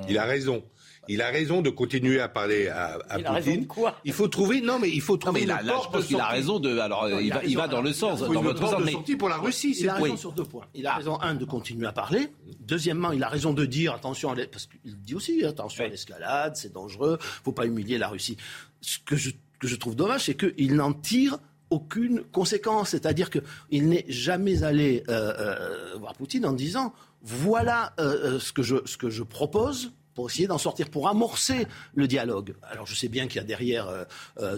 [0.08, 0.62] il a raison.
[1.08, 3.26] Il a raison de continuer à parler à, à il Poutine.
[3.26, 4.60] A raison de quoi il faut trouver.
[4.60, 5.40] Non, mais il faut trouver.
[5.40, 6.78] Non, mais là, là je pense qu'il a raison de.
[6.78, 8.84] Alors, il, va, il va dans le sens, dans votre sens.
[8.84, 9.76] De sortie pour la Russie.
[9.78, 10.66] Il a raison sur deux points.
[10.74, 10.96] Il a ah.
[10.96, 12.28] raison un de continuer à parler.
[12.60, 16.72] Deuxièmement, il a raison de dire attention, parce qu'il dit aussi attention à l'escalade, c'est
[16.72, 18.36] dangereux, faut pas humilier la Russie.
[18.80, 21.38] Ce que je que je trouve dommage, c'est qu'il n'en tire
[21.70, 22.90] aucune conséquence.
[22.90, 26.92] C'est-à-dire qu'il n'est jamais allé euh, euh, voir Poutine en disant
[27.22, 31.68] voilà euh, ce, que je, ce que je propose pour essayer d'en sortir, pour amorcer
[31.94, 32.56] le dialogue.
[32.62, 33.88] Alors je sais bien qu'il y a derrière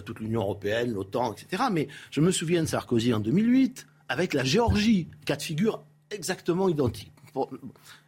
[0.05, 1.63] toute l'Union européenne, l'OTAN, etc.
[1.71, 6.67] Mais je me souviens de Sarkozy en 2008 avec la Géorgie, cas de figure exactement
[6.67, 7.11] identique.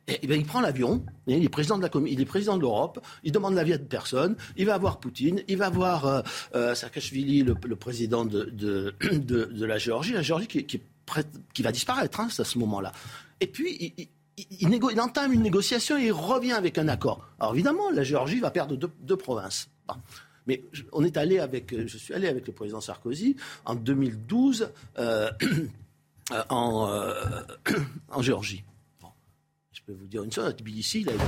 [0.07, 2.99] Eh ben, il prend l'avion, il est président de la il est président de l'Europe,
[3.23, 6.21] il demande l'avis de personne, il va voir Poutine, il va voir euh,
[6.55, 12.19] euh Saakashvili, le, président de, de, de, la Géorgie, la Géorgie qui, qui, va disparaître
[12.19, 12.91] hein, à ce moment-là.
[13.39, 14.07] Et puis, il,
[14.99, 17.27] entame une négociation et il revient avec un accord.
[17.39, 19.69] Alors évidemment, la Géorgie va perdre deux, provinces.
[20.47, 25.29] Mais on est allé avec, je suis allé avec le président Sarkozy en 2012 euh,
[26.49, 27.13] en, euh,
[28.09, 28.63] en Géorgie
[29.81, 31.23] je peux vous dire une chose, Tbilissi, il a été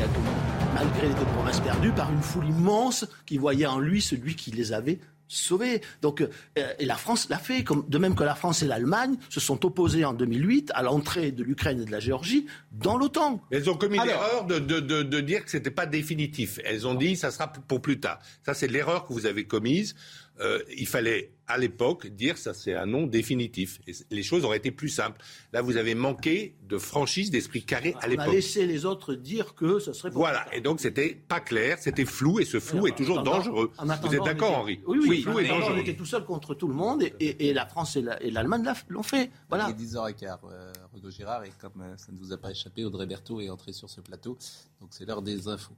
[0.75, 4.51] malgré les deux provinces perdues, par une foule immense qui voyait en lui celui qui
[4.51, 5.81] les avait sauvés.
[6.01, 9.15] Donc, euh, et la France l'a fait, comme, de même que la France et l'Allemagne
[9.29, 13.41] se sont opposés en 2008 à l'entrée de l'Ukraine et de la Géorgie dans l'OTAN.
[13.51, 16.59] Elles ont commis l'erreur de, de, de, de, dire que ce n'était pas définitif.
[16.65, 18.19] Elles ont dit ça sera pour plus tard.
[18.45, 19.95] Ça, c'est l'erreur que vous avez commise.
[20.39, 23.79] Euh, il fallait à l'époque dire ça c'est un nom définitif.
[23.87, 25.21] Et les choses auraient été plus simples.
[25.51, 28.25] Là, vous avez manqué de franchise, d'esprit carré à l'époque.
[28.27, 30.09] On a laissé les autres dire que ce serait.
[30.11, 30.45] Voilà.
[30.53, 33.71] Et donc c'était pas clair, c'était flou, et ce flou est toujours dangereux.
[33.77, 35.21] vous êtes d'accord, Henri Oui, oui.
[35.21, 35.73] Flou et dangereux.
[35.75, 39.29] On était tout seul contre tout le monde, et, la France et l'Allemagne l'ont fait.
[39.49, 39.67] Voilà.
[39.69, 43.05] Il est 10h15, euh, Girard, et comme euh, ça ne vous a pas échappé, Audrey
[43.05, 44.37] Berthaud est entré sur ce plateau.
[44.81, 45.75] Donc c'est l'heure des infos.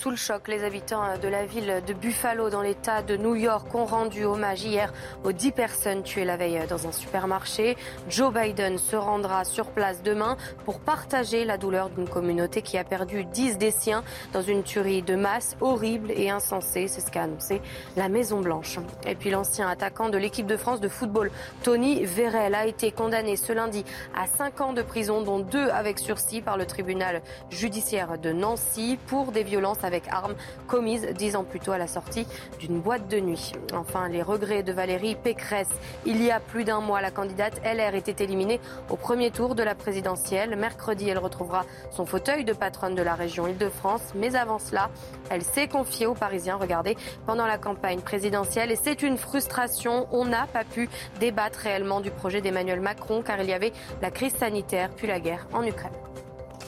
[0.00, 3.74] Sous le choc, les habitants de la ville de Buffalo dans l'État de New York
[3.74, 4.92] ont rendu hommage hier
[5.24, 7.76] aux 10 personnes tuées la veille dans un supermarché.
[8.08, 12.84] Joe Biden se rendra sur place demain pour partager la douleur d'une communauté qui a
[12.84, 16.86] perdu 10 des siens dans une tuerie de masse horrible et insensée.
[16.86, 17.60] C'est ce qu'a annoncé
[17.96, 18.78] la Maison Blanche.
[19.04, 21.32] Et puis l'ancien attaquant de l'équipe de France de football,
[21.64, 23.84] Tony Vérel, a été condamné ce lundi
[24.16, 27.20] à 5 ans de prison, dont 2 avec sursis par le tribunal
[27.50, 30.36] judiciaire de Nancy pour des violences avec armes
[30.68, 32.26] commises dix ans plus tôt à la sortie
[32.60, 33.52] d'une boîte de nuit.
[33.74, 35.70] Enfin, les regrets de Valérie Pécresse.
[36.06, 39.62] Il y a plus d'un mois, la candidate LR était éliminée au premier tour de
[39.62, 40.54] la présidentielle.
[40.56, 44.12] Mercredi, elle retrouvera son fauteuil de patronne de la région Île-de-France.
[44.14, 44.90] Mais avant cela,
[45.30, 48.70] elle s'est confiée aux Parisiens, regardez, pendant la campagne présidentielle.
[48.70, 50.06] Et c'est une frustration.
[50.12, 53.72] On n'a pas pu débattre réellement du projet d'Emmanuel Macron car il y avait
[54.02, 55.92] la crise sanitaire puis la guerre en Ukraine.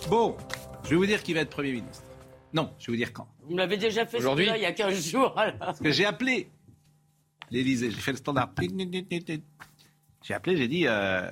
[0.08, 0.36] Bon,
[0.84, 2.09] je vais vous dire qui va être Premier ministre.
[2.52, 3.28] Non, je vais vous dire quand.
[3.42, 5.34] Vous m'avez déjà fait Aujourd'hui, il y a 15 jours.
[5.58, 6.50] Parce que j'ai appelé
[7.50, 8.52] l'Élysée, j'ai fait le standard.
[10.22, 11.30] J'ai appelé, j'ai dit euh,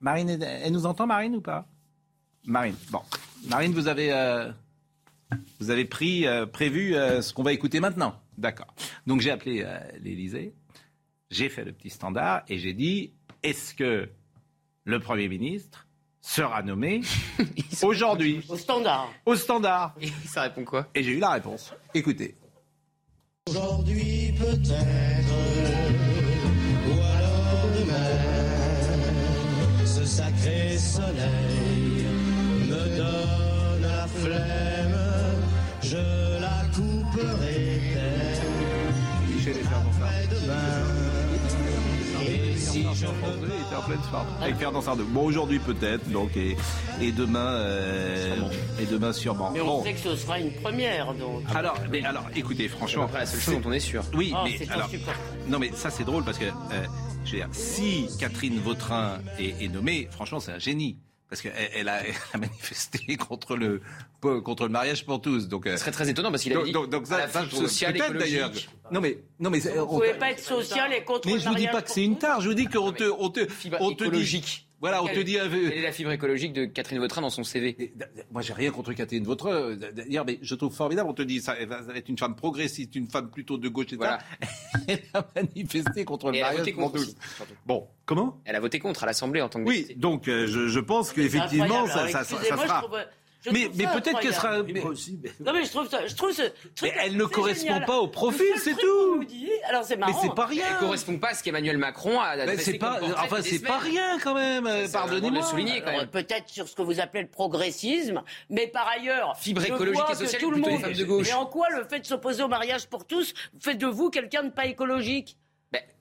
[0.00, 1.66] Marine, elle nous entend Marine ou pas?
[2.44, 3.02] Marine, bon.
[3.48, 4.50] Marine, vous avez, euh,
[5.60, 8.20] vous avez pris, euh, prévu ce qu'on va écouter maintenant.
[8.38, 8.74] D'accord.
[9.06, 9.66] Donc j'ai appelé
[10.00, 10.54] l'Élysée,
[11.30, 13.12] j'ai fait le petit standard et j'ai dit
[13.42, 14.08] est-ce que
[14.84, 15.86] le Premier ministre
[16.30, 17.00] sera nommé
[17.82, 18.44] aujourd'hui.
[18.48, 19.10] Au standard.
[19.26, 19.94] Au standard.
[20.00, 21.74] Et ça répond quoi Et j'ai eu la réponse.
[21.92, 22.36] Écoutez.
[23.48, 25.34] Aujourd'hui peut-être,
[26.86, 28.14] ou alors demain,
[29.84, 32.04] ce sacré soleil
[32.68, 35.00] me donne la flemme,
[35.82, 37.80] je la couperai.
[39.34, 39.56] Michel
[42.78, 44.26] était en pleine forme.
[44.40, 45.04] Avec Fernand Sardou.
[45.04, 46.56] Bon, aujourd'hui peut-être, donc, et,
[47.00, 48.36] et demain, euh,
[48.80, 49.50] et demain sûrement.
[49.50, 51.42] Mais on sait que ce sera une première, donc.
[51.54, 53.04] Alors, mais alors, écoutez, franchement.
[53.04, 54.02] Après, la seule chose dont on est sûr.
[54.14, 54.90] Oui, oh, mais alors.
[55.48, 56.86] Non, mais ça, c'est drôle parce que, euh,
[57.24, 60.98] je veux dire, si Catherine Vautrin est, est nommée, franchement, c'est un génie.
[61.28, 62.02] parce qu'elle elle a,
[62.38, 63.80] manifesté contre le,
[64.20, 65.48] contre le mariage pour tous.
[65.48, 68.50] Donc, Ce serait très étonnant parce qu'il a dit donc, donc, ça, ça, social, d'ailleurs.
[68.92, 71.34] Non mais, non mais, vous ne pouvez pas être social et contre le mariage.
[71.34, 72.40] Mais je vous dis pas que c'est une tare.
[72.40, 73.40] Je vous dis qu'on te, on te,
[73.80, 74.66] on te dit.
[74.80, 75.34] Voilà, on te dit.
[75.34, 77.92] Quelle est la fibre écologique de Catherine Vautrin dans son CV
[78.32, 79.76] Moi, j'ai rien contre Catherine Vautrin.
[79.76, 81.08] D'ailleurs, mais je trouve formidable.
[81.08, 83.86] On te dit, ça, elle va être une femme progressiste, une femme plutôt de gauche,
[83.92, 83.98] etc.
[83.98, 84.18] Voilà.
[84.88, 87.14] elle a manifesté contre le mariage pour tous.
[87.66, 88.40] Bon, comment?
[88.46, 89.68] Elle a voté contre à l'Assemblée en tant que.
[89.68, 92.88] Oui, donc euh, je, je, pense qu'effectivement, ça, ça, ça, ça sera
[93.52, 94.62] mais, mais peut-être qu'elle sera.
[94.62, 94.82] Mais...
[95.40, 96.54] Non mais je trouve ça, je trouve ce truc.
[96.82, 99.24] Mais elle ne correspond pas au profil, c'est tout.
[99.68, 100.12] Alors c'est marrant.
[100.12, 100.64] Mais c'est pas rien.
[100.70, 102.36] Elle correspond pas à ce qu'Emmanuel Macron a.
[102.46, 103.00] Mais c'est pas.
[103.02, 104.68] Enfin c'est pas rien quand même.
[104.90, 105.50] Pardonnez-moi.
[105.50, 106.06] souligner quand même.
[106.06, 109.36] Peut-être sur ce que vous appelez le progressisme, mais par ailleurs.
[109.38, 110.40] Fibre écologique et sociale.
[110.40, 110.82] Tout le monde.
[110.82, 111.26] De gauche.
[111.26, 114.44] Mais en quoi le fait de s'opposer au mariage pour tous fait de vous quelqu'un
[114.44, 115.36] de pas écologique?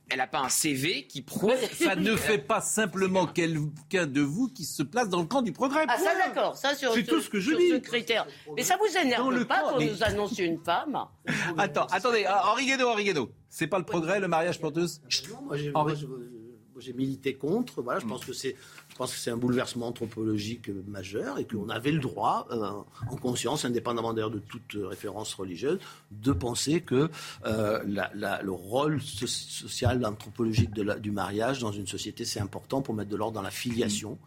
[0.09, 1.53] Elle n'a pas un CV qui prouve.
[1.73, 5.51] Ça ne fait pas simplement quelqu'un de vous qui se place dans le camp du
[5.51, 5.85] progrès.
[5.87, 6.55] Ah, ça, d'accord.
[6.55, 7.69] Ça, sur, C'est tout ce que je dis.
[7.69, 8.27] ce critère.
[8.55, 11.05] Mais ça vous énerve pas quand nous annonce une femme
[11.57, 12.25] Attends, attendez.
[12.27, 13.13] Henri Guénaud, Henri.
[13.49, 15.01] C'est pas le progrès, le mariage pour tous?
[15.29, 15.93] Non, moi,
[16.79, 17.81] j'ai milité contre.
[17.81, 18.55] Voilà, je pense que c'est
[18.99, 22.69] pense que c'est un bouleversement anthropologique majeur et qu'on avait le droit, euh,
[23.09, 25.79] en conscience, indépendamment d'ailleurs de toute référence religieuse,
[26.11, 27.09] de penser que
[27.45, 33.15] euh, le rôle social, anthropologique du mariage dans une société, c'est important pour mettre de
[33.15, 34.17] l'ordre dans la filiation.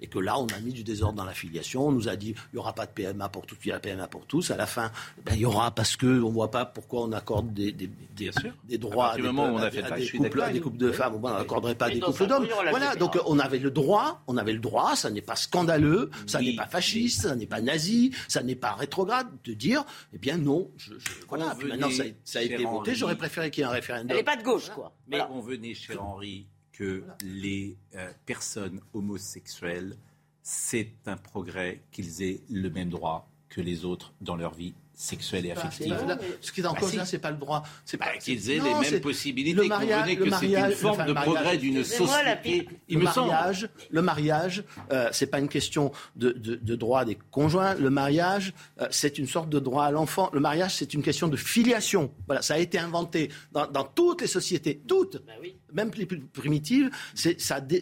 [0.00, 1.88] Et que là, on a mis du désordre dans la filiation.
[1.88, 3.74] On nous a dit, il n'y aura pas de PMA pour tous, il y a
[3.74, 4.50] la PMA pour tous.
[4.50, 4.90] À la fin,
[5.24, 8.30] ben, il y aura parce qu'on ne voit pas pourquoi on accorde des, des, des,
[8.64, 11.18] des droits à des, on a fait à, des couples, des couples de femmes.
[11.22, 12.46] on n'accorderait pas des couples d'hommes.
[12.70, 16.40] Voilà, donc on avait le droit, on avait le droit, ça n'est pas scandaleux, ça
[16.40, 20.36] n'est pas fasciste, ça n'est pas nazi, ça n'est pas rétrograde de dire, eh bien
[20.36, 20.94] non, je,
[21.28, 21.54] voilà.
[21.54, 21.90] maintenant,
[22.24, 24.10] ça, a été voté, j'aurais préféré qu'il y ait un référendum.
[24.10, 24.94] Elle n'est pas de gauche, quoi.
[25.08, 29.96] Mais on venait, cher Henri, que les euh, personnes homosexuelles,
[30.42, 35.44] c'est un progrès qu'ils aient le même droit que les autres dans leur vie sexuelle
[35.46, 35.94] et affective.
[36.40, 37.62] ce qui est en bah, cause là, c'est pas le droit.
[37.84, 39.62] C'est pas bah, qu'ils aient les mêmes possibilités.
[39.62, 42.68] Le mariage, que c'est une forme de progrès d'une société.
[42.88, 47.04] Il le, me mariage, le mariage, euh, c'est pas une question de, de, de, droit
[47.04, 47.74] des conjoints.
[47.74, 50.30] Le mariage, euh, c'est une sorte de droit à l'enfant.
[50.32, 52.10] Le mariage, c'est une question de filiation.
[52.26, 55.24] Voilà, ça a été inventé dans, dans toutes les sociétés, toutes.
[55.26, 57.30] Bah oui même les plus primitives, ça,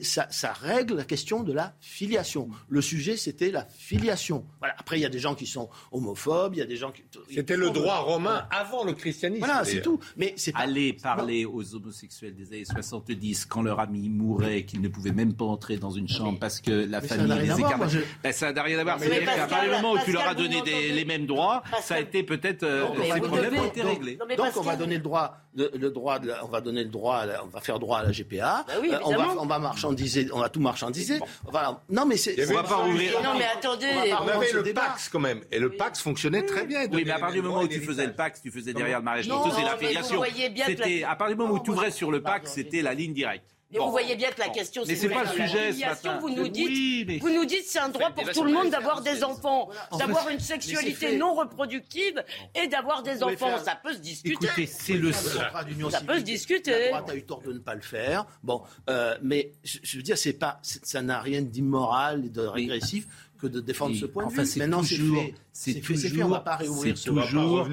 [0.03, 2.49] ça, ça, règle la question de la filiation.
[2.69, 4.45] Le sujet, c'était la filiation.
[4.59, 4.75] Voilà.
[4.79, 7.05] Après, il y a des gens qui sont homophobes, il y a des gens qui...
[7.33, 9.45] C'était le droit romain avant le christianisme.
[9.45, 10.01] Voilà, c'est tout.
[10.17, 14.89] Mais c'est Aller parler aux homosexuels des années 70, quand leur ami mourait, qu'ils ne
[14.89, 17.89] pouvaient même pas entrer dans une chambre parce que la famille les écartait.
[17.89, 18.01] Je...
[18.23, 18.99] Ben, ça n'a rien à voir.
[18.99, 22.01] C'est-à-dire qu'à partir du moment où tu leur as donné les mêmes droits, ça a
[22.01, 22.65] été peut-être...
[22.65, 24.17] Euh, les problèmes ont été réglés.
[24.17, 27.61] Donc, on va donner le droit, le, droit, on va donner le droit, on va
[27.61, 28.65] faire droit à la GPA.
[28.67, 31.21] Bah euh, on, va, on va marchandiser, on va tout marchandiser.
[31.45, 31.81] Voilà.
[31.89, 32.37] Non, mais c'est.
[32.51, 33.23] On va pas ouvrir.
[33.23, 33.87] Non, mais attendez.
[34.21, 36.87] On, avait le Pax quand même, et le Pax fonctionnait très bien.
[36.91, 39.05] Oui, mais à partir du moment où tu faisais le Pax, tu faisais derrière le
[39.05, 40.23] mariage pour tous et l'affiliation.
[40.67, 43.54] C'était à partir du moment où tu ouvrais sur le Pax, c'était la ligne directe.
[43.71, 45.73] Mais vous voyez bien que la question, c'est c'est pas le sujet.
[46.21, 49.25] Vous nous dites, vous nous dites, c'est un droit pour tout le monde d'avoir des
[49.25, 49.69] enfants,
[49.99, 52.23] d'avoir une sexualité non reproductive
[52.55, 53.59] et d'avoir des enfants.
[53.59, 54.45] Ça peut se discuter.
[54.45, 56.91] Écoutez, c'est le Ça peut se discuter.
[56.91, 58.27] La droite a eu tort de ne pas le faire.
[58.43, 63.07] Bon, euh, mais je veux dire, c'est pas, ça n'a rien d'immoral et de régressif
[63.45, 64.59] que de défendre ce point de vue.
[64.59, 65.35] Maintenant, c'est fait.
[65.53, 67.69] C'est toujours, on va pas réouvrir ce toujours,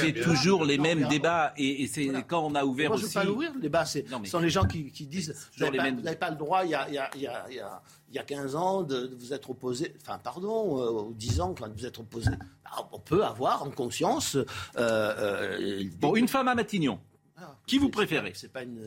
[0.00, 1.54] C'est toujours les mêmes débats.
[1.56, 3.12] Et, c'est quand on a ouvert Moi, aussi.
[3.12, 3.84] Je ne veux pas l'ouvrir, le débat.
[3.84, 6.94] Ce sont les gens qui, disent vous n'avez pas, le droit, il y a, il
[6.94, 7.82] y a, il y a,
[8.12, 11.54] il y a 15 ans, de, vous être opposé, enfin, pardon, euh, ou 10 ans,
[11.58, 12.30] quand vous êtes opposé.
[12.64, 14.36] Bah, on peut avoir en conscience.
[14.36, 14.46] Euh,
[14.76, 17.00] euh, bon, une femme à Matignon.
[17.38, 18.34] Ah, qui vous préférez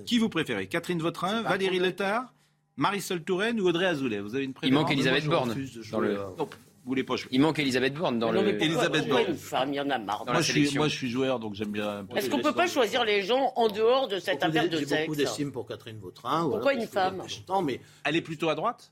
[0.06, 0.68] Qui vous préférez?
[0.68, 2.34] Catherine Vautrin, Valérie Létard
[2.78, 5.56] Marisol Touraine ou Audrey Azoulay Vous avez une préférence Il manque Elisabeth Borne.
[5.92, 6.16] Dans le...
[6.16, 6.48] vous
[6.86, 8.62] voulez pas Il manque Elisabeth Borne dans le.
[8.62, 9.26] Elisabeth Borne.
[9.30, 10.26] Une femme, il y en a marre.
[10.26, 12.06] Moi je, suis, moi, je suis joueur, donc j'aime bien.
[12.16, 15.02] Est-ce qu'on peut pas choisir les gens en dehors de cette affaire de sexe J'ai
[15.06, 16.48] beaucoup d'estime pour Catherine Vautrin.
[16.50, 17.24] Pourquoi une femme?
[17.64, 18.92] mais Elle est plutôt à droite?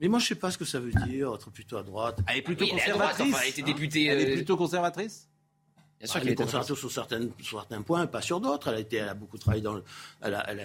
[0.00, 2.20] Mais moi, je ne sais pas ce que ça veut dire, être plutôt à droite.
[2.28, 3.34] Elle est plutôt conservatrice.
[3.36, 4.04] elle, a été députée.
[4.04, 5.28] Elle est plutôt conservatrice?
[5.98, 8.68] Bien sûr qu'elle est conservatrice sur, certains points, pas sur d'autres.
[8.68, 9.82] Elle a été, elle a beaucoup travaillé dans le,
[10.22, 10.64] elle a, elle a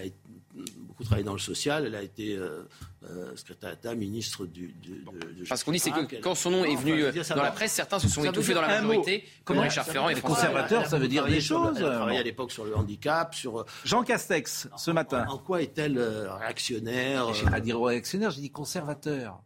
[0.78, 1.88] beaucoup travaillé dans le social.
[1.88, 2.68] Elle a été euh,
[3.10, 4.76] euh, secrétaire d'État, ministre du.
[4.84, 7.72] de, Parce qu'on dit c'est que quand son nom est venu euh, dans la presse,
[7.72, 11.26] certains se sont étouffés dans la majorité, comme Richard Ferrand et conservateur, ça veut dire
[11.26, 11.78] des choses.
[11.78, 13.66] Elle a travaillé à l'époque sur le handicap, sur.
[13.84, 15.26] Jean Castex, ce matin.
[15.30, 16.00] En, quoi est-elle
[16.40, 19.42] réactionnaire Je n'ai pas dit réactionnaire, j'ai dit conservateur.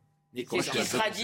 [0.50, 1.24] C'est ce qui sera dit.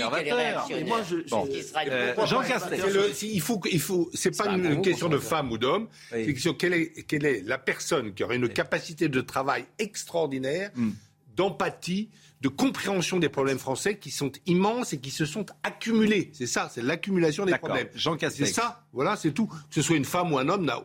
[0.85, 1.47] Moi, je, bon.
[1.87, 3.21] euh, Jean Castex.
[3.21, 5.87] il faut, il faut, c'est pas une, question de femme ou d'homme.
[6.09, 9.65] C'est une question quelle est, quelle est la personne qui aurait une capacité de travail
[9.79, 10.71] extraordinaire.
[10.75, 10.91] Hmm
[11.35, 12.09] d'empathie,
[12.41, 16.29] de compréhension des problèmes français qui sont immenses et qui se sont accumulés.
[16.33, 17.87] C'est ça, c'est l'accumulation des problèmes.
[17.95, 19.47] Jean C'est ça, voilà, c'est tout.
[19.47, 20.83] Que ce soit une femme ou un homme, n'a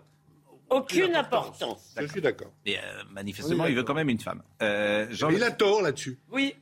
[0.70, 1.94] aucune importance.
[1.98, 2.52] Je suis d'accord.
[2.66, 2.80] Et euh,
[3.10, 4.42] manifestement, il veut quand même une femme.
[4.62, 5.30] Euh, Jean...
[5.30, 6.18] Il a tort là-dessus.
[6.30, 6.55] Oui.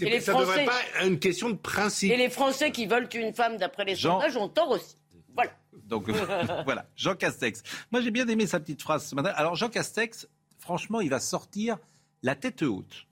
[0.00, 2.12] Et les ça ne devrait pas être une question de principe.
[2.12, 4.20] Et les Français qui veulent une femme d'après les Jean...
[4.20, 4.96] sondages ont tort aussi.
[5.34, 5.52] Voilà.
[5.84, 6.10] Donc
[6.64, 7.62] voilà, Jean Castex.
[7.90, 9.32] Moi j'ai bien aimé sa petite phrase ce matin.
[9.36, 10.28] Alors Jean Castex,
[10.58, 11.78] franchement, il va sortir
[12.22, 13.06] la tête haute.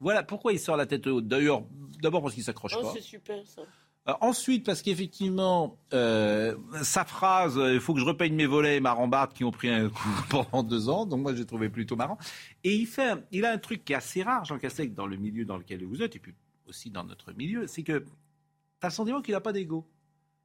[0.00, 1.26] Voilà pourquoi il sort la tête haute.
[1.26, 1.62] D'ailleurs,
[2.02, 2.92] d'abord parce qu'il s'accroche oh, pas.
[2.94, 3.62] C'est super ça.
[4.06, 8.80] Euh, ensuite, parce qu'effectivement, euh, sa phrase il faut que je repeigne mes volets et
[8.80, 11.06] ma rambarde qui ont pris un coup pendant deux ans.
[11.06, 12.18] Donc moi, j'ai trouvé plutôt marrant.
[12.64, 15.16] Et il fait, il a un truc qui est assez rare, Jean Castex, dans le
[15.16, 16.34] milieu dans lequel vous êtes, et puis
[16.66, 18.06] aussi dans notre milieu, c'est que tu
[18.82, 19.88] as le sentiment qu'il n'a pas d'ego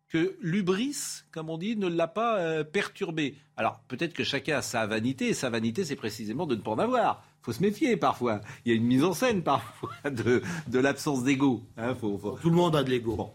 [0.10, 3.36] que l'ubris, comme on dit, ne l'a pas euh, perturbé.
[3.56, 6.72] Alors peut-être que chacun a sa vanité, et sa vanité c'est précisément de ne pas
[6.72, 7.24] en avoir.
[7.42, 8.42] Il faut se méfier parfois.
[8.66, 11.64] Il y a une mise en scène parfois de, de l'absence d'ego.
[11.78, 13.32] Hein, Tout le monde a de l'ego.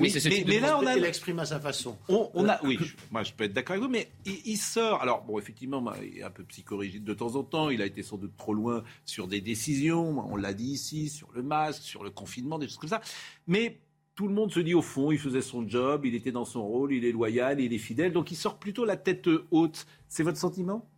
[0.00, 0.96] Mais, là, on a.
[0.96, 1.96] Il l'exprime à sa façon.
[2.08, 2.78] On, a, oui,
[3.10, 5.02] moi je peux être d'accord avec vous, mais il, sort.
[5.02, 7.70] Alors, bon, effectivement, il est un peu psychorigide de temps en temps.
[7.70, 10.24] Il a été sans doute trop loin sur des décisions.
[10.30, 13.00] On l'a dit ici, sur le masque, sur le confinement, des choses comme ça.
[13.46, 13.80] Mais
[14.14, 16.64] tout le monde se dit au fond, il faisait son job, il était dans son
[16.66, 19.86] rôle, il est loyal, il est fidèle, donc il sort plutôt la tête haute.
[20.08, 20.88] C'est votre sentiment?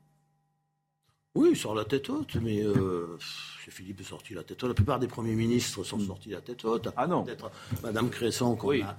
[1.37, 3.19] Oui, il sort la tête haute, mais euh,
[3.69, 4.71] Philippe est sorti la tête haute.
[4.71, 6.07] La plupart des premiers ministres sont hmm.
[6.07, 6.89] sortis la tête haute.
[6.97, 7.51] Ah non Peut-être
[7.83, 8.83] Madame Cresson, qu'on oui.
[8.83, 8.97] a,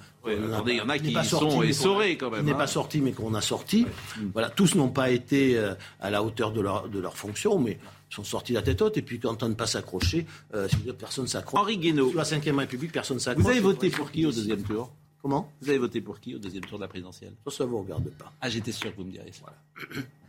[0.68, 2.45] il y en a qui sont essorés quand même.
[2.45, 2.68] n'est pas hein.
[2.68, 3.88] sorti, mais qu'on a sorti.
[4.34, 7.80] Voilà, tous n'ont pas été euh, à la hauteur de leur, de leur fonction, mais
[8.09, 8.97] sont sortis la tête haute.
[8.97, 11.59] Et puis, quand on ne pas s'accrocher, euh, personne s'accroche.
[11.59, 12.09] Henri Guénaud.
[12.09, 13.45] Sur la 5 République, personne s'accroche.
[13.45, 14.91] Vous avez voté pour qui au deuxième tour?
[15.23, 15.51] Comment?
[15.59, 17.34] Vous avez voté pour qui au deuxième tour de la présidentielle?
[17.49, 18.31] Ça, ne vous regarde pas.
[18.39, 19.45] Ah, j'étais sûr que vous me diriez ça.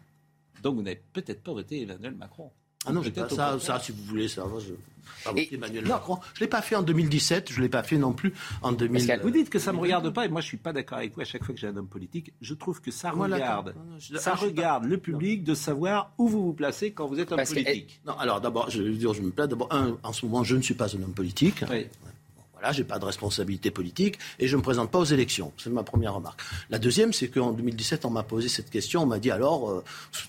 [0.63, 2.51] Donc, vous n'avez peut-être pas voté Emmanuel Macron.
[2.87, 4.59] Ah non, pas ça, ça, si vous voulez, ça va.
[4.61, 4.73] Je...
[5.53, 6.19] Emmanuel Macron.
[6.35, 8.33] Je ne l'ai pas fait en 2017, je ne l'ai pas fait non plus
[8.63, 9.21] en 2000.
[9.23, 10.99] Vous dites que ça ne me regarde pas, et moi je ne suis pas d'accord
[10.99, 12.33] avec vous à chaque fois que j'ai un homme politique.
[12.41, 13.75] Je trouve que ça regarde,
[14.17, 18.01] ça regarde le public de savoir où vous vous placez quand vous êtes homme politique.
[18.07, 19.49] Non, alors d'abord, je veux dire, je me plais.
[19.49, 19.69] D'abord,
[20.03, 21.65] en ce moment, je ne suis pas un homme politique.
[21.71, 21.87] Oui.
[22.59, 25.53] Voilà, j'ai pas de responsabilité politique et je ne me présente pas aux élections.
[25.59, 26.41] C'est ma première remarque.
[26.71, 29.03] La deuxième, c'est qu'en 2017, on m'a posé cette question.
[29.03, 29.85] On m'a dit alors, euh,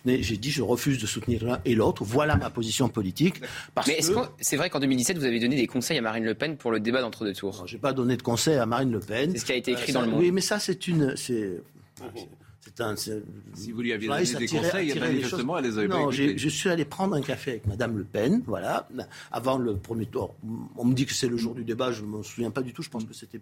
[0.05, 2.03] j'ai dit je refuse de soutenir l'un et l'autre.
[2.03, 3.41] Voilà ma position politique.
[3.87, 6.35] mais est-ce que c'est vrai qu'en 2017, vous avez donné des conseils à Marine Le
[6.35, 8.99] Pen pour le débat d'entre deux tours J'ai pas donné de conseils à Marine Le
[8.99, 9.31] Pen.
[9.31, 10.19] C'est ce qui a été écrit dans le Monde.
[10.19, 11.61] Oui, mais ça, c'est une, c'est
[13.53, 16.85] si vous lui aviez donné des conseils, manifestement, elle les avait non, je suis allé
[16.85, 18.87] prendre un café avec Madame Le Pen, voilà,
[19.31, 20.35] avant le premier tour.
[20.75, 22.73] On me dit que c'est le jour du débat, je ne me souviens pas du
[22.73, 23.41] tout, je pense que c'était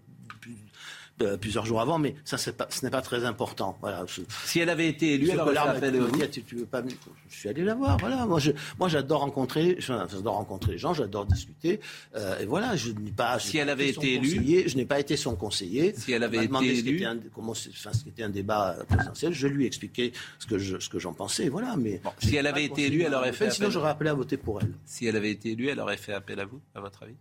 [1.39, 3.77] plusieurs jours avant, mais ça, pas, ce n'est pas très important.
[3.81, 4.05] Voilà.
[4.45, 6.27] si elle avait été élue, elle aurait fait à vous.
[6.27, 6.83] Tu, veux pas,
[7.29, 7.97] je suis allé la voir.
[7.97, 8.25] Voilà.
[8.25, 11.79] Moi, je, moi, j'adore rencontrer, j'adore rencontrer les gens, j'adore discuter.
[12.15, 13.39] Euh, et voilà, je n'ai pas.
[13.39, 15.93] Si elle avait été élue, je n'ai pas été son conseiller.
[15.95, 19.47] Si elle avait été élue, un, comment, enfin, ce qui était un débat présidentiel, je
[19.47, 21.49] lui ai expliqué ce que je, ce que j'en pensais.
[21.49, 21.75] Voilà.
[21.77, 23.51] Mais si elle avait été élue, elle aurait fait.
[23.51, 24.73] Sinon, j'aurais appelé à voter pour elle.
[24.85, 27.15] Si elle avait été élue, elle aurait fait appel à vous, à votre avis?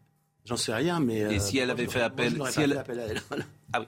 [0.46, 1.34] J'en sais rien, mais.
[1.34, 2.78] Et si elle avait fait appel, si elle...
[2.78, 3.22] appel à elle.
[3.72, 3.86] Ah oui.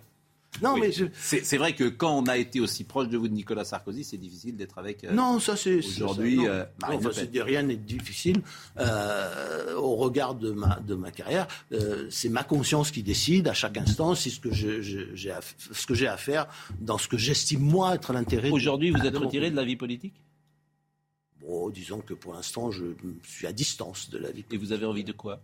[0.62, 1.04] Non, mais je...
[1.14, 4.16] c'est vrai que quand on a été aussi proche de vous de Nicolas Sarkozy, c'est
[4.16, 5.04] difficile d'être avec.
[5.04, 6.48] Euh, non, ça c'est aujourd'hui.
[6.48, 6.64] Euh,
[7.34, 8.40] rien n'est difficile
[8.78, 11.46] euh, au regard de ma de ma carrière.
[11.72, 15.94] Euh, c'est ma conscience qui décide à chaque instant si ce que j'ai ce que
[15.94, 16.48] j'ai à faire
[16.80, 18.50] dans ce que j'estime moi être l'intérêt.
[18.50, 20.14] Aujourd'hui, vous êtes retiré de la vie politique?
[21.40, 22.84] Bon, disons que pour l'instant, je
[23.22, 24.42] suis à distance de la vie.
[24.42, 24.54] Politique.
[24.54, 25.40] Et vous avez envie de quoi?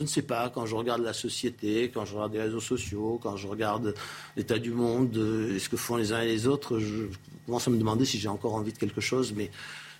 [0.00, 3.20] Je ne sais pas, quand je regarde la société, quand je regarde les réseaux sociaux,
[3.22, 3.94] quand je regarde
[4.34, 7.04] l'état du monde, euh, ce que font les uns et les autres, je
[7.44, 9.34] commence à me demander si j'ai encore envie de quelque chose.
[9.36, 9.50] Mais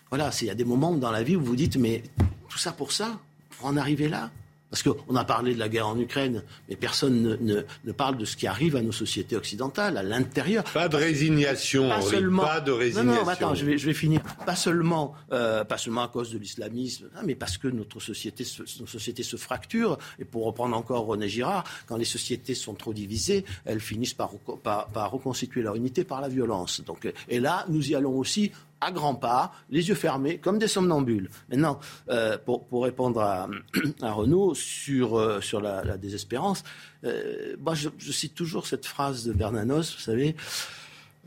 [0.09, 2.03] voilà, il y a des moments dans la vie où vous dites, mais
[2.49, 3.21] tout ça pour ça,
[3.51, 4.31] pour en arriver là
[4.71, 8.37] parce qu'on a parlé de la guerre en Ukraine, mais personne ne, parle de ce
[8.37, 10.63] qui arrive à nos sociétés occidentales, à l'intérieur.
[10.65, 13.13] Pas de résignation, pas, seulement, pas de résignation.
[13.13, 14.23] Non, non, attends, je vais, je vais finir.
[14.47, 18.45] Pas seulement, euh, pas seulement à cause de l'islamisme, hein, mais parce que notre société,
[18.79, 19.99] nos sociétés se fracturent.
[20.21, 24.31] Et pour reprendre encore René Girard, quand les sociétés sont trop divisées, elles finissent par,
[24.63, 26.81] par, par reconstituer leur unité par la violence.
[26.83, 30.69] Donc, et là, nous y allons aussi à grands pas, les yeux fermés, comme des
[30.69, 31.29] somnambules.
[31.51, 33.49] Maintenant, euh, pour, pour, répondre à,
[34.03, 36.65] à Renaud sur, euh, sur la, désespérance,
[37.05, 40.35] euh, moi je, je, cite toujours cette phrase de Bernanos, vous savez,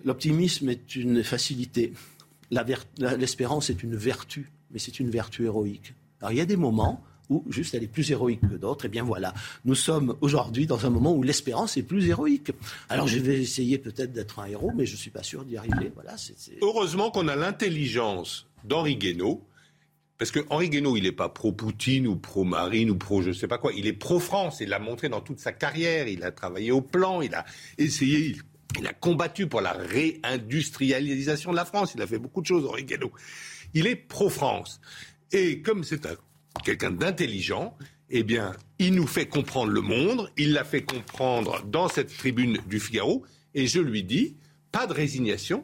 [0.04, 1.94] l'optimisme est une facilité,
[3.18, 5.94] l'espérance est une vertu, mais c'est une vertu héroïque.
[6.22, 7.04] Alors il y a des moments
[7.50, 8.86] juste elle est plus héroïque que d'autres.
[8.86, 9.34] Et eh bien voilà,
[9.66, 12.52] nous sommes aujourd'hui dans un moment où l'espérance est plus héroïque.
[12.90, 15.58] Alors je vais essayer peut-être d'être un héros, mais je ne suis pas sûr d'y
[15.58, 15.92] arriver.
[15.94, 16.16] Voilà,
[16.62, 19.46] Heureusement qu'on a l'intelligence d'Henri Guénaud
[20.18, 23.48] Parce que Henri Guénaud, il n'est pas pro-Poutine ou pro-Marine ou pro je ne sais
[23.48, 23.72] pas quoi.
[23.74, 24.60] Il est pro-France.
[24.62, 26.08] Il l'a montré dans toute sa carrière.
[26.08, 27.22] Il a travaillé au plan.
[27.22, 27.46] Il a
[27.78, 28.36] essayé.
[28.80, 31.94] Il a combattu pour la réindustrialisation de la France.
[31.96, 33.12] Il a fait beaucoup de choses, Henri Guénaud.
[33.74, 34.82] Il est pro-France.
[35.32, 36.06] Et comme c'est
[36.64, 37.78] quelqu'un d'intelligent,
[38.10, 40.32] eh bien, il nous fait comprendre le monde.
[40.38, 43.24] Il l'a fait comprendre dans cette tribune du Figaro.
[43.56, 44.36] Et je lui dis,
[44.72, 45.64] pas de résignation.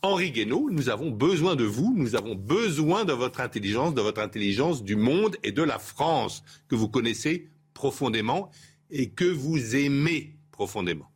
[0.00, 4.20] Henri Guénaud, nous avons besoin de vous, nous avons besoin de votre intelligence, de votre
[4.20, 8.50] intelligence du monde et de la France, que vous connaissez profondément
[8.90, 11.11] et que vous aimez profondément.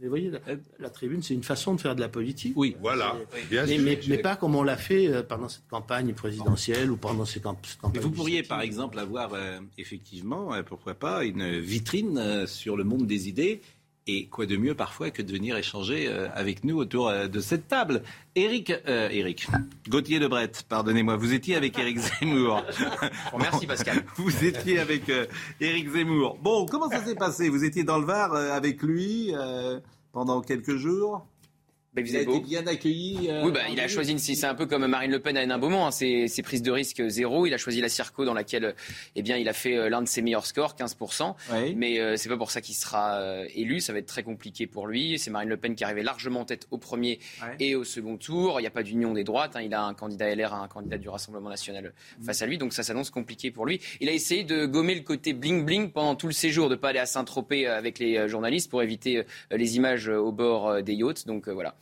[0.00, 0.30] Mais vous voyez,
[0.78, 2.52] la, tribune, c'est une façon de faire de la politique.
[2.56, 3.16] Oui, voilà.
[3.50, 8.00] mais, pas comme on l'a fait euh, pendant cette campagne présidentielle ou pendant ces campagnes.
[8.00, 13.06] vous pourriez, par exemple, avoir euh, effectivement, euh, pourquoi pas, une vitrine sur le monde
[13.06, 13.60] des idées
[14.08, 17.40] et quoi de mieux parfois que de venir échanger euh, avec nous autour euh, de
[17.40, 18.02] cette table?
[18.34, 19.46] Éric, euh, Éric,
[19.88, 22.64] Gauthier Lebret, pardonnez-moi, vous étiez avec Éric Zemmour.
[23.38, 24.02] merci Pascal.
[24.16, 25.12] Vous étiez avec
[25.60, 26.38] Éric Zemmour.
[26.42, 27.48] Bon, comment ça s'est passé?
[27.50, 29.32] Vous étiez dans le Var avec lui
[30.12, 31.26] pendant quelques jours?
[31.96, 33.28] Il a été bien accueilli.
[33.30, 34.18] Euh, oui, bah, il a choisi.
[34.18, 35.86] C'est un peu comme Marine Le Pen à Hénin Beaumont.
[35.86, 37.46] Hein, ses, prises de risque zéro.
[37.46, 38.74] Il a choisi la Circo dans laquelle,
[39.16, 41.34] eh bien, il a fait euh, l'un de ses meilleurs scores, 15%.
[41.76, 43.20] Mais euh, c'est pas pour ça qu'il sera
[43.54, 43.80] élu.
[43.80, 45.18] Ça va être très compliqué pour lui.
[45.18, 47.18] C'est Marine Le Pen qui arrivait largement en tête au premier
[47.58, 48.60] et au second tour.
[48.60, 49.56] Il n'y a pas d'union des droites.
[49.56, 49.62] Hein.
[49.62, 51.92] Il a un candidat LR, un candidat du Rassemblement national
[52.24, 52.58] face à lui.
[52.58, 53.80] Donc ça s'annonce compliqué pour lui.
[54.00, 56.90] Il a essayé de gommer le côté bling bling pendant tout le séjour, de pas
[56.90, 61.26] aller à Saint-Tropez avec les journalistes pour éviter les images au bord des yachts.
[61.26, 61.74] Donc voilà.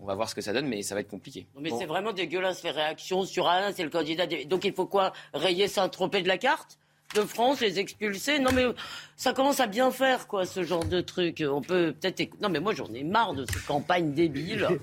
[0.00, 1.46] On va voir ce que ça donne, mais ça va être compliqué.
[1.58, 4.26] Mais c'est vraiment dégueulasse les réactions sur Alain, c'est le candidat.
[4.46, 5.12] Donc il faut quoi?
[5.34, 6.78] Rayer Saint-Tropez de la carte?
[7.14, 8.38] De France, les expulser?
[8.38, 8.66] Non mais
[9.16, 11.42] ça commence à bien faire quoi ce genre de truc.
[11.48, 12.38] On peut peut-être.
[12.40, 14.68] Non mais moi j'en ai marre de ces campagnes débiles.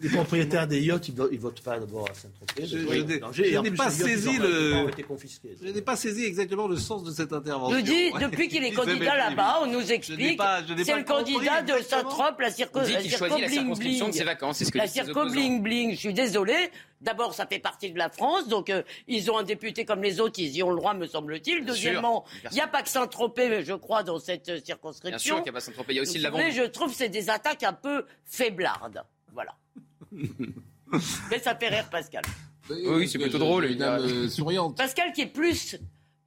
[0.00, 2.66] Les propriétaires des yachts, ils, votent pas d'abord à Saint-Tropez.
[2.66, 4.86] Je, n'ai pas saisi le.
[5.62, 7.78] Je n'ai pas saisi exactement le sens de cette intervention.
[7.78, 10.40] Je dis, depuis qu'il est candidat là-bas, on nous explique.
[10.84, 12.80] C'est le candidat de Saint-Tropez, la circo.
[12.80, 14.64] la circonscription de ses vacances.
[14.64, 15.92] Ce que la circo bling bling.
[15.92, 16.54] Je suis désolé.
[17.02, 20.18] D'abord, ça fait partie de la France, donc euh, ils ont un député comme les
[20.18, 21.66] autres, ils y ont le droit, me semble-t-il.
[21.66, 25.10] Deuxièmement, il n'y a pas que Saint-Tropez, je crois, dans cette euh, circonscription.
[25.10, 26.88] Bien sûr qu'il n'y a pas Saint-Tropez, il y a aussi le Mais je trouve
[26.88, 29.04] que c'est des attaques un peu faiblardes.
[29.34, 29.54] Voilà.
[31.30, 32.22] Mais ça fait rire Pascal.
[32.70, 33.66] Oui, c'est plutôt drôle.
[33.66, 34.76] Une dame euh, souriante.
[34.78, 35.76] Pascal qui est plus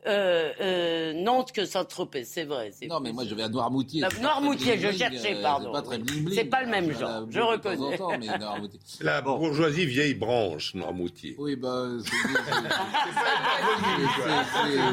[0.07, 2.72] euh, euh, Nantes que Saint-Tropez, c'est vrai.
[2.89, 4.06] Non, mais moi je vais à Noirmoutier.
[4.22, 5.73] Noirmoutier, je cherchais, pardon.
[6.34, 7.97] C'est pas, le même genre, je reconnais.
[9.01, 11.35] La bourgeoisie vieille branche, Noirmoutier.
[11.38, 11.88] Oui, bah.
[12.06, 12.11] C'est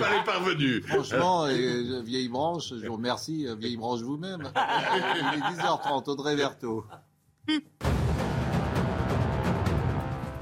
[0.00, 0.84] pas les parvenus.
[0.86, 4.50] Franchement, vieille branche, je vous remercie, vieille branche vous-même.
[4.96, 6.84] Il est 10h30, Audrey Verteau.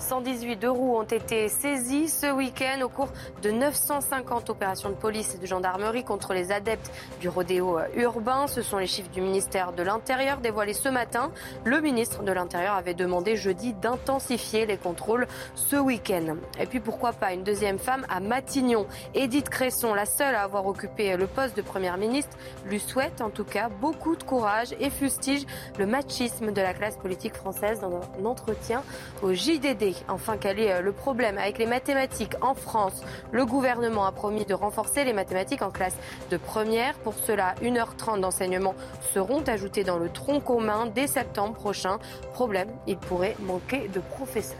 [0.04, 3.08] 118 deux roues ont été saisies ce week-end au cours
[3.40, 6.90] de 950 opérations de police et de gendarmerie contre les adeptes
[7.20, 8.46] du rodéo euh, urbain.
[8.46, 11.32] Ce sont les chiffres du ministère de l'Intérieur dévoilés ce matin.
[11.64, 16.36] Le ministre de l'Intérieur avait demandé jeudi d'intensifier les contrôles ce week-end.
[16.60, 18.86] Et puis pourquoi pas une deuxième femme à Matignon?
[19.14, 22.36] Edith Cresson, la seule à avoir occupé le poste de première ministre,
[22.66, 25.46] lui souhaite en tout cas beaucoup de courage et fustige
[25.78, 28.82] le machisme de la classe politique française dans un entretien
[29.22, 29.93] au JDD.
[30.08, 33.02] Enfin, quel est euh, le problème avec les mathématiques en France?
[33.32, 35.96] Le gouvernement a promis de renforcer les mathématiques en classe
[36.30, 36.94] de première.
[36.98, 38.74] Pour cela, 1h30 d'enseignement
[39.12, 41.98] seront ajoutés dans le tronc commun dès septembre prochain.
[42.32, 44.58] Problème, il pourrait manquer de professeurs.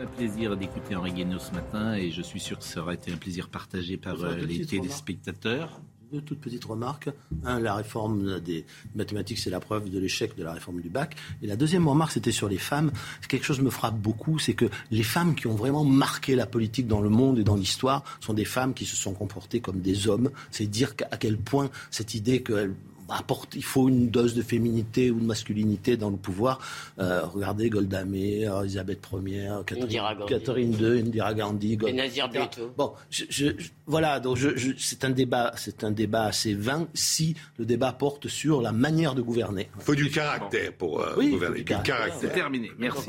[0.00, 3.12] Un plaisir d'écouter Henri Guénaud ce matin et je suis sûr que ça aurait été
[3.12, 5.80] un plaisir partagé par euh, les téléspectateurs
[6.12, 7.08] deux toutes petites remarques.
[7.42, 11.16] Un, la réforme des mathématiques, c'est la preuve de l'échec de la réforme du bac.
[11.40, 12.92] Et la deuxième remarque, c'était sur les femmes.
[13.28, 16.86] Quelque chose me frappe beaucoup, c'est que les femmes qui ont vraiment marqué la politique
[16.86, 20.06] dans le monde et dans l'histoire sont des femmes qui se sont comportées comme des
[20.06, 20.30] hommes.
[20.50, 22.74] C'est dire à quel point cette idée qu'elles
[23.54, 26.58] il faut une dose de féminité ou de masculinité dans le pouvoir.
[26.98, 31.78] Euh, regardez Golda Meir, Elisabeth Ier, Catherine, II, Indira Gandhi,
[32.76, 32.92] Bon,
[33.86, 34.38] voilà, donc
[34.78, 39.14] c'est un débat, c'est un débat assez vain si le débat porte sur la manière
[39.14, 39.68] de gouverner.
[39.76, 41.58] Il faut du caractère pour euh, gouverner.
[41.58, 42.14] Du caractère.
[42.20, 42.70] C'est terminé.
[42.78, 43.08] Merci.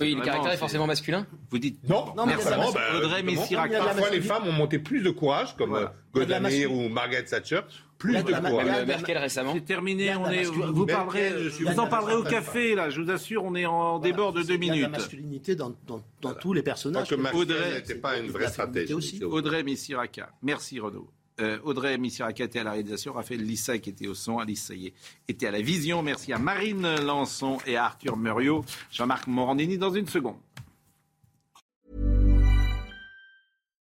[0.00, 2.58] Oui, le caractère est forcément masculin Vous dites Non, non mais bah,
[2.96, 5.92] Audrey Parfois, les femmes ont monté plus de courage, comme voilà.
[6.16, 7.60] Euh, ou Margaret Thatcher.
[7.98, 8.86] Plus de courage.
[8.86, 9.52] Merkel récemment.
[9.54, 10.14] C'est terminé.
[10.14, 12.90] On est, vous, parlerez, vous en parlerez au café, là.
[12.90, 14.76] Je vous assure, on est en débord de deux minutes.
[14.76, 17.12] Il y a la masculinité dans, dans, dans tous les personnages.
[17.34, 19.22] Audrey n'était pas une vraie stratégie.
[19.24, 20.30] Audrey Missiraka.
[20.42, 21.08] Merci, Renaud.
[21.40, 24.92] Euh, Audrey Missiraka était à la réalisation, Raphaël Lissa qui était au son, Alice Saillé
[25.28, 26.02] était à la vision.
[26.02, 28.64] Merci à Marine Lançon et à Arthur Muriot.
[28.90, 30.34] Jean-Marc Morandini dans une seconde.